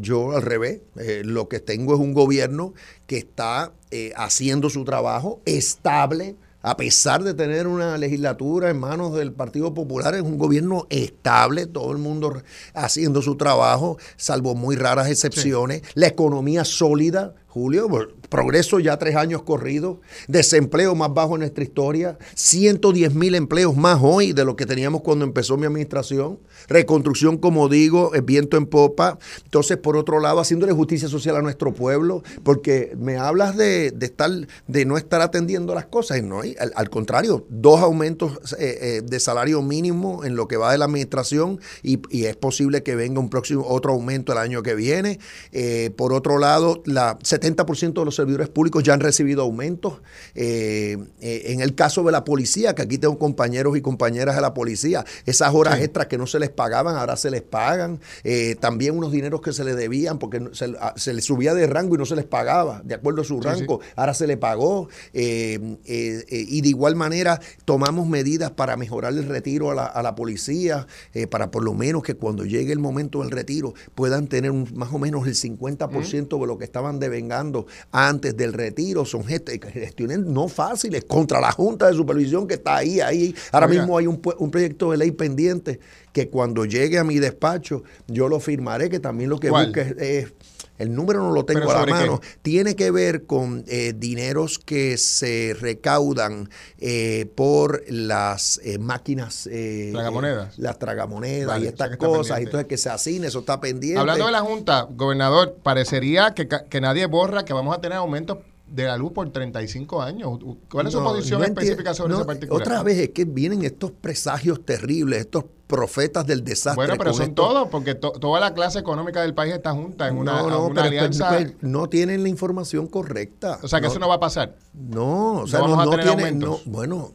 yo 0.00 0.32
al 0.36 0.42
revés, 0.42 0.80
lo 1.22 1.48
que 1.48 1.60
tengo 1.60 1.94
es 1.94 2.00
un 2.00 2.12
gobierno 2.12 2.74
que 3.06 3.18
está 3.18 3.72
haciendo 4.16 4.70
su 4.70 4.84
trabajo 4.84 5.40
estable 5.44 6.36
a 6.62 6.76
pesar 6.76 7.24
de 7.24 7.34
tener 7.34 7.66
una 7.66 7.98
legislatura 7.98 8.70
en 8.70 8.78
manos 8.78 9.14
del 9.14 9.32
Partido 9.32 9.74
Popular, 9.74 10.14
es 10.14 10.22
un 10.22 10.38
gobierno 10.38 10.86
estable, 10.90 11.66
todo 11.66 11.92
el 11.92 11.98
mundo 11.98 12.42
haciendo 12.74 13.20
su 13.20 13.36
trabajo, 13.36 13.98
salvo 14.16 14.54
muy 14.54 14.76
raras 14.76 15.10
excepciones, 15.10 15.82
la 15.94 16.06
economía 16.06 16.64
sólida, 16.64 17.34
Julio, 17.48 17.86
progreso 18.30 18.80
ya 18.80 18.96
tres 18.98 19.14
años 19.14 19.42
corridos, 19.42 19.98
desempleo 20.26 20.94
más 20.94 21.12
bajo 21.12 21.34
en 21.34 21.40
nuestra 21.40 21.64
historia, 21.64 22.16
110 22.34 23.14
mil 23.14 23.34
empleos 23.34 23.76
más 23.76 23.98
hoy 24.00 24.32
de 24.32 24.46
lo 24.46 24.56
que 24.56 24.64
teníamos 24.64 25.02
cuando 25.02 25.26
empezó 25.26 25.58
mi 25.58 25.66
administración, 25.66 26.38
reconstrucción, 26.68 27.38
como 27.38 27.68
digo, 27.68 28.12
viento 28.24 28.56
en 28.56 28.66
popa. 28.66 29.18
Entonces, 29.44 29.76
por 29.76 29.96
otro 29.96 30.20
lado, 30.20 30.40
haciéndole 30.40 30.72
justicia 30.72 31.08
social 31.08 31.36
a 31.36 31.42
nuestro 31.42 31.74
pueblo, 31.74 32.22
porque 32.42 32.94
me 32.98 33.16
hablas 33.16 33.56
de, 33.56 33.94
estar, 34.00 34.30
de 34.66 34.84
no 34.84 34.96
estar 34.96 35.20
atendiendo 35.20 35.74
las 35.74 35.86
cosas, 35.86 36.22
no, 36.22 36.40
al, 36.40 36.72
al 36.74 36.90
contrario, 36.90 37.46
dos 37.48 37.80
aumentos 37.80 38.32
eh, 38.58 38.78
eh, 38.80 39.02
de 39.04 39.20
salario 39.20 39.62
mínimo 39.62 40.24
en 40.24 40.36
lo 40.36 40.48
que 40.48 40.56
va 40.56 40.72
de 40.72 40.78
la 40.78 40.84
administración 40.86 41.60
y, 41.82 42.00
es 42.22 42.36
posible 42.36 42.82
que 42.82 42.94
venga 42.94 43.20
un 43.20 43.28
próximo 43.28 43.64
otro 43.66 43.92
aumento 43.92 44.32
el 44.32 44.38
año 44.38 44.62
que 44.62 44.74
viene. 44.74 45.18
Eh, 45.52 45.90
por 45.96 46.12
otro 46.12 46.38
lado, 46.38 46.82
la 46.86 47.18
70% 47.18 47.92
de 47.92 48.04
los 48.04 48.14
servidores 48.14 48.48
públicos 48.48 48.82
ya 48.82 48.94
han 48.94 49.00
recibido 49.00 49.42
aumentos. 49.42 50.00
Eh, 50.34 50.96
eh, 51.20 51.42
en 51.46 51.60
el 51.60 51.74
caso 51.74 52.02
de 52.04 52.12
la 52.12 52.24
policía, 52.24 52.74
que 52.74 52.82
aquí 52.82 52.98
tengo 52.98 53.18
compañeros 53.18 53.76
y 53.76 53.80
compañeras 53.80 54.36
de 54.36 54.42
la 54.42 54.54
policía, 54.54 55.04
esas 55.26 55.54
horas 55.54 55.80
extras 55.80 56.06
que 56.06 56.18
no 56.18 56.26
se 56.26 56.38
les 56.38 56.50
pagaban, 56.52 56.96
ahora 56.96 57.16
se 57.16 57.30
les 57.30 57.42
pagan. 57.42 58.00
Eh, 58.24 58.56
también 58.60 58.96
unos 58.96 59.12
dineros 59.12 59.40
que 59.40 59.52
se 59.52 59.64
les 59.64 59.76
debían 59.76 60.18
porque 60.18 60.42
se, 60.52 60.74
ah, 60.80 60.94
les 61.06 61.24
subía 61.24 61.54
de 61.54 61.66
rango 61.66 61.94
y 61.94 61.98
no 61.98 62.06
se 62.06 62.16
les 62.16 62.24
pagaba, 62.24 62.82
de 62.84 62.94
acuerdo 62.94 63.22
a 63.22 63.24
su 63.24 63.40
rango, 63.40 63.80
ahora 63.96 64.14
se 64.14 64.26
le 64.26 64.36
pagó. 64.36 64.88
y 65.12 66.60
de 66.60 66.68
igual 66.68 66.96
manera 66.96 67.40
tomamos 67.64 68.06
medidas 68.06 68.50
para 68.50 68.76
mejorar 68.76 69.12
el 69.12 69.26
retiro 69.26 69.70
a 69.70 69.74
la, 69.74 69.86
a 69.86 70.02
la 70.02 70.14
policía, 70.14 70.86
para 71.30 71.50
por 71.50 71.64
lo 71.64 71.74
menos 71.74 72.02
que 72.02 72.14
cuando 72.14 72.44
llegue 72.44 72.72
el 72.72 72.78
momento 72.78 73.20
del 73.20 73.30
retiro 73.30 73.74
puedan 73.94 74.26
tener 74.26 74.52
más 74.52 74.92
o 74.92 74.98
menos 74.98 75.26
el 75.26 75.34
50% 75.34 76.40
de 76.40 76.46
lo 76.46 76.58
que 76.58 76.64
estaban 76.64 76.98
devengando 76.98 77.66
antes 77.90 78.36
del 78.36 78.52
retiro. 78.52 79.04
Son 79.04 79.24
gestiones 79.24 80.18
no 80.18 80.48
fáciles 80.48 81.04
contra 81.04 81.40
la 81.40 81.52
Junta 81.52 81.88
de 81.88 81.94
Supervisión 81.94 82.46
que 82.46 82.54
está 82.54 82.76
ahí, 82.76 83.00
ahí. 83.00 83.34
Ahora 83.50 83.68
mismo 83.68 83.98
hay 83.98 84.06
un, 84.06 84.20
proyecto 84.20 84.90
de 84.90 84.96
ley 84.96 85.10
pendiente 85.12 85.80
que 86.12 86.28
cuando 86.28 86.64
llegue 86.64 86.98
a 86.98 87.04
mi 87.04 87.18
despacho 87.18 87.82
yo 88.06 88.28
lo 88.28 88.40
firmaré, 88.40 88.90
que 88.90 89.00
también 89.00 89.30
lo 89.30 89.38
que 89.38 89.50
busque 89.50 89.94
es 89.98 90.32
el 90.78 90.94
número 90.94 91.20
no 91.20 91.32
lo 91.32 91.44
tengo 91.44 91.70
a 91.70 91.86
la 91.86 91.86
mano, 91.86 92.20
tiene 92.40 92.74
que 92.74 92.90
ver 92.90 93.24
con 93.24 93.64
eh, 93.68 93.92
dineros 93.96 94.58
que 94.58 94.98
se 94.98 95.54
recaudan 95.58 96.48
eh, 96.78 97.30
por 97.36 97.84
las 97.88 98.58
eh, 98.64 98.78
máquinas, 98.78 99.48
tragamonedas. 99.92 100.58
las 100.58 100.78
tragamonedas 100.78 101.62
y 101.62 101.66
estas 101.66 101.96
cosas, 101.96 102.40
y 102.40 102.44
entonces 102.44 102.66
que 102.66 102.78
se 102.78 102.90
asigne, 102.90 103.28
eso 103.28 103.40
está 103.40 103.60
pendiente. 103.60 104.00
Hablando 104.00 104.26
de 104.26 104.32
la 104.32 104.40
Junta, 104.40 104.88
gobernador, 104.90 105.56
parecería 105.62 106.34
que, 106.34 106.48
que 106.48 106.80
nadie 106.80 107.06
borra 107.06 107.44
que 107.44 107.52
vamos 107.52 107.76
a 107.76 107.80
tener 107.80 107.98
aumentos 107.98 108.38
de 108.72 108.84
la 108.84 108.96
luz 108.96 109.12
por 109.12 109.30
35 109.30 110.02
años. 110.02 110.38
¿Cuál 110.70 110.86
es 110.86 110.92
su 110.92 111.02
posición 111.02 111.44
específica 111.44 111.92
sobre 111.92 112.14
ese 112.14 112.24
particular? 112.24 112.62
Otra 112.62 112.82
vez 112.82 112.98
es 112.98 113.10
que 113.10 113.24
vienen 113.24 113.64
estos 113.64 113.90
presagios 113.90 114.64
terribles, 114.64 115.20
estos 115.20 115.44
profetas 115.66 116.26
del 116.26 116.42
desastre. 116.42 116.76
Bueno, 116.76 116.94
pero 116.96 117.12
son 117.12 117.34
todos, 117.34 117.68
porque 117.68 117.94
toda 117.94 118.40
la 118.40 118.54
clase 118.54 118.78
económica 118.78 119.20
del 119.20 119.34
país 119.34 119.52
está 119.54 119.72
junta 119.72 120.08
en 120.08 120.16
una, 120.16 120.40
no, 120.42 120.70
no, 120.70 120.80
alianza. 120.80 121.28
Pues, 121.28 121.54
no 121.60 121.88
tienen 121.88 122.22
la 122.22 122.30
información 122.30 122.86
correcta. 122.86 123.58
O 123.62 123.68
sea, 123.68 123.80
que 123.80 123.88
eso 123.88 123.98
no 123.98 124.08
va 124.08 124.14
a 124.14 124.20
pasar. 124.20 124.56
No, 124.72 125.40
o 125.40 125.46
sea, 125.46 125.60
no, 125.60 125.84
no, 125.84 125.90
tienen, 125.98 126.42
bueno, 126.64 127.12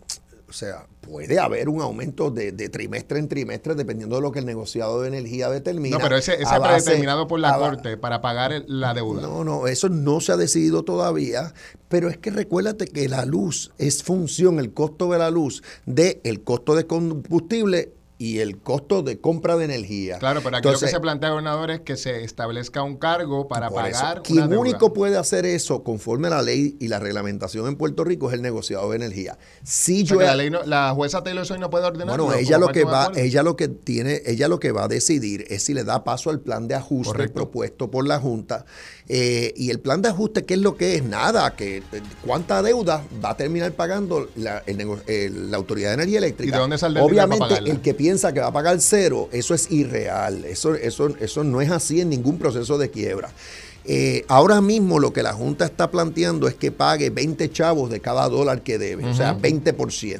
o 0.47 0.53
sea, 0.53 0.85
puede 1.07 1.39
haber 1.39 1.69
un 1.69 1.81
aumento 1.81 2.29
de, 2.31 2.51
trimestre 2.69 3.19
en 3.19 3.27
trimestre 3.27 3.75
dependiendo 3.75 4.17
de 4.17 4.21
lo 4.21 4.31
que 4.31 4.39
el 4.39 4.45
negociado 4.45 5.01
de 5.01 5.07
energía 5.07 5.49
determina. 5.49 5.97
No, 5.97 6.03
pero 6.03 6.17
ese, 6.17 6.33
ese 6.41 6.59
predeterminado 6.59 7.27
por 7.27 7.39
la 7.39 7.57
Corte 7.57 7.97
para 7.97 8.21
pagar 8.21 8.63
la 8.67 8.93
deuda. 8.93 9.21
No, 9.21 9.43
no, 9.43 9.67
eso 9.67 9.89
no 9.89 10.19
se 10.19 10.33
ha 10.33 10.37
decidido 10.37 10.83
todavía, 10.83 11.53
pero 11.87 12.09
es 12.09 12.17
que 12.17 12.29
recuérdate 12.29 12.87
que 12.87 13.07
la 13.07 13.25
luz 13.25 13.71
es 13.77 14.03
función, 14.03 14.59
el 14.59 14.73
costo 14.73 15.11
de 15.11 15.17
la 15.17 15.31
luz, 15.31 15.63
del 15.85 16.19
el 16.23 16.43
costo 16.43 16.75
de 16.75 16.85
combustible 16.85 17.93
y 18.19 18.39
el 18.39 18.57
costo 18.59 19.03
de 19.03 19.19
compra 19.19 19.57
de 19.57 19.65
energía. 19.65 20.17
Claro, 20.17 20.41
pero 20.43 20.57
aquí 20.57 20.67
lo 20.67 20.79
que 20.79 20.87
se 20.87 20.99
plantea, 20.99 21.29
gobernador, 21.29 21.71
es 21.71 21.81
que 21.81 21.97
se 21.97 22.23
establezca 22.23 22.81
un 22.81 22.97
cargo 22.97 23.47
para 23.47 23.69
pagar. 23.69 24.23
Quien 24.23 24.55
único 24.57 24.93
puede 24.93 25.17
hacer 25.17 25.45
eso 25.45 25.83
conforme 25.83 26.27
a 26.27 26.31
la 26.31 26.41
ley 26.41 26.75
y 26.79 26.87
la 26.87 26.99
reglamentación 26.99 27.67
en 27.67 27.75
Puerto 27.75 28.03
Rico 28.03 28.29
es 28.29 28.33
el 28.33 28.41
negociado 28.41 28.89
de 28.89 28.95
energía. 28.95 29.37
Si 29.63 30.03
yo 30.03 30.19
la, 30.19 30.35
ley 30.35 30.49
la 30.65 30.91
jueza 30.95 31.23
Taylor 31.23 31.45
Soy 31.45 31.59
no 31.59 31.69
puede 31.69 31.85
ordenar. 31.85 32.17
Bueno, 32.17 32.33
ella 32.33 32.57
lo 32.57 32.69
que 32.69 32.83
va, 32.83 33.11
ella 33.15 33.43
lo 33.43 33.55
que 33.55 33.67
tiene, 33.67 34.21
ella 34.25 34.47
lo 34.47 34.59
que 34.59 34.71
va 34.71 34.85
a 34.85 34.87
decidir 34.87 35.45
es 35.49 35.63
si 35.63 35.73
le 35.73 35.83
da 35.83 36.03
paso 36.03 36.29
al 36.29 36.39
plan 36.39 36.67
de 36.67 36.75
ajuste 36.75 37.29
propuesto 37.29 37.91
por 37.91 38.07
la 38.07 38.19
Junta 38.19 38.65
eh, 39.09 39.53
y 39.55 39.69
el 39.69 39.79
plan 39.79 40.01
de 40.01 40.09
ajuste, 40.09 40.45
¿qué 40.45 40.55
es 40.55 40.59
lo 40.59 40.75
que 40.75 40.95
es? 40.95 41.03
Nada, 41.03 41.55
que 41.55 41.77
eh, 41.77 41.83
cuánta 42.25 42.61
deuda 42.61 43.03
va 43.23 43.31
a 43.31 43.37
terminar 43.37 43.71
pagando 43.73 44.29
la, 44.35 44.63
la 44.67 45.57
Autoridad 45.57 45.89
de 45.89 45.93
Energía 45.93 46.17
Eléctrica. 46.17 46.49
¿Y 46.49 46.51
de 46.51 46.57
dónde 46.57 46.77
sale 46.77 46.99
Obviamente, 46.99 47.57
el 47.57 47.79
que 47.81 47.93
piensa 48.07 48.31
que 48.31 48.39
va 48.39 48.47
a 48.47 48.53
pagar 48.53 48.79
cero, 48.79 49.27
eso 49.33 49.53
es 49.53 49.69
irreal. 49.69 50.45
Eso, 50.45 50.75
eso, 50.75 51.13
eso 51.19 51.43
no 51.43 51.59
es 51.59 51.69
así 51.69 51.99
en 51.99 52.09
ningún 52.09 52.37
proceso 52.37 52.77
de 52.77 52.89
quiebra. 52.89 53.29
Eh, 53.83 54.23
ahora 54.29 54.61
mismo 54.61 54.97
lo 54.97 55.11
que 55.11 55.23
la 55.23 55.33
Junta 55.33 55.65
está 55.65 55.91
planteando 55.91 56.47
es 56.47 56.55
que 56.55 56.71
pague 56.71 57.09
20 57.09 57.51
chavos 57.51 57.89
de 57.89 57.99
cada 57.99 58.29
dólar 58.29 58.61
que 58.61 58.77
debe, 58.77 59.05
o 59.05 59.13
sea, 59.13 59.37
20%. 59.37 60.19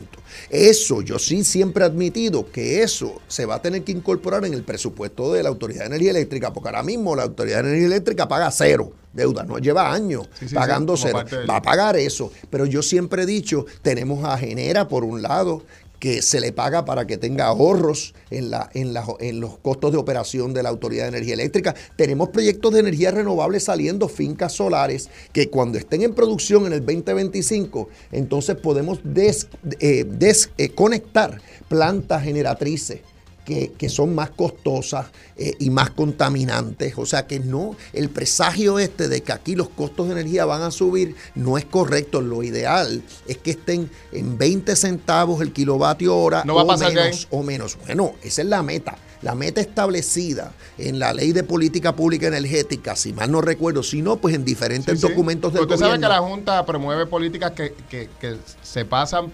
Eso, 0.50 1.02
yo 1.02 1.18
sí 1.18 1.46
siempre 1.46 1.84
he 1.84 1.88
admitido 1.88 2.52
que 2.52 2.84
eso 2.84 3.22
se 3.30 3.46
va 3.46 3.56
a 3.56 3.62
tener 3.62 3.84
que 3.84 3.94
incorporar 3.94 4.44
en 4.44 4.54
el 4.54 4.64
presupuesto 4.64 5.32
de 5.32 5.44
la 5.44 5.50
Autoridad 5.50 5.82
de 5.82 5.88
Energía 5.88 6.12
Eléctrica, 6.12 6.52
porque 6.52 6.68
ahora 6.68 6.84
mismo 6.84 7.16
la 7.16 7.24
Autoridad 7.24 7.64
de 7.64 7.70
Energía 7.70 7.88
Eléctrica 7.88 8.28
paga 8.28 8.52
cero 8.52 8.92
deuda, 9.18 9.44
no 9.44 9.58
lleva 9.58 9.92
años 9.92 10.30
pagando 10.54 10.96
cero, 10.96 11.24
va 11.50 11.58
a 11.58 11.62
pagar 11.62 11.98
eso. 11.98 12.32
Pero 12.50 12.66
yo 12.66 12.82
siempre 12.82 13.24
he 13.24 13.26
dicho, 13.26 13.66
tenemos 13.82 14.24
a 14.24 14.38
Genera 14.38 14.88
por 14.88 15.04
un 15.04 15.22
lado, 15.22 15.64
que 16.00 16.22
se 16.22 16.40
le 16.40 16.52
paga 16.52 16.86
para 16.86 17.08
que 17.08 17.18
tenga 17.18 17.46
ahorros 17.46 18.14
en, 18.30 18.52
la, 18.52 18.70
en, 18.74 18.94
los 19.40 19.58
costos 19.58 19.92
de 19.92 19.98
operación 19.98 20.54
de 20.54 20.64
la 20.64 20.70
Autoridad 20.70 21.04
de 21.04 21.10
Energía 21.10 21.34
Eléctrica. 21.34 21.76
Tenemos 21.96 22.30
proyectos 22.30 22.74
de 22.74 22.82
energía 22.82 23.12
renovable 23.12 23.60
saliendo, 23.60 24.08
fincas 24.08 24.54
solares, 24.54 25.10
que 25.34 25.50
cuando 25.50 25.78
estén 25.78 26.04
en 26.04 26.14
producción 26.14 26.68
en 26.68 26.74
el 26.74 26.86
2025, 26.86 27.90
entonces 28.12 28.56
podemos 28.58 29.00
desconectar 29.04 31.36
eh, 31.36 31.38
eh, 31.38 31.64
plantas 31.68 32.24
generatrices 32.24 33.02
que, 33.48 33.90
son 33.90 34.14
más 34.14 34.32
costosas 34.32 35.08
eh, 35.38 35.54
y 35.60 35.70
más 35.70 35.92
contaminantes. 35.92 36.94
O 36.98 37.06
sea 37.06 37.28
que 37.28 37.40
no, 37.40 37.76
el 37.94 38.10
presagio 38.10 38.78
este 38.78 39.08
de 39.08 39.22
que 39.22 39.32
aquí 39.32 39.56
los 39.56 39.70
costos 39.70 40.08
de 40.08 40.14
energía 40.14 40.46
van 40.46 40.62
a 40.62 40.72
subir 40.72 41.16
no 41.36 41.58
es 41.58 41.64
correcto. 41.64 42.20
Lo 42.20 42.44
ideal 42.44 43.02
es 43.26 43.38
que 43.38 43.52
estén 43.52 43.90
en 44.12 44.38
20 44.38 44.76
centavos 44.76 45.42
el 45.42 45.54
kilovatio 45.54 46.16
hora 46.16 46.44
no 46.46 46.56
va 46.56 46.64
o, 46.64 46.66
a 46.66 46.68
pasar 46.68 46.94
menos, 46.94 47.28
o 47.32 47.42
menos. 47.42 47.78
Bueno, 47.86 48.14
esa 48.22 48.42
es 48.42 48.48
la 48.48 48.62
meta. 48.64 48.98
La 49.22 49.34
meta 49.34 49.62
establecida 49.62 50.54
en 50.78 51.00
la 51.00 51.12
ley 51.12 51.32
de 51.32 51.44
política 51.44 51.96
pública 51.96 52.28
energética, 52.28 52.96
si 52.96 53.14
mal 53.14 53.32
no 53.32 53.42
recuerdo, 53.42 53.82
si 53.82 54.04
no, 54.04 54.18
pues 54.18 54.36
en 54.36 54.46
diferentes 54.46 55.02
documentos 55.02 55.54
del 55.54 55.64
Usted 55.64 55.78
sabe 55.78 56.00
que 56.00 56.08
la 56.08 56.20
Junta 56.20 56.64
promueve 56.68 57.08
políticas 57.08 57.54
que, 57.54 57.74
que, 57.90 58.10
que 58.20 58.38
se 58.62 58.86
pasan 58.86 59.32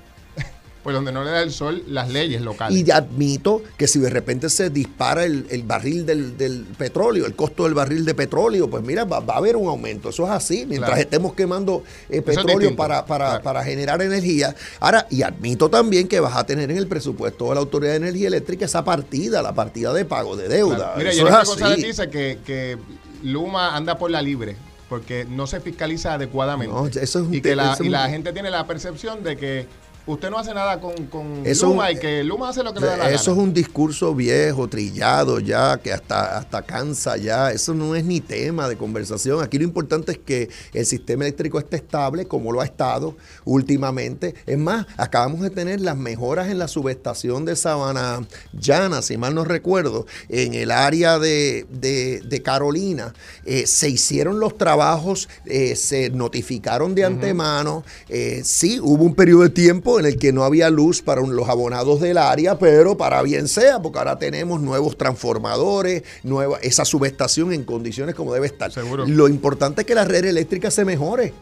pues 0.83 0.93
donde 0.93 1.13
no 1.13 1.23
le 1.23 1.31
da 1.31 1.41
el 1.41 1.51
sol 1.51 1.83
las 1.87 2.09
leyes 2.09 2.41
locales. 2.41 2.77
Y 2.77 2.91
admito 2.91 3.63
que 3.77 3.87
si 3.87 3.99
de 3.99 4.09
repente 4.09 4.49
se 4.49 4.69
dispara 4.69 5.23
el, 5.23 5.63
barril 5.65 6.05
del, 6.05 6.65
petróleo, 6.77 7.25
el 7.25 7.35
costo 7.35 7.63
del 7.63 7.73
barril 7.73 8.03
de 8.03 8.13
petróleo, 8.13 8.69
pues 8.69 8.83
mira, 8.83 9.05
va, 9.05 9.23
a 9.25 9.37
haber 9.37 9.55
un 9.55 9.67
aumento. 9.67 10.09
Eso 10.09 10.25
es 10.25 10.31
así, 10.31 10.65
mientras 10.67 10.99
estemos 10.99 11.33
quemando 11.33 11.83
eh, 12.09 12.21
petróleo 12.21 12.75
para, 12.75 13.05
para, 13.05 13.63
generar 13.63 14.01
energía. 14.01 14.53
Ahora, 14.81 15.07
y 15.09 15.21
admito 15.21 15.69
también 15.69 16.07
que 16.07 16.19
vas 16.19 16.35
a 16.35 16.45
tener 16.45 16.69
en 16.69 16.77
el 16.77 16.87
presupuesto 16.87 17.49
de 17.49 17.55
la 17.55 17.61
Autoridad 17.61 17.91
de 17.91 17.97
Energía 17.97 18.27
Eléctrica 18.27 18.65
esa 18.65 18.83
partida, 18.83 19.41
la 19.41 19.53
partida 19.53 19.93
de 19.93 20.03
pago 20.03 20.35
de 20.35 20.49
deuda. 20.49 20.95
Mira, 20.97 21.11
Eso 21.11 21.57
y 21.77 21.81
dice 21.81 22.09
que, 22.09 22.39
que 22.45 22.77
Luma 23.23 23.75
anda 23.75 23.97
por 23.97 24.11
la 24.11 24.21
libre 24.21 24.57
porque 24.89 25.25
no 25.27 25.47
se 25.47 25.59
fiscaliza 25.59 26.13
adecuadamente. 26.13 27.01
eso 27.01 27.21
es 27.23 27.33
y 27.33 27.41
que 27.41 27.55
la, 27.55 27.75
y 27.79 27.89
la 27.89 28.09
gente 28.09 28.31
tiene 28.31 28.51
la 28.51 28.67
percepción 28.67 29.23
de 29.23 29.37
que 29.37 29.65
usted 30.05 30.29
no 30.29 30.37
hace 30.37 30.53
nada 30.53 30.79
con, 30.81 30.93
con 31.07 31.41
Eso- 31.45 31.67
Luma 31.67 31.91
y 31.91 31.97
que 31.97 32.23
Luma 32.23 32.49
hace 32.49 32.63
lo 32.63 32.73
que 32.73 32.79
le 32.81 32.87
da 32.87 32.97
la 32.97 33.11
Eso 33.11 33.31
es 33.31 33.37
un 33.37 33.53
discurso 33.53 34.13
viejo, 34.13 34.67
trillado 34.67 35.39
ya, 35.39 35.77
que 35.81 35.93
hasta, 35.93 36.37
hasta 36.37 36.61
cansa 36.63 37.17
ya. 37.17 37.51
Eso 37.51 37.73
no 37.73 37.95
es 37.95 38.03
ni 38.03 38.19
tema 38.21 38.67
de 38.67 38.75
conversación. 38.77 39.41
Aquí 39.43 39.57
lo 39.57 39.63
importante 39.63 40.11
es 40.13 40.17
que 40.17 40.49
el 40.73 40.85
sistema 40.85 41.23
eléctrico 41.23 41.59
esté 41.59 41.77
estable, 41.77 42.25
como 42.27 42.51
lo 42.51 42.61
ha 42.61 42.65
estado 42.65 43.15
últimamente. 43.45 44.35
Es 44.45 44.57
más, 44.57 44.85
acabamos 44.97 45.41
de 45.41 45.49
tener 45.49 45.79
las 45.81 45.95
mejoras 45.97 46.49
en 46.49 46.59
la 46.59 46.67
subestación 46.67 47.45
de 47.45 47.55
Sabana 47.55 48.25
Llana, 48.53 49.01
si 49.01 49.17
mal 49.17 49.33
no 49.35 49.43
recuerdo, 49.45 50.05
en 50.29 50.53
el 50.53 50.71
área 50.71 51.19
de, 51.19 51.65
de- 51.71 52.21
de 52.25 52.41
Carolina. 52.41 53.13
Eh, 53.45 53.67
se 53.67 53.89
hicieron 53.89 54.39
los 54.39 54.57
trabajos, 54.57 55.29
eh, 55.45 55.75
se 55.75 56.09
notificaron 56.09 56.95
de 56.95 57.05
antemano. 57.05 57.83
Eh, 58.09 58.41
sí, 58.43 58.79
hubo 58.81 59.03
un 59.03 59.15
periodo 59.15 59.43
de 59.43 59.49
tiempo 59.49 59.92
en 59.99 60.05
el 60.05 60.17
que 60.17 60.31
no 60.33 60.43
había 60.43 60.69
luz 60.69 61.01
para 61.01 61.21
los 61.21 61.49
abonados 61.49 62.01
del 62.01 62.17
área, 62.17 62.57
pero 62.57 62.97
para 62.97 63.21
bien 63.21 63.47
sea, 63.47 63.81
porque 63.81 63.99
ahora 63.99 64.17
tenemos 64.17 64.61
nuevos 64.61 64.97
transformadores, 64.97 66.03
nueva, 66.23 66.57
esa 66.61 66.85
subestación 66.85 67.53
en 67.53 67.63
condiciones 67.63 68.15
como 68.15 68.33
debe 68.33 68.47
estar. 68.47 68.71
Seguro. 68.71 69.05
Lo 69.05 69.27
importante 69.27 69.81
es 69.81 69.87
que 69.87 69.95
la 69.95 70.05
red 70.05 70.25
eléctrica 70.25 70.71
se 70.71 70.85
mejore 70.85 71.33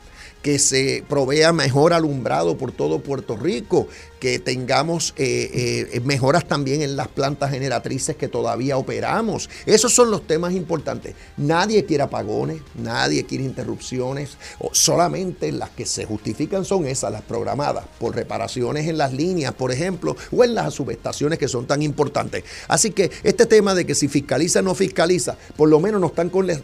que 0.41 0.59
se 0.59 1.03
provea 1.07 1.53
mejor 1.53 1.93
alumbrado 1.93 2.57
por 2.57 2.71
todo 2.71 2.99
Puerto 2.99 3.37
Rico, 3.37 3.87
que 4.19 4.37
tengamos 4.37 5.15
eh, 5.17 5.89
eh, 5.93 5.99
mejoras 6.01 6.47
también 6.47 6.83
en 6.83 6.95
las 6.95 7.07
plantas 7.07 7.49
generatrices 7.49 8.15
que 8.15 8.27
todavía 8.27 8.77
operamos. 8.77 9.49
Esos 9.65 9.95
son 9.95 10.11
los 10.11 10.27
temas 10.27 10.53
importantes. 10.53 11.15
Nadie 11.37 11.85
quiere 11.85 12.03
apagones, 12.03 12.61
nadie 12.75 13.25
quiere 13.25 13.43
interrupciones, 13.43 14.37
solamente 14.73 15.51
las 15.51 15.71
que 15.71 15.87
se 15.87 16.05
justifican 16.05 16.65
son 16.65 16.85
esas, 16.85 17.11
las 17.11 17.23
programadas, 17.23 17.85
por 17.99 18.15
reparaciones 18.15 18.87
en 18.87 18.99
las 18.99 19.11
líneas, 19.11 19.53
por 19.53 19.71
ejemplo, 19.71 20.15
o 20.31 20.43
en 20.43 20.53
las 20.53 20.73
subestaciones 20.73 21.39
que 21.39 21.47
son 21.47 21.65
tan 21.65 21.81
importantes. 21.81 22.43
Así 22.67 22.91
que 22.91 23.09
este 23.23 23.47
tema 23.47 23.73
de 23.73 23.85
que 23.85 23.95
si 23.95 24.07
fiscaliza 24.07 24.59
o 24.59 24.63
no 24.63 24.75
fiscaliza, 24.75 25.35
por 25.57 25.67
lo 25.67 25.79
menos 25.79 25.99
no 25.99 26.07
están 26.07 26.29
con 26.29 26.45
la, 26.45 26.59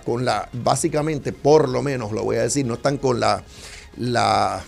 con 0.00 0.24
la, 0.24 0.48
básicamente, 0.52 1.32
por 1.32 1.70
lo 1.70 1.82
menos 1.82 2.12
lo 2.12 2.24
voy 2.24 2.36
a 2.36 2.42
decir, 2.42 2.66
no 2.66 2.74
están 2.74 2.98
con 2.98 3.17
la, 3.18 3.42
la 3.98 4.62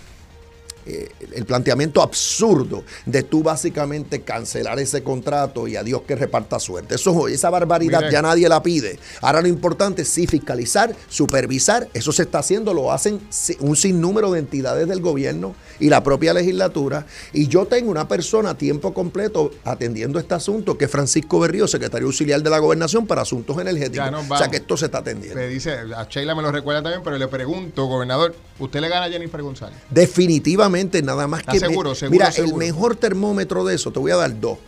eh, 0.90 1.08
el 1.34 1.44
planteamiento 1.44 2.02
absurdo 2.02 2.84
de 3.06 3.22
tú 3.22 3.42
básicamente 3.42 4.22
cancelar 4.22 4.78
ese 4.78 5.02
contrato 5.02 5.68
y 5.68 5.76
a 5.76 5.82
Dios 5.82 6.02
que 6.02 6.16
reparta 6.16 6.58
suerte. 6.58 6.96
Eso, 6.96 7.28
esa 7.28 7.50
barbaridad 7.50 8.10
ya 8.10 8.22
nadie 8.22 8.48
la 8.48 8.62
pide. 8.62 8.98
Ahora 9.20 9.40
lo 9.42 9.48
importante 9.48 10.02
es 10.02 10.08
sí 10.08 10.26
fiscalizar, 10.26 10.94
supervisar. 11.08 11.88
Eso 11.94 12.12
se 12.12 12.22
está 12.22 12.40
haciendo, 12.40 12.74
lo 12.74 12.92
hacen 12.92 13.20
un 13.60 13.76
sinnúmero 13.76 14.32
de 14.32 14.40
entidades 14.40 14.88
del 14.88 15.00
gobierno 15.00 15.54
y 15.78 15.88
la 15.88 16.02
propia 16.02 16.34
legislatura. 16.34 17.06
Y 17.32 17.48
yo 17.48 17.66
tengo 17.66 17.90
una 17.90 18.08
persona 18.08 18.50
a 18.50 18.58
tiempo 18.58 18.92
completo 18.92 19.50
atendiendo 19.64 20.18
este 20.18 20.34
asunto, 20.34 20.76
que 20.76 20.86
es 20.86 20.90
Francisco 20.90 21.40
Berrío, 21.40 21.66
secretario 21.66 22.06
auxiliar 22.06 22.42
de 22.42 22.50
la 22.50 22.58
gobernación 22.58 23.06
para 23.06 23.22
asuntos 23.22 23.58
energéticos. 23.58 24.08
O 24.28 24.36
sea 24.36 24.48
que 24.48 24.56
esto 24.56 24.76
se 24.76 24.86
está 24.86 24.98
atendiendo. 24.98 25.38
Me 25.38 25.48
dice, 25.48 25.72
a 25.72 26.06
Sheila 26.08 26.34
me 26.34 26.42
lo 26.42 26.52
recuerda 26.52 26.82
también, 26.82 27.02
pero 27.02 27.16
le 27.16 27.28
pregunto, 27.28 27.86
gobernador, 27.86 28.34
¿usted 28.58 28.80
le 28.80 28.88
gana 28.88 29.06
a 29.06 29.10
Jennifer 29.10 29.40
González? 29.42 29.78
Definitivamente, 29.90 30.79
nada 31.02 31.26
más 31.26 31.40
¿Está 31.40 31.52
que. 31.52 31.58
seguro, 31.60 31.94
seguro, 31.94 32.10
mira, 32.12 32.32
seguro? 32.32 32.52
el 32.52 32.58
mejor 32.58 32.96
termómetro 32.96 33.64
de 33.64 33.74
eso, 33.74 33.90
te 33.92 33.98
voy 33.98 34.10
a 34.12 34.16
dar 34.16 34.38
dos. 34.40 34.58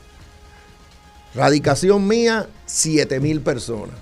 Radicación 1.35 2.07
mía, 2.07 2.47
7 2.67 3.19
mil 3.21 3.41
personas. 3.41 3.97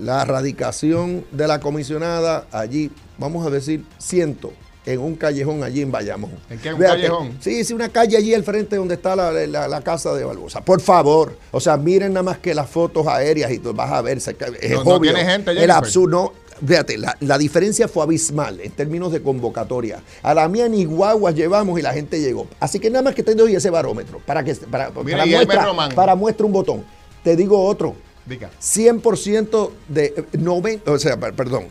La 0.00 0.24
radicación 0.24 1.24
de 1.30 1.46
la 1.48 1.60
comisionada, 1.60 2.46
allí, 2.52 2.90
vamos 3.16 3.46
a 3.46 3.50
decir, 3.50 3.84
ciento, 3.98 4.52
en 4.84 5.00
un 5.00 5.14
callejón 5.16 5.62
allí 5.62 5.82
en 5.82 5.92
Bayamón. 5.92 6.32
¿En 6.50 6.58
qué? 6.58 6.72
¿Un 6.74 6.80
callejón? 6.80 7.36
Sí, 7.40 7.64
sí, 7.64 7.72
una 7.74 7.88
calle 7.90 8.16
allí 8.16 8.34
al 8.34 8.42
frente 8.42 8.76
donde 8.76 8.94
está 8.94 9.14
la, 9.14 9.30
la- 9.32 9.68
la 9.68 9.80
casa 9.82 10.14
de 10.14 10.24
Barbosa. 10.24 10.62
Por 10.62 10.80
favor, 10.80 11.38
o 11.52 11.60
sea, 11.60 11.76
miren 11.76 12.12
nada 12.12 12.22
más 12.24 12.38
que 12.38 12.54
las 12.54 12.68
fotos 12.68 13.06
aéreas 13.06 13.50
y 13.52 13.58
tú 13.60 13.72
vas 13.72 13.92
a 13.92 14.02
ver. 14.02 14.20
se- 14.20 14.36
Es 14.60 14.84
No- 14.84 15.00
tiene 15.00 15.24
gente, 15.24 15.50
el 15.52 15.58
Jennifer. 15.58 15.70
absurdo. 15.70 16.08
No, 16.10 16.32
fíjate, 16.66 16.98
la, 16.98 17.16
la 17.20 17.38
diferencia 17.38 17.88
fue 17.88 18.02
abismal 18.02 18.60
en 18.60 18.70
términos 18.72 19.12
de 19.12 19.22
convocatoria. 19.22 20.02
A 20.22 20.34
la 20.34 20.48
mía 20.48 20.68
ni 20.68 20.84
guaguas 20.84 21.34
llevamos 21.34 21.78
y 21.78 21.82
la 21.82 21.92
gente 21.92 22.20
llegó. 22.20 22.46
Así 22.60 22.78
que 22.80 22.90
nada 22.90 23.02
más 23.02 23.14
que 23.14 23.22
te 23.22 23.34
doy 23.34 23.54
ese 23.54 23.70
barómetro 23.70 24.20
para 24.26 24.42
que 24.44 24.54
para, 24.54 24.90
Mira, 25.04 25.18
para 25.18 25.26
muestra, 25.26 25.64
Román. 25.64 25.92
para 25.94 26.14
muestra 26.14 26.46
un 26.46 26.52
botón. 26.52 26.84
Te 27.24 27.36
digo 27.36 27.62
otro. 27.64 27.94
Diga. 28.26 28.50
100% 28.60 29.70
de 29.88 30.04
eh, 30.16 30.24
90, 30.38 30.92
o 30.92 30.98
sea, 30.98 31.18
per- 31.18 31.34
perdón. 31.34 31.64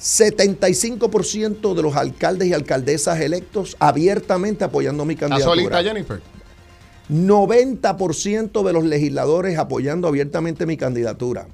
75% 0.00 1.74
de 1.74 1.82
los 1.82 1.94
alcaldes 1.96 2.48
y 2.48 2.52
alcaldesas 2.52 3.20
electos 3.20 3.76
abiertamente 3.78 4.64
apoyando 4.64 5.04
mi 5.04 5.14
¿Está 5.14 5.28
candidatura. 5.28 5.54
solita 5.62 5.82
Jennifer? 5.82 6.20
90% 7.10 8.62
de 8.64 8.72
los 8.72 8.84
legisladores 8.84 9.58
apoyando 9.58 10.08
abiertamente 10.08 10.66
mi 10.66 10.76
candidatura. 10.76 11.46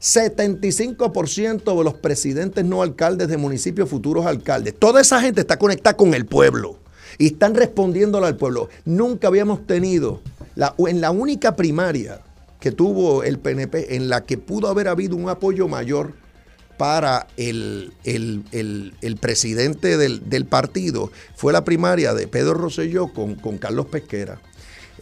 75% 0.00 1.76
de 1.78 1.84
los 1.84 1.94
presidentes 1.94 2.64
no 2.64 2.82
alcaldes 2.82 3.28
de 3.28 3.36
municipios 3.36 3.88
futuros 3.88 4.26
alcaldes. 4.26 4.74
Toda 4.78 5.00
esa 5.00 5.20
gente 5.20 5.40
está 5.42 5.58
conectada 5.58 5.96
con 5.96 6.14
el 6.14 6.26
pueblo 6.26 6.78
y 7.18 7.26
están 7.26 7.54
respondiéndole 7.54 8.26
al 8.26 8.36
pueblo. 8.36 8.68
Nunca 8.84 9.28
habíamos 9.28 9.66
tenido, 9.66 10.20
la, 10.54 10.74
en 10.78 11.00
la 11.00 11.10
única 11.10 11.54
primaria 11.56 12.20
que 12.60 12.72
tuvo 12.72 13.22
el 13.24 13.38
PNP, 13.38 13.96
en 13.96 14.08
la 14.08 14.22
que 14.24 14.36
pudo 14.38 14.68
haber 14.68 14.88
habido 14.88 15.16
un 15.16 15.28
apoyo 15.28 15.68
mayor 15.68 16.12
para 16.76 17.26
el, 17.36 17.92
el- 18.04 18.94
el- 19.02 19.16
presidente 19.18 19.98
del, 19.98 20.28
del 20.30 20.46
partido, 20.46 21.10
fue 21.36 21.52
la 21.52 21.62
primaria 21.64 22.14
de 22.14 22.26
Pedro 22.26 22.54
Rosselló 22.54 23.08
con, 23.08 23.34
con 23.34 23.58
Carlos 23.58 23.86
Pesquera. 23.86 24.40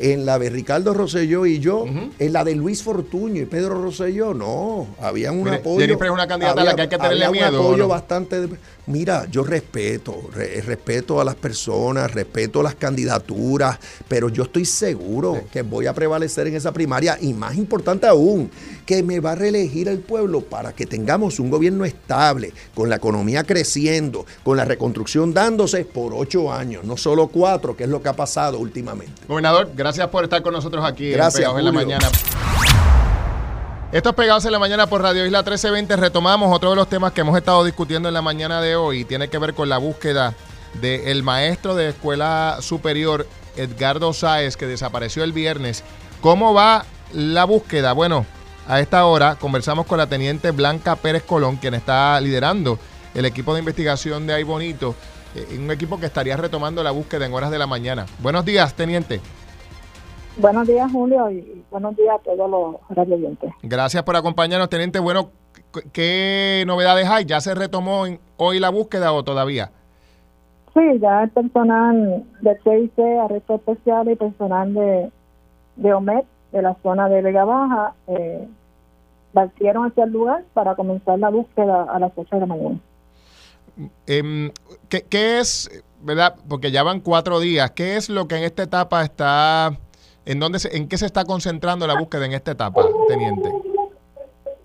En 0.01 0.25
la 0.27 0.39
de 0.39 0.49
Ricardo 0.49 0.95
Rosselló 0.95 1.45
y 1.45 1.59
yo, 1.59 1.85
en 2.19 2.33
la 2.33 2.45
de 2.45 2.55
Luis 2.55 2.83
Fortuño 2.85 3.43
y 3.43 3.47
Pedro 3.47 3.83
Rosselló, 3.83 4.33
no, 4.33 4.87
había 5.01 5.33
un 5.33 5.43
Mire, 5.45 5.57
apoyo. 5.57 5.81
Jennifer 5.81 6.07
es 6.07 6.13
una 6.13 6.27
candidata 6.29 6.61
a 6.61 6.65
la 6.65 6.75
que 6.77 6.83
hay 6.83 6.89
que 6.89 6.97
tenerle 6.99 7.25
había 7.25 7.49
miedo, 7.49 7.61
Un 7.61 7.67
¿o 7.67 7.69
apoyo 7.69 7.83
no? 7.85 7.89
bastante. 7.89 8.41
de- 8.43 8.57
mira, 8.89 9.27
yo 9.31 9.45
respeto, 9.45 10.29
re- 10.35 10.61
respeto 10.63 11.21
a 11.21 11.25
las 11.25 11.35
personas, 11.35 12.13
respeto 12.13 12.63
las 12.63 12.75
candidaturas, 12.75 13.79
pero 14.09 14.29
yo 14.29 14.45
estoy 14.45 14.65
seguro 14.65 15.43
que 15.53 15.63
voy 15.63 15.87
a 15.87 15.93
prevalecer 15.95 16.47
en 16.49 16.57
esa 16.57 16.73
primaria 16.73 17.19
y 17.21 17.33
más 17.35 17.57
importante 17.57 18.07
aún, 18.07 18.51
que 18.87 19.03
me 19.03 19.21
va 19.21 19.33
a 19.33 19.35
reelegir 19.35 19.89
el 19.89 20.01
pueblo 20.01 20.41
para 20.41 20.73
que 20.73 20.87
tengamos 20.87 21.39
un 21.39 21.51
gobierno 21.51 21.85
estable, 21.85 22.53
con 22.75 22.89
la 22.89 22.97
economía 22.97 23.45
creciendo, 23.45 24.25
con 24.43 24.57
la 24.57 24.65
reconstrucción 24.65 25.33
dándose 25.35 25.85
por 25.85 26.13
ocho 26.15 26.53
años, 26.53 26.85
no 26.85 26.97
solo 26.97 27.29
cuatro, 27.29 27.77
que 27.77 27.85
es 27.85 27.91
lo 27.91 28.03
que 28.03 28.09
ha 28.09 28.17
pasado 28.17 28.59
últimamente. 28.59 29.13
Gobernador, 29.29 29.71
gracias 29.77 30.09
por 30.09 30.25
estar 30.25 30.43
con 30.43 30.53
nosotros 30.55 30.85
aquí 30.85 31.11
Gracias, 31.11 31.51
en 31.51 31.59
en 31.59 31.65
la 31.65 31.71
Julio. 31.71 31.99
Estos 33.91 34.15
Pegados 34.15 34.45
en 34.45 34.53
la 34.53 34.59
Mañana 34.59 34.87
por 34.87 35.01
Radio 35.01 35.25
Isla 35.25 35.39
1320 35.39 35.97
retomamos 35.97 36.55
otro 36.55 36.69
de 36.69 36.77
los 36.77 36.91
temas 36.91 37.13
que 37.13 37.23
hemos 37.23 37.39
estado 37.39 37.65
discutiendo 37.65 38.07
en 38.09 38.13
la 38.13 38.21
mañana 38.21 38.61
de 38.61 38.77
hoy 38.77 39.07
tiene 39.07 39.29
que 39.29 39.39
ver 39.39 39.55
con 39.55 39.71
la 39.71 39.79
búsqueda 39.79 40.35
del 40.75 41.23
maestro 41.23 41.75
de 41.75 41.89
escuela 41.89 42.59
superior 42.61 43.27
Edgardo 43.57 44.13
Sáez 44.13 44.59
que 44.59 44.67
desapareció 44.67 45.25
el 45.25 45.33
viernes. 45.33 45.85
¿Cómo 46.21 46.53
va 46.53 46.85
la 47.15 47.45
búsqueda? 47.45 47.95
Bueno, 47.95 48.27
a 48.67 48.79
esta 48.79 49.07
hora 49.07 49.37
conversamos 49.37 49.87
con 49.87 49.97
la 49.97 50.07
teniente 50.07 50.51
Blanca 50.51 50.95
Pérez 50.95 51.23
Colón, 51.23 51.57
quien 51.57 51.73
está 51.73 52.21
liderando 52.21 52.79
el 53.15 53.25
equipo 53.25 53.55
de 53.55 53.61
investigación 53.61 54.27
de 54.27 54.35
Ay 54.35 54.43
Bonito, 54.43 54.95
eh, 55.35 55.57
un 55.59 55.71
equipo 55.71 55.99
que 55.99 56.05
estaría 56.05 56.37
retomando 56.37 56.83
la 56.83 56.91
búsqueda 56.91 57.25
en 57.25 57.33
horas 57.33 57.51
de 57.51 57.59
la 57.59 57.67
mañana. 57.67 58.05
Buenos 58.19 58.45
días, 58.45 58.75
teniente. 58.75 59.23
Buenos 60.39 60.69
días, 60.69 60.91
Julio, 60.93 61.31
y 61.31 61.65
buenos 61.71 61.97
días 61.97 62.15
a 62.15 62.23
todos 62.23 62.49
los 62.51 62.77
radioyentes. 62.97 63.53
Gracias 63.63 64.03
por 64.05 64.15
acompañarnos, 64.17 64.69
teniente. 64.69 65.01
Bueno, 65.01 65.31
¿qué- 65.73 65.83
¿qué 65.93 66.65
novedades 66.67 67.09
hay? 67.09 67.25
¿Ya 67.25 67.41
se 67.41 67.55
retomó 67.55 68.07
en- 68.07 68.21
hoy 68.37 68.61
la 68.61 68.71
búsqueda 68.71 69.13
o 69.13 69.25
todavía? 69.25 69.71
Sí, 70.75 70.81
ya 71.01 71.25
el 71.25 71.31
personal 71.31 72.25
de 72.41 72.57
CIC, 72.63 72.99
arresto 73.25 73.57
especial 73.57 74.09
y 74.11 74.15
personal 74.15 74.73
de, 74.75 75.11
de 75.77 75.93
OMED, 75.93 76.23
de 76.53 76.63
la 76.63 76.77
zona 76.85 77.09
de 77.09 77.21
Vega 77.21 77.45
Baja, 77.45 77.95
eh, 78.07 78.47
partieron 79.33 79.87
hacia 79.87 80.05
el 80.05 80.13
lugar 80.13 80.45
para 80.55 80.77
comenzar 80.77 81.19
la 81.19 81.31
búsqueda 81.31 81.83
a 81.83 81.99
las 81.99 82.13
8 82.15 82.37
de 82.37 82.41
la 82.41 82.47
mañana. 82.47 82.79
Em, 84.07 84.51
¿qué, 84.89 85.03
qué 85.03 85.41
es, 85.41 85.69
verdad? 86.01 86.37
Porque 86.49 86.71
ya 86.71 86.85
van 86.85 87.01
cuatro 87.01 87.41
días. 87.41 87.73
¿Qué 87.73 87.97
es 87.97 88.09
lo 88.09 88.29
que 88.29 88.37
en 88.37 88.45
esta 88.45 88.63
etapa 88.63 89.03
está, 89.03 89.77
en 90.31 90.39
dónde, 90.41 90.59
se- 90.59 90.77
en 90.77 90.89
qué 90.89 90.97
se 90.99 91.07
está 91.07 91.25
concentrando 91.25 91.87
la 91.87 91.99
búsqueda 91.99 92.27
en 92.27 92.33
esta 92.33 92.53
etapa, 92.53 92.83
teniente? 93.09 93.51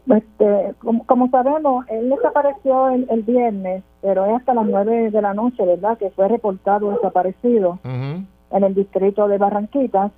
Este, 0.08 0.74
como, 0.80 1.06
como 1.06 1.30
sabemos, 1.30 1.86
él 1.90 2.10
desapareció 2.10 2.90
el, 2.90 3.08
el 3.10 3.24
viernes, 3.24 3.84
pero 4.02 4.26
es 4.26 4.34
hasta 4.36 4.54
las 4.54 4.66
9 4.66 5.12
de 5.12 5.22
la 5.22 5.34
noche, 5.34 5.66
¿verdad?, 5.66 5.98
que 5.98 6.10
fue 6.12 6.28
reportado 6.28 6.92
desaparecido. 6.92 7.80
En 7.84 8.64
el 8.64 8.76
distrito 8.76 9.28
de 9.28 9.38
Barranquitas. 9.38 10.12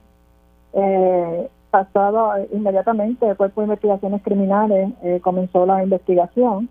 Eh, 0.73 1.49
pasado 1.71 2.35
eh, 2.37 2.49
inmediatamente, 2.53 3.27
el 3.29 3.37
Cuerpo 3.37 3.61
de 3.61 3.67
Investigaciones 3.67 4.21
Criminales 4.23 4.91
eh, 5.03 5.19
comenzó 5.21 5.65
la 5.65 5.83
investigación 5.83 6.67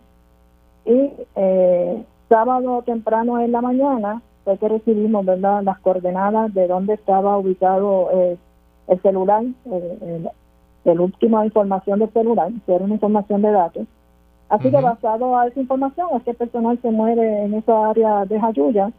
y 0.86 1.10
eh, 1.36 2.04
sábado 2.28 2.82
temprano 2.82 3.38
en 3.40 3.52
la 3.52 3.60
mañana 3.62 4.20
fue 4.44 4.58
que 4.58 4.68
recibimos 4.68 5.24
¿verdad? 5.24 5.62
las 5.62 5.78
coordenadas 5.80 6.52
de 6.52 6.66
dónde 6.68 6.94
estaba 6.94 7.36
ubicado 7.38 8.08
eh, 8.12 8.36
el 8.88 9.00
celular, 9.02 9.44
eh, 9.66 10.28
el, 10.84 11.00
última 11.00 11.44
información 11.44 11.98
del 11.98 12.10
celular, 12.12 12.50
que 12.66 12.74
era 12.74 12.84
una 12.84 12.94
información 12.94 13.42
de 13.42 13.50
datos. 13.50 13.86
Así 14.48 14.70
que 14.70 14.80
basado 14.80 15.38
a 15.38 15.46
esa 15.46 15.60
información 15.60 16.08
es 16.14 16.22
que 16.22 16.30
el 16.30 16.36
personal 16.36 16.78
se 16.80 16.90
mueve 16.90 17.44
en 17.44 17.54
esa 17.54 17.90
área 17.90 18.24
de 18.24 18.38
Jayuya 18.38 18.92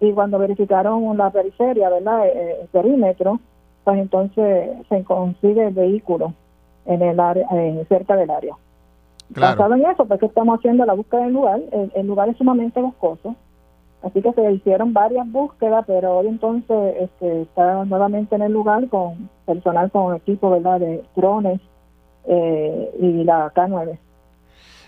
y 0.00 0.12
cuando 0.12 0.38
verificaron 0.38 1.16
la 1.16 1.30
periferia, 1.30 1.90
¿verdad? 1.90 2.26
Eh, 2.26 2.60
el 2.62 2.68
perímetro, 2.68 3.40
pues 3.84 3.98
entonces 3.98 4.70
se 4.88 5.04
consigue 5.04 5.66
el 5.66 5.74
vehículo 5.74 6.32
en 6.86 7.02
el 7.02 7.20
área, 7.20 7.46
cerca 7.88 8.16
del 8.16 8.30
área. 8.30 8.54
Basado 9.30 9.74
en 9.74 9.84
eso, 9.84 10.06
pues 10.06 10.22
estamos 10.22 10.58
haciendo 10.58 10.86
la 10.86 10.94
búsqueda 10.94 11.24
del 11.24 11.34
lugar. 11.34 11.60
El, 11.94 12.06
lugar 12.06 12.28
es 12.30 12.36
sumamente 12.38 12.80
boscoso, 12.80 13.34
así 14.02 14.22
que 14.22 14.32
se 14.32 14.52
hicieron 14.52 14.92
varias 14.92 15.30
búsquedas, 15.30 15.84
pero 15.86 16.18
hoy 16.18 16.28
entonces 16.28 16.94
este, 17.00 17.42
está 17.42 17.84
nuevamente 17.84 18.34
en 18.34 18.42
el 18.42 18.52
lugar 18.52 18.88
con 18.88 19.28
personal 19.46 19.90
con 19.90 20.16
equipo, 20.16 20.50
¿verdad? 20.50 20.80
De 20.80 21.04
drones 21.16 21.60
eh, 22.26 22.90
y 23.00 23.24
la 23.24 23.52
K9. 23.54 23.98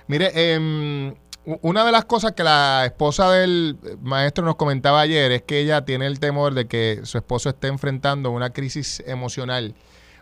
Mire, 0.07 0.31
eh, 0.35 1.15
una 1.63 1.85
de 1.85 1.93
las 1.93 2.05
cosas 2.05 2.33
que 2.33 2.45
la 2.45 2.85
esposa 2.85 3.31
del 3.31 3.77
maestro 4.03 4.45
nos 4.45 4.57
comentaba 4.57 5.01
ayer 5.01 5.33
es 5.33 5.43
que 5.43 5.61
ella 5.61 5.85
tiene 5.85 6.07
el 6.07 6.21
temor 6.21 6.55
de 6.55 6.67
que 6.67 7.01
su 7.05 7.19
esposo 7.19 7.49
esté 7.49 7.69
enfrentando 7.69 8.31
una 8.31 8.51
crisis 8.51 9.03
emocional 9.07 9.75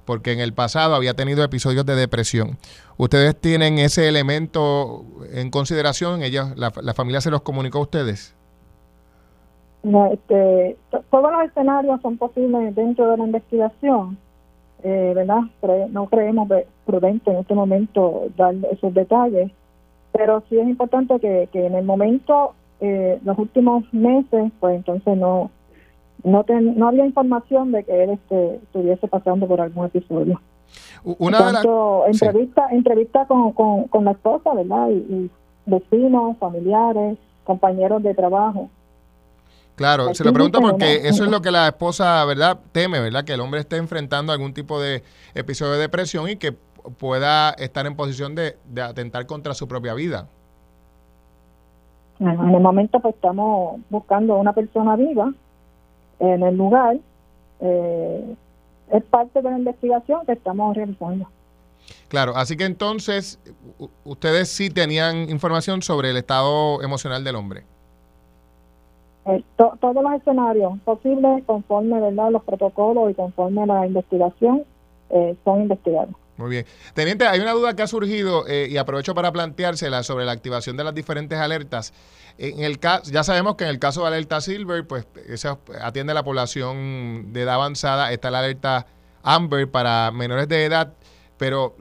porque 0.08 0.32
en 0.32 0.40
el 0.40 0.54
pasado 0.54 0.94
había 0.94 1.12
tenido 1.12 1.44
episodios 1.44 1.84
de 1.84 1.94
depresión. 1.94 2.58
¿Ustedes 2.96 3.38
tienen 3.38 3.78
ese 3.78 4.08
elemento 4.08 5.04
en 5.34 5.50
consideración? 5.50 6.22
Ella, 6.22 6.54
la, 6.56 6.94
familia 6.94 7.20
se 7.20 7.30
los 7.30 7.42
comunicó 7.42 7.76
a 7.76 7.82
ustedes? 7.82 8.34
Este, 9.82 10.76
todos 11.10 11.32
los 11.32 11.44
escenarios 11.44 12.00
son 12.00 12.16
posibles 12.16 12.74
dentro 12.74 13.10
de 13.10 13.16
la 13.16 13.24
investigación, 13.24 14.18
eh, 14.82 15.12
¿verdad? 15.14 15.42
no 15.90 16.06
creemos 16.06 16.48
prudente 16.84 17.30
en 17.30 17.38
este 17.38 17.54
momento 17.54 18.28
dar 18.36 18.54
esos 18.70 18.94
detalles 18.94 19.50
pero 20.18 20.42
sí 20.48 20.58
es 20.58 20.68
importante 20.68 21.20
que, 21.20 21.48
que 21.52 21.66
en 21.66 21.74
el 21.74 21.84
momento, 21.84 22.54
eh, 22.80 23.20
los 23.24 23.38
últimos 23.38 23.84
meses, 23.92 24.50
pues 24.58 24.76
entonces 24.76 25.16
no 25.16 25.50
no, 26.24 26.44
no 26.48 26.88
había 26.88 27.06
información 27.06 27.70
de 27.70 27.84
que 27.84 28.02
él 28.02 28.10
este, 28.10 28.56
estuviese 28.56 29.06
pasando 29.06 29.46
por 29.46 29.60
algún 29.60 29.86
episodio. 29.86 30.40
Una 31.04 31.38
Tanto, 31.38 32.02
de 32.06 32.10
entrevista, 32.10 32.66
entrevista 32.72 33.26
con, 33.26 33.52
con, 33.52 34.04
la 34.04 34.10
esposa, 34.10 34.52
¿verdad? 34.52 34.88
Y, 34.90 35.30
vecinos, 35.64 36.36
familiares, 36.38 37.18
compañeros 37.44 38.02
de 38.02 38.14
trabajo. 38.14 38.68
Claro, 39.78 40.12
se 40.12 40.24
lo 40.24 40.32
pregunto 40.32 40.60
porque 40.60 41.06
eso 41.08 41.22
es 41.22 41.30
lo 41.30 41.40
que 41.40 41.52
la 41.52 41.68
esposa, 41.68 42.24
¿verdad? 42.24 42.58
Teme, 42.72 42.98
¿verdad? 42.98 43.24
Que 43.24 43.34
el 43.34 43.40
hombre 43.40 43.60
esté 43.60 43.76
enfrentando 43.76 44.32
algún 44.32 44.52
tipo 44.52 44.80
de 44.80 45.04
episodio 45.36 45.74
de 45.74 45.78
depresión 45.78 46.28
y 46.28 46.34
que 46.34 46.50
pueda 46.98 47.50
estar 47.50 47.86
en 47.86 47.94
posición 47.94 48.34
de, 48.34 48.56
atentar 48.82 49.26
contra 49.26 49.54
su 49.54 49.68
propia 49.68 49.94
vida. 49.94 50.26
En 52.18 52.28
el 52.28 52.60
momento 52.60 52.98
pues 52.98 53.14
estamos 53.14 53.80
buscando 53.88 54.34
a 54.34 54.38
una 54.38 54.52
persona 54.52 54.96
viva 54.96 55.32
en 56.18 56.42
el 56.42 56.56
lugar. 56.56 56.96
Eh, 57.60 58.34
es 58.90 59.04
parte 59.04 59.40
de 59.40 59.48
la 59.48 59.58
investigación 59.58 60.26
que 60.26 60.32
estamos 60.32 60.74
realizando. 60.74 61.28
Claro, 62.08 62.36
así 62.36 62.56
que 62.56 62.64
entonces 62.64 63.38
ustedes 64.02 64.48
sí 64.48 64.70
tenían 64.70 65.30
información 65.30 65.82
sobre 65.82 66.10
el 66.10 66.16
estado 66.16 66.82
emocional 66.82 67.22
del 67.22 67.36
hombre. 67.36 67.62
Eh, 69.28 69.44
todos 69.56 69.94
los 69.94 70.12
escenarios 70.14 70.72
posibles 70.86 71.44
conforme 71.44 72.00
¿verdad? 72.00 72.30
los 72.30 72.42
protocolos 72.44 73.10
y 73.10 73.14
conforme 73.14 73.66
la 73.66 73.86
investigación 73.86 74.64
eh, 75.10 75.36
son 75.44 75.62
investigados. 75.62 76.14
Muy 76.38 76.50
bien. 76.50 76.66
Teniente, 76.94 77.26
hay 77.26 77.40
una 77.40 77.52
duda 77.52 77.76
que 77.76 77.82
ha 77.82 77.86
surgido 77.86 78.46
eh, 78.46 78.68
y 78.70 78.78
aprovecho 78.78 79.14
para 79.14 79.30
planteársela 79.30 80.02
sobre 80.02 80.24
la 80.24 80.32
activación 80.32 80.78
de 80.78 80.84
las 80.84 80.94
diferentes 80.94 81.38
alertas. 81.38 81.92
En 82.38 82.60
el 82.60 82.78
caso, 82.78 83.10
ya 83.10 83.22
sabemos 83.22 83.56
que 83.56 83.64
en 83.64 83.70
el 83.70 83.78
caso 83.78 84.02
de 84.02 84.06
alerta 84.06 84.40
Silver, 84.40 84.86
pues 84.86 85.06
eso 85.28 85.58
atiende 85.82 86.12
a 86.12 86.14
la 86.14 86.22
población 86.22 87.32
de 87.32 87.42
edad 87.42 87.56
avanzada. 87.56 88.12
Está 88.12 88.30
la 88.30 88.38
alerta 88.38 88.86
Amber 89.24 89.68
para 89.70 90.10
menores 90.12 90.48
de 90.48 90.64
edad, 90.64 90.94
pero 91.36 91.74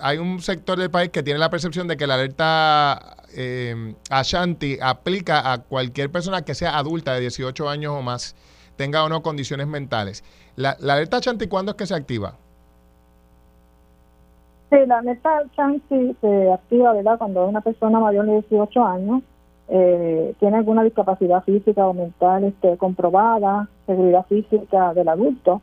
hay 0.00 0.18
un 0.18 0.40
sector 0.40 0.78
del 0.78 0.90
país 0.90 1.10
que 1.10 1.22
tiene 1.22 1.40
la 1.40 1.50
percepción 1.50 1.88
de 1.88 1.96
que 1.96 2.06
la 2.06 2.14
alerta 2.14 3.16
eh, 3.36 3.94
Ashanti 4.10 4.78
aplica 4.80 5.52
a 5.52 5.58
cualquier 5.58 6.10
persona 6.10 6.42
que 6.42 6.54
sea 6.54 6.78
adulta 6.78 7.14
de 7.14 7.20
18 7.20 7.68
años 7.68 7.94
o 7.94 8.02
más, 8.02 8.34
tenga 8.76 9.04
o 9.04 9.08
no 9.08 9.22
condiciones 9.22 9.66
mentales. 9.66 10.24
La, 10.56 10.76
la 10.80 10.94
alerta 10.94 11.18
Ashanti, 11.18 11.46
¿cuándo 11.46 11.72
es 11.72 11.76
que 11.76 11.86
se 11.86 11.94
activa? 11.94 12.34
Sí, 14.70 14.76
la 14.86 15.00
neta 15.00 15.42
chance 15.54 16.14
se 16.20 16.52
activa, 16.52 16.92
¿verdad? 16.92 17.18
Cuando 17.18 17.46
una 17.46 17.60
persona 17.60 18.00
mayor 18.00 18.26
de 18.26 18.32
18 18.40 18.84
años 18.84 19.22
eh, 19.68 20.34
tiene 20.40 20.56
alguna 20.56 20.82
discapacidad 20.82 21.44
física 21.44 21.86
o 21.86 21.94
mental 21.94 22.44
este, 22.44 22.76
comprobada, 22.76 23.68
seguridad 23.86 24.26
física 24.26 24.92
del 24.94 25.08
adulto, 25.08 25.62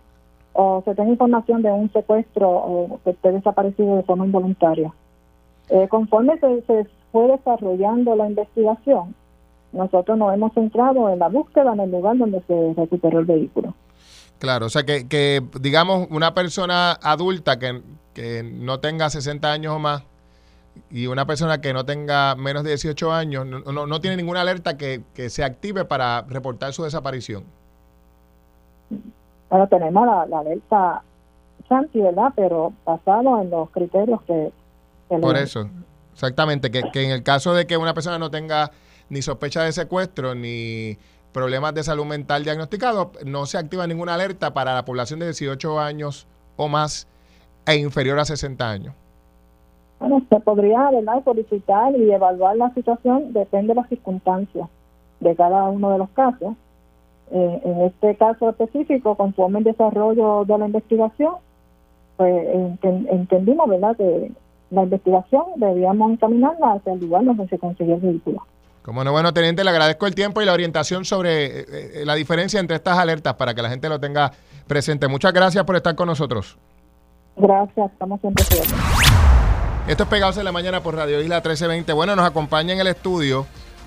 o 0.53 0.81
se 0.85 0.95
tiene 0.95 1.11
información 1.11 1.61
de 1.61 1.71
un 1.71 1.91
secuestro 1.91 2.49
o 2.49 2.99
que 3.03 3.11
esté 3.11 3.31
desaparecido 3.31 3.97
de 3.97 4.03
forma 4.03 4.25
involuntaria. 4.25 4.93
Eh, 5.69 5.87
conforme 5.89 6.37
se, 6.39 6.61
se 6.61 6.87
fue 7.13 7.27
desarrollando 7.27 8.15
la 8.17 8.27
investigación, 8.27 9.15
nosotros 9.71 10.17
nos 10.17 10.33
hemos 10.33 10.53
centrado 10.53 11.09
en 11.09 11.19
la 11.19 11.29
búsqueda 11.29 11.71
en 11.73 11.79
el 11.79 11.91
lugar 11.91 12.17
donde 12.17 12.41
se 12.41 12.73
recuperó 12.75 13.19
el 13.19 13.25
vehículo. 13.25 13.73
Claro, 14.39 14.65
o 14.65 14.69
sea 14.69 14.83
que, 14.83 15.07
que 15.07 15.41
digamos, 15.61 16.07
una 16.09 16.33
persona 16.33 16.91
adulta 16.91 17.57
que, 17.57 17.81
que 18.13 18.43
no 18.43 18.81
tenga 18.81 19.09
60 19.09 19.49
años 19.49 19.73
o 19.73 19.79
más 19.79 20.03
y 20.89 21.07
una 21.07 21.25
persona 21.25 21.61
que 21.61 21.73
no 21.73 21.85
tenga 21.85 22.35
menos 22.35 22.63
de 22.63 22.71
18 22.71 23.11
años 23.11 23.45
no, 23.45 23.85
no, 23.85 24.01
tiene 24.01 24.17
ninguna 24.17 24.41
alerta 24.41 24.77
que, 24.77 25.03
se 25.29 25.43
active 25.43 25.85
para 25.85 26.23
reportar 26.23 26.73
su 26.73 26.83
desaparición. 26.83 27.43
Bueno, 29.49 29.67
tenemos 29.67 30.05
la, 30.29 30.39
alerta 30.39 31.03
Santi, 31.69 32.01
¿verdad? 32.01 32.33
Pero 32.35 32.73
basado 32.85 33.41
en 33.41 33.49
los 33.49 33.69
criterios 33.69 34.21
que... 34.23 34.51
Por 35.07 35.37
eso, 35.37 35.69
exactamente, 36.13 36.71
que, 36.71 36.81
en 37.03 37.11
el 37.11 37.23
caso 37.23 37.53
de 37.53 37.67
que 37.67 37.77
una 37.77 37.93
persona 37.93 38.19
no 38.19 38.31
tenga 38.31 38.71
ni 39.09 39.21
sospecha 39.21 39.63
de 39.63 39.71
secuestro 39.71 40.35
ni 40.35 40.97
problemas 41.31 41.73
de 41.73 41.83
salud 41.83 42.05
mental 42.05 42.43
diagnosticados, 42.43 43.09
no 43.25 43.45
se 43.45 43.57
activa 43.57 43.87
ninguna 43.87 44.13
alerta 44.13 44.53
para 44.53 44.73
la 44.73 44.85
población 44.85 45.19
de 45.19 45.25
18 45.25 45.79
años 45.79 46.27
o 46.57 46.67
más 46.67 47.07
e 47.65 47.75
inferior 47.75 48.19
a 48.19 48.25
60 48.25 48.69
años? 48.69 48.93
Bueno, 49.99 50.21
se 50.29 50.39
podría 50.39 50.91
¿verdad? 50.91 51.23
solicitar 51.23 51.95
y 51.95 52.11
evaluar 52.11 52.57
la 52.57 52.73
situación, 52.73 53.33
depende 53.33 53.69
de 53.69 53.75
las 53.75 53.89
circunstancias 53.89 54.67
de 55.19 55.35
cada 55.35 55.63
uno 55.69 55.91
de 55.91 55.97
los 55.97 56.09
casos. 56.09 56.55
Eh, 57.31 57.61
en 57.63 57.81
este 57.81 58.15
caso 58.15 58.49
específico, 58.49 59.15
conforme 59.15 59.59
el 59.59 59.65
desarrollo 59.65 60.43
de 60.45 60.57
la 60.57 60.65
investigación, 60.67 61.35
pues 62.17 62.47
entendimos 62.73 63.67
¿verdad? 63.67 63.95
que 63.95 64.31
la 64.73 64.83
investigación 64.83 65.43
debíamos 65.57 66.11
encaminarla 66.11 66.73
hacia 66.73 66.93
el 66.93 66.99
lugar 66.99 67.23
donde 67.25 67.47
se 67.47 67.57
consiguió 67.59 67.95
el 67.95 68.01
vehículo. 68.01 68.45
Como 68.81 69.03
no, 69.03 69.11
bueno, 69.11 69.33
teniente, 69.33 69.63
le 69.63 69.69
agradezco 69.69 70.07
el 70.07 70.15
tiempo 70.15 70.41
y 70.41 70.45
la 70.45 70.53
orientación 70.53 71.05
sobre 71.05 71.45
eh, 71.45 71.65
eh, 71.69 72.03
la 72.05 72.15
diferencia 72.15 72.59
entre 72.59 72.75
estas 72.75 72.97
alertas 72.97 73.35
para 73.35 73.53
que 73.53 73.61
la 73.61 73.69
gente 73.69 73.87
lo 73.87 73.99
tenga 73.99 74.31
presente. 74.67 75.07
Muchas 75.07 75.31
gracias 75.31 75.63
por 75.63 75.75
estar 75.75 75.95
con 75.95 76.07
nosotros. 76.07 76.57
Gracias, 77.37 77.91
estamos 77.91 78.19
siempre 78.19 78.43
Esto 79.87 80.03
es 80.03 80.09
Pegados 80.09 80.37
en 80.37 80.45
la 80.45 80.51
Mañana 80.51 80.81
por 80.81 80.95
Radio 80.95 81.21
Isla 81.21 81.37
1320. 81.37 81.93
Bueno, 81.93 82.15
nos 82.15 82.25
acompaña 82.25 82.73
en 82.73 82.79
el 82.79 82.87
estudio 82.87 83.45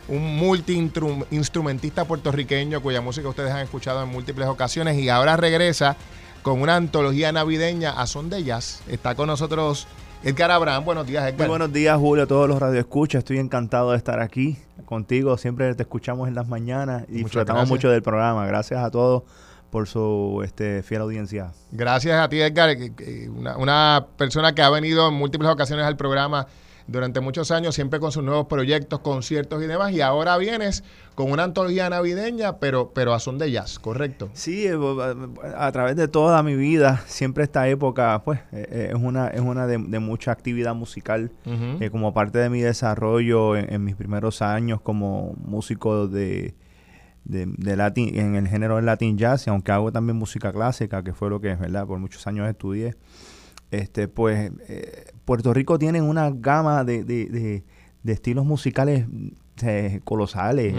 un 0.09 0.37
multi-instrumentista 0.37 2.05
puertorriqueño 2.05 2.80
cuya 2.80 3.01
música 3.01 3.28
ustedes 3.28 3.53
han 3.53 3.61
escuchado 3.61 4.03
en 4.03 4.09
múltiples 4.09 4.49
ocasiones 4.49 4.97
y 4.97 5.09
ahora 5.09 5.37
regresa 5.37 5.97
con 6.43 6.62
una 6.62 6.76
antología 6.76 7.32
navideña 7.32 7.91
a 7.91 8.07
son 8.07 8.30
de 8.30 8.45
jazz. 8.45 8.82
Está 8.89 9.14
con 9.14 9.26
nosotros 9.26 9.89
Edgar 10.23 10.51
Abraham. 10.51 10.85
Buenos 10.85 11.07
días, 11.07 11.25
Edgar. 11.25 11.39
Muy 11.39 11.49
buenos 11.49 11.73
días, 11.73 11.97
Julio, 11.99 12.25
a 12.25 12.27
todos 12.27 12.49
los 12.49 12.59
radioescuchas. 12.59 13.21
Estoy 13.21 13.39
encantado 13.39 13.93
de 13.93 13.97
estar 13.97 14.21
aquí 14.21 14.59
contigo. 14.85 15.37
Siempre 15.37 15.75
te 15.75 15.83
escuchamos 15.83 16.29
en 16.29 16.35
las 16.35 16.49
mañanas 16.49 17.05
y 17.09 17.23
disfrutamos 17.23 17.69
mucho 17.69 17.91
del 17.91 18.03
programa. 18.03 18.47
Gracias 18.47 18.83
a 18.83 18.91
todos 18.91 19.23
por 19.71 19.87
su 19.87 20.43
este, 20.45 20.83
fiel 20.83 21.03
audiencia. 21.03 21.53
Gracias 21.71 22.19
a 22.19 22.29
ti, 22.29 22.41
Edgar, 22.41 22.77
una, 23.37 23.57
una 23.57 24.07
persona 24.17 24.55
que 24.55 24.62
ha 24.62 24.71
venido 24.71 25.09
en 25.09 25.14
múltiples 25.14 25.51
ocasiones 25.51 25.85
al 25.85 25.97
programa 25.97 26.47
durante 26.87 27.20
muchos 27.20 27.51
años, 27.51 27.74
siempre 27.74 28.01
con 28.01 28.12
sus 28.12 28.22
nuevos 28.22 28.47
proyectos, 28.47 29.01
conciertos 29.01 29.62
y 29.62 29.66
demás, 29.66 29.93
y 29.93 30.01
ahora 30.01 30.37
vienes 30.39 30.84
con 31.14 31.30
una 31.30 31.45
antología 31.45 31.89
navideña, 31.91 32.59
pero, 32.59 32.93
pero 32.95 33.14
a 33.14 33.20
son 33.20 33.39
de 33.39 33.51
jazz, 33.51 33.78
¿correcto? 33.78 34.28
Sí, 34.32 34.66
eh, 34.66 34.78
a, 35.57 35.72
través 35.72 35.97
de 35.97 36.09
toda 36.09 36.43
mi 36.43 36.55
vida, 36.55 37.03
siempre 37.07 37.45
esta 37.45 37.68
época, 37.68 38.22
pues, 38.24 38.41
eh, 38.53 38.66
eh, 38.70 38.93
es 38.95 39.03
una, 39.03 39.28
es 39.28 39.41
una 39.41 39.66
de, 39.66 39.78
mucha 39.78 40.30
actividad 40.30 40.74
musical, 40.74 41.32
como 41.91 42.12
parte 42.12 42.39
de 42.39 42.51
mi 42.51 42.61
desarrollo 42.61 43.57
en 43.57 43.82
mis 43.82 43.97
primeros 43.97 44.43
años 44.43 44.80
como 44.80 45.34
músico 45.39 46.07
de 46.07 46.55
de, 47.26 47.76
latin, 47.76 48.18
en 48.18 48.37
el 48.37 48.49
género 48.49 48.76
del 48.76 48.87
Latin 48.87 49.18
Jazz, 49.18 49.47
y 49.47 49.51
aunque 49.51 49.72
hago 49.72 49.93
también 49.93 50.16
música 50.16 50.53
clásica, 50.53 51.03
que 51.03 51.12
fue 51.12 51.28
lo 51.28 51.41
que, 51.41 51.55
¿verdad? 51.55 51.87
Por 51.87 51.99
muchos 51.99 52.26
años 52.26 52.49
estudié, 52.49 52.95
este, 53.70 54.07
pues 54.09 54.53
eh, 54.68 55.06
Puerto 55.27 55.53
Rico 55.53 55.79
tiene 55.79 56.01
una 56.01 56.31
gama 56.31 56.85
de, 56.85 57.05
de, 57.05 57.64
de, 58.03 58.12
estilos 58.12 58.47
musicales 58.47 59.07
eh, 59.62 60.01
colosales, 60.05 60.72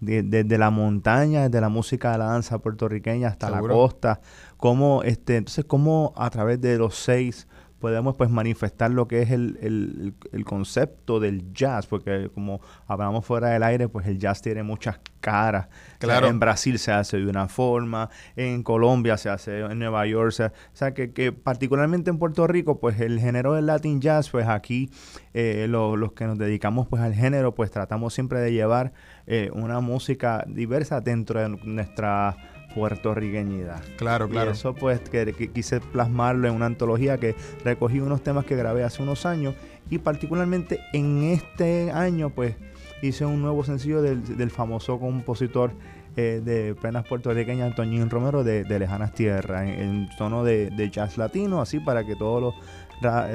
desde 0.00 0.58
la 0.58 0.70
montaña, 0.70 1.44
desde 1.44 1.60
la 1.60 1.68
música 1.68 2.12
de 2.12 2.18
la 2.18 2.24
danza 2.26 2.58
puertorriqueña 2.58 3.28
hasta 3.28 3.48
la 3.48 3.60
costa, 3.60 4.20
como 4.56 5.04
este, 5.04 5.36
entonces 5.36 5.64
cómo 5.64 6.12
a 6.16 6.28
través 6.30 6.60
de 6.60 6.78
los 6.78 6.96
seis 6.96 7.46
podemos 7.80 8.16
pues 8.16 8.30
manifestar 8.30 8.90
lo 8.90 9.08
que 9.08 9.22
es 9.22 9.30
el, 9.30 10.14
concepto 10.44 11.20
del 11.20 11.52
jazz, 11.52 11.86
porque 11.86 12.30
como 12.32 12.60
hablamos 12.86 13.24
fuera 13.24 13.48
del 13.48 13.62
aire, 13.62 13.88
pues 13.88 14.06
el 14.06 14.18
jazz 14.18 14.42
tiene 14.42 14.62
muchas 14.62 15.00
caras. 15.20 15.68
Claro. 15.98 16.28
en 16.28 16.38
Brasil 16.38 16.78
se 16.78 16.92
hace 16.92 17.18
de 17.18 17.26
una 17.26 17.48
forma, 17.48 18.10
en 18.36 18.62
Colombia 18.62 19.16
se 19.16 19.28
hace, 19.28 19.60
en 19.60 19.78
Nueva 19.78 20.06
York, 20.06 20.34
o 20.38 20.50
sea, 20.72 20.94
que, 20.94 21.32
particularmente 21.32 22.10
en 22.10 22.18
Puerto 22.18 22.46
Rico, 22.46 22.78
pues 22.78 23.00
el 23.00 23.18
género 23.18 23.54
del 23.54 23.66
Latin 23.66 24.00
Jazz, 24.00 24.30
pues 24.30 24.46
aquí 24.46 24.90
eh, 25.32 25.66
los 25.68 26.12
que 26.12 26.26
nos 26.26 26.38
dedicamos 26.38 26.88
pues 26.88 27.02
al 27.02 27.14
género, 27.14 27.54
pues 27.54 27.70
tratamos 27.70 28.14
siempre 28.14 28.40
de 28.40 28.52
llevar 28.52 28.92
eh, 29.26 29.50
una 29.52 29.80
música 29.80 30.44
diversa 30.48 31.00
dentro 31.00 31.40
de 31.40 31.48
nuestra 31.64 32.36
puertorriqueñidad. 32.74 33.82
Claro, 33.96 34.28
claro. 34.28 34.50
Y 34.50 34.52
eso 34.54 34.74
pues 34.74 35.00
que, 35.00 35.50
quise 35.52 35.80
plasmarlo 35.80 36.48
en 36.48 36.54
una 36.54 36.66
antología 36.66 37.18
que 37.18 37.34
recogí 37.64 38.00
unos 38.00 38.22
temas 38.22 38.44
que 38.44 38.56
grabé 38.56 38.84
hace 38.84 39.02
unos 39.02 39.26
años 39.26 39.54
y 39.88 39.98
particularmente 39.98 40.80
en 40.92 41.22
este 41.24 41.90
año 41.90 42.30
pues 42.30 42.56
hice 43.02 43.24
un 43.24 43.42
nuevo 43.42 43.64
sencillo 43.64 44.02
del, 44.02 44.50
famoso 44.50 44.98
compositor 44.98 45.72
eh, 46.16 46.40
de 46.44 46.74
plenas 46.74 47.06
puertorriqueñas 47.06 47.70
Antoñín 47.70 48.10
Romero 48.10 48.44
de, 48.44 48.64
Lejanas 48.64 49.14
Tierras 49.14 49.68
en, 49.68 50.08
tono 50.18 50.44
de, 50.44 50.70
de, 50.70 50.90
jazz 50.90 51.16
latino 51.18 51.60
así 51.60 51.80
para 51.80 52.04
que 52.04 52.14
todos 52.14 52.42
los 52.42 52.54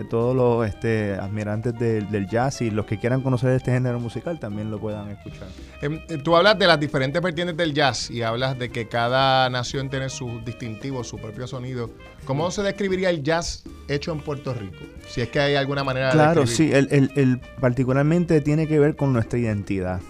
todos 0.09 0.35
los 0.35 0.67
este, 0.67 1.15
admirantes 1.15 1.77
del, 1.77 2.27
jazz 2.27 2.61
y 2.61 2.71
los 2.71 2.85
que 2.85 2.99
quieran 2.99 3.21
conocer 3.21 3.51
este 3.51 3.71
género 3.71 3.99
musical 3.99 4.39
también 4.39 4.71
lo 4.71 4.79
puedan 4.79 5.09
escuchar. 5.09 5.47
Em, 5.81 5.99
eh, 6.07 6.17
tú 6.23 6.35
hablas 6.35 6.57
de 6.59 6.67
las 6.67 6.79
diferentes 6.79 7.21
vertientes 7.21 7.57
del 7.57 7.73
jazz 7.73 8.09
y 8.09 8.21
hablas 8.21 8.57
de 8.57 8.69
que 8.69 8.87
cada 8.87 9.49
nación 9.49 9.89
tiene 9.89 10.09
su 10.09 10.41
distintivo, 10.45 11.03
su 11.03 11.17
propio 11.17 11.47
sonido. 11.47 11.89
¿Cómo 12.25 12.49
se 12.51 12.63
describiría 12.63 13.09
el 13.09 13.23
jazz 13.23 13.63
hecho 13.87 14.11
en 14.11 14.19
Puerto 14.19 14.53
Rico? 14.53 14.83
Si 15.07 15.21
es 15.21 15.29
que 15.29 15.39
hay 15.39 15.55
alguna 15.55 15.83
manera 15.83 16.11
claro, 16.11 16.41
de 16.41 16.45
Claro, 16.45 16.47
sí, 16.47 16.71
el, 16.71 17.11
el, 17.15 17.39
particularmente 17.59 18.41
tiene 18.41 18.67
que 18.67 18.79
ver 18.79 18.95
con 18.95 19.13
nuestra 19.13 19.39
identidad. 19.39 20.01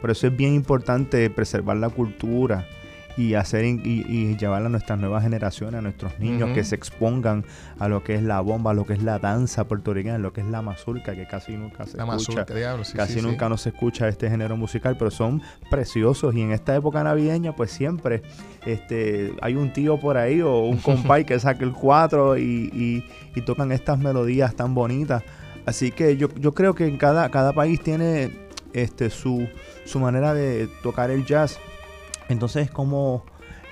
Por 0.00 0.10
eso 0.10 0.28
es 0.28 0.36
bien 0.36 0.54
importante 0.54 1.28
preservar 1.30 1.76
la 1.76 1.90
cultura, 1.90 2.66
y 3.18 3.34
hacer 3.34 3.64
y, 3.64 3.80
y, 3.84 4.36
llevar 4.36 4.64
a 4.64 4.68
nuestras 4.68 4.96
nuevas 4.96 5.24
generaciones, 5.24 5.80
a 5.80 5.82
nuestros 5.82 6.20
niños 6.20 6.50
que 6.54 6.62
se 6.62 6.76
expongan 6.76 7.44
a 7.80 7.88
lo 7.88 8.04
que 8.04 8.14
es 8.14 8.22
la 8.22 8.40
bomba, 8.40 8.70
a 8.70 8.74
lo 8.74 8.86
que 8.86 8.92
es 8.92 9.02
la 9.02 9.18
danza 9.18 9.66
puertorriqueña, 9.66 10.14
a 10.14 10.18
lo 10.18 10.32
que 10.32 10.40
es 10.40 10.46
la 10.46 10.62
mazurca, 10.62 11.16
que 11.16 11.26
casi 11.26 11.56
nunca 11.56 11.84
se 11.84 11.98
escucha. 11.98 12.46
casi 12.94 13.20
nunca 13.20 13.48
no 13.48 13.56
se 13.56 13.70
escucha 13.70 14.06
este 14.06 14.30
género 14.30 14.56
musical, 14.56 14.96
pero 14.96 15.10
son 15.10 15.42
preciosos 15.68 16.32
y 16.36 16.42
en 16.42 16.52
esta 16.52 16.76
época 16.76 17.02
navideña 17.02 17.56
pues 17.56 17.72
siempre 17.72 18.22
este 18.64 19.34
hay 19.42 19.56
un 19.56 19.72
tío 19.72 19.98
por 19.98 20.16
ahí 20.16 20.40
o 20.40 20.60
un 20.60 20.76
compay 20.78 21.24
que 21.24 21.40
saque 21.40 21.64
el 21.64 21.72
cuatro 21.72 22.38
y, 22.38 23.02
y, 23.34 23.40
tocan 23.42 23.70
estas 23.70 23.98
melodías 24.00 24.56
tan 24.56 24.74
bonitas. 24.74 25.22
Así 25.64 25.92
que 25.92 26.16
yo, 26.16 26.28
yo 26.34 26.54
creo 26.54 26.74
que 26.74 26.98
cada, 26.98 27.30
cada 27.30 27.52
país 27.52 27.80
tiene 27.80 28.32
este 28.72 29.10
su, 29.10 29.48
su 29.84 30.00
manera 30.00 30.34
de 30.34 30.68
tocar 30.82 31.10
el 31.10 31.24
jazz 31.24 31.58
entonces, 32.28 32.70
como 32.70 33.24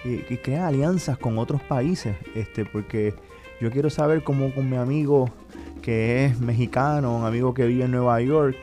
eh, 0.05 0.41
crea 0.43 0.69
alianzas 0.69 1.19
con 1.19 1.39
otros 1.39 1.63
países, 1.63 2.17
este, 2.35 2.65
porque 2.65 3.15
yo 3.61 3.71
quiero 3.71 3.91
saber 3.91 4.23
cómo 4.23 4.55
con 4.55 4.69
mi 4.69 4.77
amigo 4.77 5.31
que 5.83 6.27
es 6.27 6.41
mexicano, 6.41 7.17
un 7.17 7.25
amigo 7.25 7.55
que 7.55 7.67
vive 7.67 7.85
en 7.85 7.93
Nueva 7.93 8.21
York, 8.21 8.57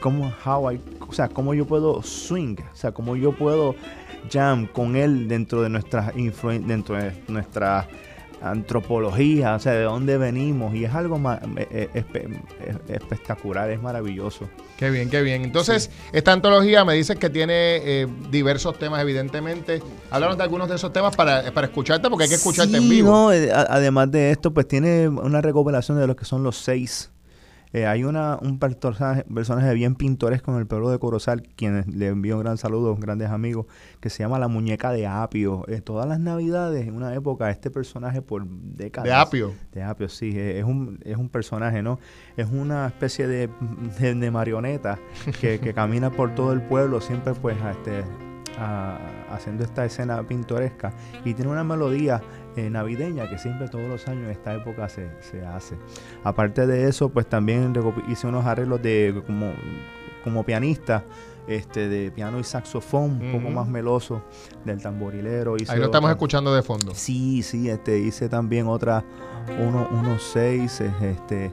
cómo, 0.00 0.32
how 0.44 0.66
o 1.08 1.12
sea, 1.12 1.28
cómo 1.28 1.54
yo 1.54 1.66
puedo 1.66 2.02
swing, 2.02 2.56
o 2.72 2.76
sea, 2.76 2.92
cómo 2.92 3.16
yo 3.16 3.32
puedo 3.32 3.74
jam 4.30 4.66
con 4.66 4.96
él 4.96 5.28
dentro 5.28 5.62
de 5.62 5.68
nuestra 5.68 6.12
dentro 6.12 6.96
de 6.96 7.12
nuestra 7.28 7.86
antropología, 8.44 9.54
o 9.54 9.58
sea, 9.58 9.72
de 9.72 9.84
dónde 9.84 10.18
venimos, 10.18 10.74
y 10.74 10.84
es 10.84 10.94
algo 10.94 11.18
eh, 11.56 11.88
eh, 11.94 12.38
espectacular, 12.88 13.70
es 13.70 13.80
maravilloso. 13.80 14.48
Qué 14.76 14.90
bien, 14.90 15.08
qué 15.08 15.22
bien. 15.22 15.42
Entonces, 15.42 15.90
esta 16.12 16.32
antología 16.32 16.84
me 16.84 16.94
dices 16.94 17.16
que 17.16 17.30
tiene 17.30 17.54
eh, 17.54 18.06
diversos 18.30 18.78
temas, 18.78 19.00
evidentemente. 19.00 19.82
Háblanos 20.10 20.36
de 20.36 20.42
algunos 20.42 20.68
de 20.68 20.76
esos 20.76 20.92
temas 20.92 21.16
para, 21.16 21.50
para 21.52 21.68
escucharte, 21.68 22.10
porque 22.10 22.24
hay 22.24 22.30
que 22.30 22.36
escucharte 22.36 22.76
en 22.76 22.88
vivo. 22.88 23.10
No, 23.10 23.28
además 23.30 24.10
de 24.10 24.30
esto, 24.30 24.52
pues 24.52 24.68
tiene 24.68 25.08
una 25.08 25.40
recopilación 25.40 25.98
de 25.98 26.06
lo 26.06 26.14
que 26.14 26.24
son 26.24 26.42
los 26.42 26.56
seis 26.56 27.10
eh, 27.74 27.86
hay 27.86 28.04
una, 28.04 28.38
un 28.40 28.60
personaje, 28.60 29.24
personaje 29.24 29.74
bien 29.74 29.96
pintoresco 29.96 30.52
en 30.52 30.58
el 30.58 30.66
pueblo 30.68 30.90
de 30.90 31.00
Corozal, 31.00 31.42
quien 31.56 31.84
le 31.98 32.06
envío 32.06 32.36
un 32.36 32.44
gran 32.44 32.56
saludo, 32.56 32.94
grandes 32.94 33.30
amigos, 33.30 33.66
que 33.98 34.10
se 34.10 34.22
llama 34.22 34.38
la 34.38 34.46
muñeca 34.46 34.92
de 34.92 35.08
Apio. 35.08 35.64
Eh, 35.66 35.80
todas 35.80 36.06
las 36.06 36.20
navidades, 36.20 36.86
en 36.86 36.94
una 36.94 37.12
época, 37.14 37.50
este 37.50 37.72
personaje 37.72 38.22
por 38.22 38.46
décadas. 38.46 39.08
¿De 39.08 39.12
Apio? 39.12 39.54
De 39.72 39.82
Apio, 39.82 40.08
sí. 40.08 40.38
Eh, 40.38 40.60
es, 40.60 40.64
un, 40.64 41.00
es 41.04 41.16
un 41.16 41.28
personaje, 41.28 41.82
¿no? 41.82 41.98
Es 42.36 42.46
una 42.48 42.86
especie 42.86 43.26
de, 43.26 43.50
de, 43.98 44.30
marioneta 44.30 45.00
que, 45.40 45.58
que, 45.58 45.74
camina 45.74 46.10
por 46.10 46.32
todo 46.36 46.52
el 46.52 46.62
pueblo, 46.62 47.00
siempre 47.00 47.34
pues 47.34 47.56
este, 47.72 48.04
haciendo 49.30 49.64
esta 49.64 49.84
escena 49.84 50.22
pintoresca 50.22 50.92
y 51.24 51.34
tiene 51.34 51.50
una 51.50 51.64
melodía 51.64 52.22
eh, 52.56 52.70
navideña 52.70 53.28
que 53.28 53.38
siempre 53.38 53.68
todos 53.68 53.88
los 53.88 54.06
años 54.08 54.24
en 54.24 54.30
esta 54.30 54.54
época 54.54 54.88
se, 54.88 55.08
se, 55.20 55.44
hace. 55.44 55.76
Aparte 56.22 56.66
de 56.66 56.88
eso, 56.88 57.08
pues 57.08 57.26
también 57.26 57.72
hice 58.08 58.26
unos 58.26 58.44
arreglos 58.46 58.82
de 58.82 59.22
como, 59.26 59.52
como 60.22 60.44
pianista. 60.44 61.04
Este, 61.46 61.90
de 61.90 62.10
piano 62.10 62.40
y 62.40 62.42
saxofón, 62.42 63.20
un 63.20 63.32
poco 63.32 63.50
más 63.50 63.68
meloso, 63.68 64.22
del 64.64 64.80
tamborilero. 64.80 65.56
Ahí 65.68 65.78
lo 65.78 65.84
estamos 65.84 66.10
escuchando 66.10 66.54
de 66.54 66.62
fondo. 66.62 66.94
Sí, 66.94 67.42
sí, 67.42 67.68
este, 67.68 67.98
hice 67.98 68.30
también 68.30 68.66
otra, 68.66 69.04
uno, 69.60 69.86
unos 69.92 70.22
seis, 70.22 70.80
este, 70.80 71.50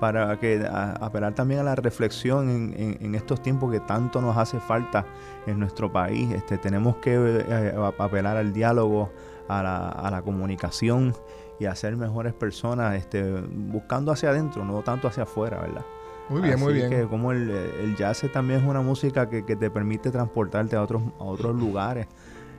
para 0.00 0.38
que 0.38 0.66
apelar 1.00 1.34
también 1.34 1.60
a 1.60 1.62
la 1.62 1.74
reflexión 1.74 2.50
en, 2.50 2.98
en, 3.00 3.14
estos 3.14 3.42
tiempos 3.42 3.72
que 3.72 3.80
tanto 3.80 4.20
nos 4.20 4.36
hace 4.36 4.60
falta 4.60 5.06
en 5.46 5.58
nuestro 5.58 5.92
país. 5.92 6.30
Este, 6.32 6.58
tenemos 6.58 6.96
que 6.96 7.14
eh, 7.14 7.74
apelar 7.98 8.36
al 8.36 8.52
diálogo, 8.52 9.10
a 9.48 9.62
la, 9.62 9.88
a 9.88 10.10
la 10.10 10.22
comunicación 10.22 11.14
y 11.58 11.66
a 11.66 11.74
ser 11.74 11.96
mejores 11.96 12.32
personas, 12.32 12.96
este, 12.96 13.22
buscando 13.32 14.12
hacia 14.12 14.30
adentro, 14.30 14.64
no 14.64 14.82
tanto 14.82 15.08
hacia 15.08 15.22
afuera, 15.24 15.60
¿verdad? 15.60 15.84
Muy 16.28 16.40
bien, 16.40 16.58
muy 16.58 16.72
bien. 16.72 16.90
Que 16.90 17.04
como 17.06 17.32
el, 17.32 17.50
el, 17.50 17.96
jazz 17.96 18.24
también 18.32 18.60
es 18.60 18.66
una 18.66 18.80
música 18.80 19.28
que, 19.28 19.44
que 19.44 19.56
te 19.56 19.70
permite 19.70 20.10
transportarte 20.10 20.74
a 20.74 20.82
otros, 20.82 21.02
a 21.18 21.24
otros 21.24 21.54
lugares. 21.54 22.06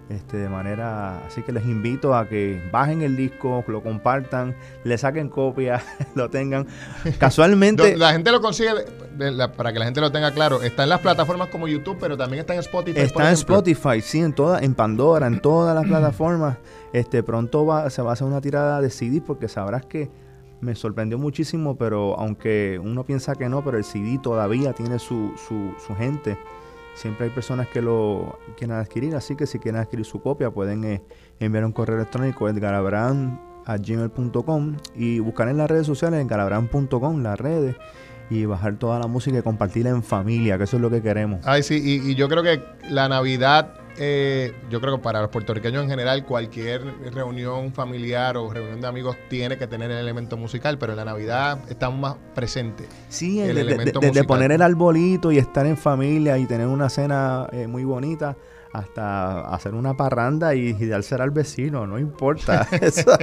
Este, 0.08 0.38
de 0.38 0.50
manera, 0.50 1.26
así 1.26 1.42
que 1.42 1.52
les 1.52 1.66
invito 1.66 2.14
a 2.14 2.30
que 2.30 2.62
bajen 2.72 3.02
el 3.02 3.16
disco, 3.16 3.64
lo 3.68 3.82
compartan, 3.82 4.56
le 4.84 5.00
saquen 5.00 5.30
copia, 5.30 5.82
lo 6.16 6.30
tengan. 6.30 6.68
Casualmente. 7.18 7.98
la 7.98 8.12
gente 8.12 8.32
lo 8.32 8.40
consigue, 8.40 8.70
para 9.58 9.74
que 9.74 9.80
la 9.80 9.86
gente 9.86 10.02
lo 10.02 10.12
tenga 10.12 10.32
claro, 10.32 10.62
está 10.62 10.84
en 10.84 10.90
las 10.90 11.00
plataformas 11.00 11.50
como 11.50 11.68
YouTube, 11.68 11.98
pero 12.00 12.16
también 12.16 12.42
está 12.42 12.54
en 12.54 12.60
Spotify. 12.60 13.00
Está 13.00 13.30
en 13.30 13.34
Spotify, 13.34 14.00
sí, 14.00 14.20
en 14.20 14.34
toda, 14.34 14.60
en 14.60 14.76
Pandora, 14.76 15.26
en 15.26 15.40
todas 15.40 15.74
las 15.74 15.86
plataformas. 15.88 16.58
Este, 16.94 17.24
pronto 17.24 17.66
va, 17.66 17.90
se 17.90 18.04
va 18.04 18.12
a 18.12 18.14
hacer 18.14 18.28
una 18.28 18.42
tirada 18.42 18.82
de 18.82 18.92
CD 18.92 19.22
porque 19.26 19.48
sabrás 19.48 19.88
que 19.88 20.12
me 20.62 20.76
sorprendió 20.76 21.18
muchísimo, 21.18 21.78
pero 21.78 22.18
aunque 22.20 22.80
uno 22.82 23.06
piensa 23.06 23.34
que 23.34 23.50
no, 23.50 23.64
pero 23.64 23.80
el 23.80 23.84
CD 23.84 24.20
todavía 24.22 24.74
tiene 24.74 25.00
su, 25.00 25.34
su, 25.36 25.74
su 25.86 25.96
gente 25.96 26.38
Siempre 26.96 27.26
hay 27.26 27.32
personas 27.32 27.68
que 27.68 27.82
lo 27.82 28.40
quieren 28.58 28.78
adquirir, 28.78 29.16
así 29.16 29.36
que 29.36 29.46
si 29.46 29.60
quieren 29.60 29.82
adquirir 29.82 30.06
su 30.06 30.22
copia 30.22 30.50
pueden 30.50 30.84
eh, 30.86 31.02
enviar 31.40 31.66
un 31.66 31.74
correo 31.74 31.98
electrónico 31.98 32.48
a 33.66 33.78
gmail.com 33.78 34.78
y 34.96 35.20
buscar 35.20 35.50
en 35.50 35.58
las 35.58 35.70
redes 35.70 35.86
sociales 35.86 36.22
en 36.22 37.24
las 37.24 37.40
redes 37.40 37.76
y 38.30 38.46
bajar 38.46 38.78
toda 38.80 38.98
la 39.00 39.08
música 39.08 39.38
y 39.38 39.42
compartirla 39.42 39.90
en 39.90 40.04
familia, 40.04 40.58
que 40.58 40.64
eso 40.64 40.78
es 40.78 40.82
lo 40.82 40.90
que 40.90 41.02
queremos. 41.02 41.42
Ay, 41.46 41.64
sí, 41.64 42.02
y 42.04 42.16
yo 42.16 42.28
creo 42.28 42.42
que 42.42 42.62
la 42.90 43.08
Navidad 43.10 43.85
eh, 43.98 44.54
yo 44.70 44.82
creo 44.82 44.98
que 44.98 45.04
para 45.04 45.22
los 45.22 45.30
puertorriqueños 45.30 45.84
en 45.84 45.90
general, 45.90 46.26
cualquier 46.26 46.82
reunión 47.14 47.74
familiar 47.74 48.38
o 48.38 48.52
reunión 48.52 48.82
de 48.82 48.88
amigos 48.88 49.16
tiene 49.30 49.58
que 49.58 49.68
tener 49.68 49.92
el 49.92 49.98
elemento 49.98 50.38
musical, 50.38 50.78
pero 50.78 50.94
en 50.94 50.98
la 50.98 51.06
Navidad 51.06 51.60
estamos 51.70 52.00
más 52.00 52.16
presentes. 52.34 52.88
Sí, 53.10 53.40
el, 53.40 53.58
elemento 53.58 54.00
de, 54.00 54.24
poner 54.24 54.52
el 54.52 54.62
arbolito 54.62 55.32
y 55.32 55.38
estar 55.38 55.66
en 55.66 55.78
familia 55.78 56.38
y 56.38 56.46
tener 56.46 56.68
una 56.68 56.90
cena 56.90 57.48
eh, 57.52 57.68
muy 57.68 57.84
bonita 57.84 58.36
hasta 58.74 59.48
hacer 59.54 59.74
una 59.74 59.96
parranda 59.96 60.54
y, 60.54 60.74
dársela 60.74 61.24
al 61.24 61.32
vecino, 61.32 61.88
no 61.88 61.98
importa. 61.98 62.68
Esto 62.72 63.18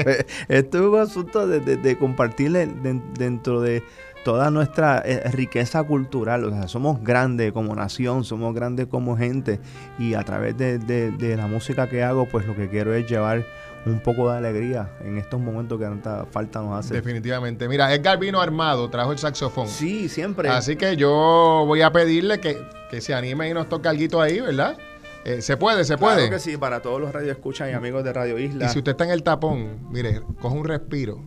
es 0.48 0.74
un 0.74 0.98
asunto 0.98 1.46
de, 1.46 1.60
de, 1.60 1.98
compartir 1.98 2.52
dentro 2.52 3.60
de 3.60 3.82
toda 4.24 4.50
nuestra 4.50 5.02
eh, 5.04 5.22
riqueza 5.32 5.82
cultural. 5.84 6.44
O 6.44 6.50
sea, 6.50 6.68
somos 6.68 7.02
grandes 7.02 7.52
como 7.52 7.74
nación, 7.74 8.24
somos 8.24 8.54
grandes 8.54 8.86
como 8.86 9.16
gente 9.16 9.60
y 9.98 10.14
a 10.14 10.22
través 10.22 10.56
de, 10.56 10.78
de 10.78 11.36
la 11.36 11.46
música 11.46 11.88
que 11.88 12.02
hago, 12.02 12.26
pues 12.26 12.46
lo 12.46 12.54
que 12.54 12.68
quiero 12.68 12.94
es 12.94 13.08
llevar 13.08 13.44
un 13.86 14.00
poco 14.00 14.30
de 14.30 14.38
alegría 14.38 14.90
en 15.00 15.18
estos 15.18 15.40
momentos 15.40 15.78
que 15.78 15.84
tanta 15.84 16.26
falta 16.26 16.60
nos 16.60 16.78
hace. 16.78 16.94
Definitivamente. 16.94 17.68
Mira, 17.68 17.92
Edgar 17.92 18.18
vino 18.18 18.40
armado, 18.40 18.88
trajo 18.90 19.12
el 19.12 19.18
saxofón. 19.18 19.68
Sí, 19.68 20.08
siempre. 20.08 20.48
Así 20.48 20.76
que 20.76 20.96
yo 20.96 21.64
voy 21.66 21.82
a 21.82 21.90
pedirle 21.90 22.38
que, 22.40 22.58
se 23.00 23.14
anime 23.14 23.48
y 23.48 23.54
nos 23.54 23.68
toque 23.68 23.88
algo 23.88 24.20
ahí, 24.20 24.40
¿verdad? 24.40 24.76
Eh, 25.24 25.40
se 25.40 25.56
puede, 25.56 25.84
se 25.84 25.96
puede. 25.96 26.16
Claro 26.16 26.30
que 26.30 26.38
sí, 26.38 26.56
para 26.56 26.82
todos 26.82 27.00
los 27.00 27.12
radioescuchas 27.12 27.70
y 27.70 27.72
amigos 27.72 28.04
de 28.04 28.12
Radio 28.12 28.38
Isla. 28.38 28.66
Y 28.66 28.68
si 28.68 28.78
usted 28.78 28.92
está 28.92 29.04
en 29.04 29.10
el 29.10 29.22
tapón, 29.22 29.88
mire, 29.90 30.20
coge 30.40 30.56
un 30.56 30.64
respiro 30.64 31.22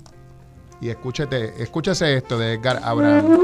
y 0.85 0.89
escúchete, 0.91 1.63
escúchese 1.63 2.15
esto 2.17 2.37
de 2.37 2.53
Edgar 2.53 2.79
Abraham. 2.83 3.39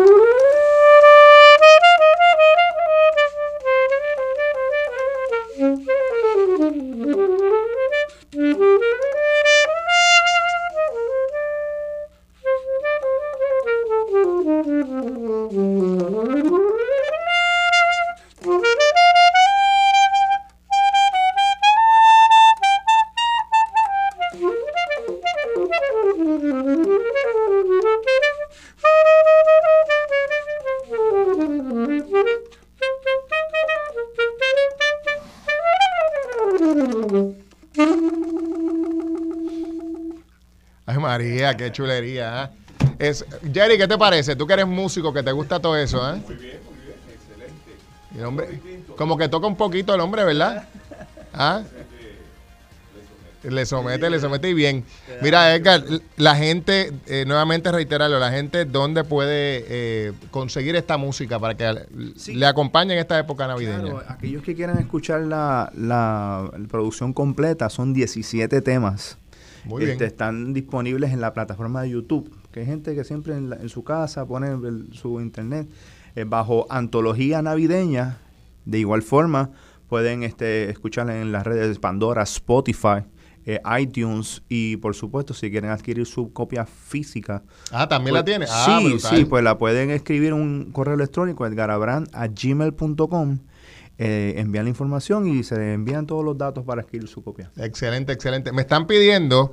Qué 41.55 41.71
chulería. 41.71 42.43
¿eh? 42.43 42.61
Es, 42.99 43.25
Jerry, 43.53 43.77
¿qué 43.77 43.87
te 43.87 43.97
parece? 43.97 44.35
Tú 44.35 44.45
que 44.45 44.53
eres 44.53 44.67
músico, 44.67 45.13
que 45.13 45.23
te 45.23 45.31
gusta 45.31 45.59
todo 45.59 45.75
eso, 45.77 45.97
¿eh? 46.09 46.21
Muy 46.25 46.35
bien, 46.35 46.59
muy 46.63 46.79
bien, 46.85 46.97
excelente. 47.09 48.25
hombre, 48.25 48.61
como 48.95 49.17
que 49.17 49.27
toca 49.27 49.47
un 49.47 49.55
poquito 49.55 49.93
el 49.93 50.01
hombre, 50.01 50.23
¿verdad? 50.23 50.67
¿Ah? 51.33 51.63
Le 53.43 53.65
somete, 53.65 54.07
le 54.07 54.19
somete 54.19 54.49
y 54.49 54.53
bien. 54.53 54.83
Mira, 55.23 55.55
Edgar, 55.55 55.83
la 56.17 56.35
gente, 56.35 56.93
eh, 57.07 57.25
nuevamente 57.25 57.71
reiterarlo, 57.71 58.19
la 58.19 58.29
gente, 58.29 58.65
¿dónde 58.65 59.03
puede 59.03 59.65
eh, 59.67 60.13
conseguir 60.29 60.75
esta 60.75 60.97
música 60.97 61.39
para 61.39 61.57
que 61.57 61.87
le 62.27 62.45
acompañe 62.45 62.93
en 62.93 62.99
esta 62.99 63.17
época 63.17 63.47
navideña? 63.47 63.93
aquellos 64.07 64.43
que 64.43 64.53
quieran 64.53 64.77
escuchar 64.77 65.21
la, 65.21 65.71
la 65.75 66.51
producción 66.69 67.13
completa, 67.13 67.69
son 67.71 67.93
17 67.95 68.61
temas 68.61 69.17
este, 69.79 70.05
están 70.05 70.53
disponibles 70.53 71.11
en 71.11 71.21
la 71.21 71.33
plataforma 71.33 71.81
de 71.81 71.91
YouTube, 71.91 72.33
que 72.51 72.61
hay 72.61 72.65
gente 72.65 72.95
que 72.95 73.03
siempre 73.03 73.35
en, 73.35 73.69
su 73.69 73.83
casa 73.83 74.25
pone 74.25 74.49
su 74.91 75.21
internet 75.21 75.69
eh, 76.15 76.23
bajo 76.23 76.67
antología 76.69 77.41
navideña. 77.41 78.17
De 78.65 78.79
igual 78.79 79.01
forma, 79.01 79.51
pueden 79.87 80.23
este, 80.23 80.69
escucharla 80.69 81.19
en 81.19 81.31
las 81.31 81.45
redes 81.45 81.73
de 81.73 81.79
Pandora, 81.79 82.23
Spotify, 82.23 83.03
eh, 83.45 83.59
iTunes 83.79 84.43
y 84.49 84.77
por 84.77 84.95
supuesto 84.95 85.33
si 85.33 85.49
quieren 85.49 85.71
adquirir 85.71 86.05
su 86.05 86.31
copia 86.31 86.65
física. 86.65 87.43
Ah, 87.71 87.87
también 87.87 88.13
la 88.13 88.23
pues, 88.23 88.31
tiene. 88.31 88.45
Ah, 88.49 88.79
sí, 88.79 88.99
sí, 88.99 89.25
pues 89.25 89.43
la 89.43 89.57
pueden 89.57 89.89
escribir 89.89 90.33
un 90.33 90.71
correo 90.71 90.93
electrónico 90.93 91.45
edgarabran 91.45 92.07
a 92.13 92.27
gmail.com 92.27 93.39
eh, 94.03 94.33
envían 94.37 94.65
la 94.65 94.69
información 94.69 95.27
y 95.27 95.43
se 95.43 95.73
envían 95.73 96.07
todos 96.07 96.25
los 96.25 96.35
datos 96.35 96.65
para 96.65 96.81
escribir 96.81 97.07
su 97.07 97.23
copia. 97.23 97.51
Excelente, 97.57 98.11
excelente. 98.11 98.51
Me 98.51 98.63
están 98.63 98.87
pidiendo 98.87 99.51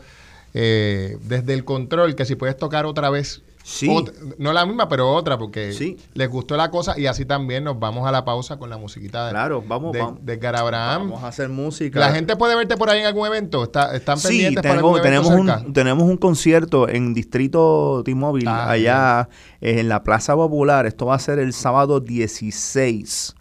eh, 0.55 1.19
desde 1.25 1.53
el 1.53 1.67
control 1.67 2.15
que 2.15 2.25
si 2.25 2.35
puedes 2.35 2.57
tocar 2.57 2.87
otra 2.87 3.11
vez. 3.11 3.43
Sí. 3.63 3.95
no 4.39 4.55
la 4.55 4.65
misma, 4.65 4.89
pero 4.89 5.13
otra, 5.13 5.37
porque 5.37 5.99
les 6.15 6.31
gustó 6.31 6.57
la 6.57 6.71
cosa 6.71 6.99
y 6.99 7.05
así 7.05 7.27
también 7.27 7.65
nos 7.65 7.79
vamos 7.79 8.09
a 8.09 8.13
la 8.13 8.25
pausa 8.25 8.57
con 8.57 8.71
la 8.71 8.79
musiquita 8.79 9.27
de, 9.27 9.33
claro, 9.33 9.63
vamos, 9.69 9.93
de, 9.93 9.99
vamos, 9.99 10.71
Vamos 10.71 11.23
a 11.23 11.29
hacer 11.29 11.51
música. 11.51 12.01
¿La 12.01 12.13
gente 12.13 12.35
puede 12.35 12.57
verte 12.57 12.79
por 12.79 12.89
ahí 12.89 13.01
en 13.01 13.07
algún 13.07 13.27
evento? 13.27 13.65
¿Está, 13.65 13.95
¿Están 13.95 14.19
pendientes 14.19 14.63
para 14.63 14.77
algún 14.77 15.03
tenemos 15.03 15.29
un, 15.29 15.75
tenemos 15.75 16.09
un 16.09 16.17
concierto 16.17 16.89
en 16.89 17.13
Distrito 17.13 18.01
T-Mobile, 18.03 18.49
ah, 18.49 18.71
allá 18.71 19.29
en 19.61 19.91
la 19.91 20.03
Plaza 20.03 20.35
Popular. 20.35 20.87
Esto 20.87 21.05
va 21.05 21.17
a 21.17 21.19
ser 21.19 21.39
el 21.39 21.53
sábado 21.53 22.01
16 22.01 23.35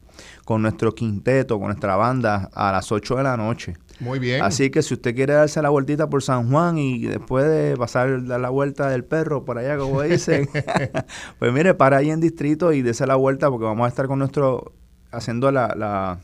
con 0.48 0.62
nuestro 0.62 0.96
quinteto, 0.96 1.60
con 1.60 1.68
nuestra 1.68 1.98
banda 1.98 2.50
a 2.54 2.72
las 2.72 2.90
8 2.90 3.18
de 3.18 3.24
la 3.24 3.36
noche. 3.36 3.74
Muy 4.00 4.18
bien. 4.18 4.42
Así 4.42 4.70
que 4.70 4.82
si 4.82 4.94
usted 4.94 5.14
quiere 5.14 5.34
darse 5.34 5.62
la 5.62 5.68
vueltita 5.68 6.10
por 6.10 6.24
San 6.24 6.50
Juan 6.50 6.78
y 6.78 7.02
después 7.02 7.46
de 7.46 7.76
pasar 7.76 8.08
la 8.22 8.50
vuelta 8.50 8.88
del 8.88 9.04
perro 9.04 9.44
por 9.44 9.58
allá, 9.58 9.78
como 9.78 10.04
dicen, 10.04 10.48
pues 11.40 11.52
mire, 11.52 11.74
para 11.74 11.98
ahí 11.98 12.12
en 12.12 12.22
distrito 12.22 12.72
y 12.72 12.82
dése 12.82 13.06
la 13.06 13.16
vuelta 13.16 13.50
porque 13.50 13.66
vamos 13.66 13.84
a 13.84 13.90
estar 13.90 14.08
con 14.08 14.20
nuestro, 14.20 14.72
haciendo 15.12 15.52
la 15.52 16.22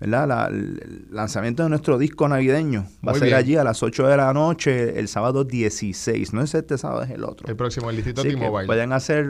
¿verdad? 0.00 0.50
el 0.50 1.06
lanzamiento 1.10 1.62
de 1.62 1.68
nuestro 1.68 1.98
disco 1.98 2.28
navideño 2.28 2.86
va 3.06 3.12
a 3.12 3.14
ser 3.14 3.34
allí 3.34 3.56
a 3.56 3.64
las 3.64 3.82
8 3.82 4.06
de 4.06 4.16
la 4.16 4.32
noche, 4.32 4.98
el 4.98 5.08
sábado 5.08 5.44
16. 5.44 6.32
No 6.32 6.42
es 6.42 6.54
este 6.54 6.78
sábado, 6.78 7.02
es 7.02 7.10
el 7.10 7.24
otro. 7.24 7.48
El 7.48 7.56
próximo, 7.56 7.90
el 7.90 7.96
Distrito 7.96 8.22
T-Mobile. 8.22 8.66
Pueden 8.66 8.92
hacer, 8.92 9.26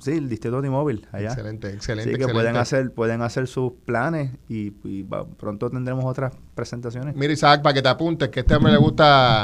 sí, 0.00 0.12
el 0.12 0.28
Distrito 0.28 0.60
T-Mobile 0.60 1.02
allá. 1.12 1.28
Excelente, 1.28 1.70
excelente. 1.70 2.10
Así 2.10 2.18
que 2.18 2.32
pueden 2.32 2.56
hacer, 2.56 2.92
pueden 2.92 3.22
hacer 3.22 3.46
sus 3.46 3.72
planes 3.84 4.32
y, 4.48 4.70
pronto 5.38 5.70
tendremos 5.70 6.04
otras 6.04 6.32
presentaciones. 6.54 7.14
Mira, 7.14 7.32
Isaac, 7.32 7.62
para 7.62 7.74
que 7.74 7.82
te 7.82 7.88
apuntes, 7.88 8.28
que 8.28 8.40
este 8.40 8.54
hombre 8.54 8.72
le 8.72 8.78
gusta. 8.78 9.42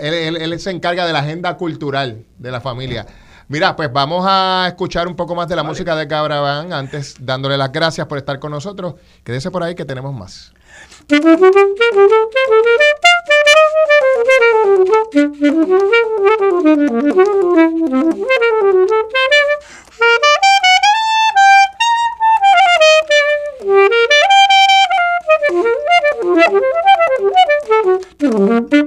Él, 0.00 0.36
él 0.36 0.60
se 0.60 0.70
encarga 0.70 1.06
de 1.06 1.14
la 1.14 1.20
agenda 1.20 1.56
cultural 1.56 2.26
de 2.38 2.50
la 2.50 2.60
familia. 2.60 3.06
Mira, 3.48 3.74
pues 3.74 3.90
vamos 3.90 4.24
a 4.28 4.66
escuchar 4.68 5.08
un 5.08 5.16
poco 5.16 5.34
más 5.34 5.48
de 5.48 5.56
la 5.56 5.62
música 5.62 5.96
de 5.96 6.06
Cabraban 6.06 6.72
antes 6.72 7.16
dándole 7.18 7.56
las 7.56 7.72
gracias 7.72 8.06
por 8.06 8.18
estar 8.18 8.38
con 8.38 8.50
nosotros. 8.50 8.96
Quédese 9.24 9.50
por 9.50 9.62
ahí 9.62 9.74
que 9.74 9.86
tenemos 9.86 10.14
más. 10.14 10.52
Mm-hmm. 28.20 28.78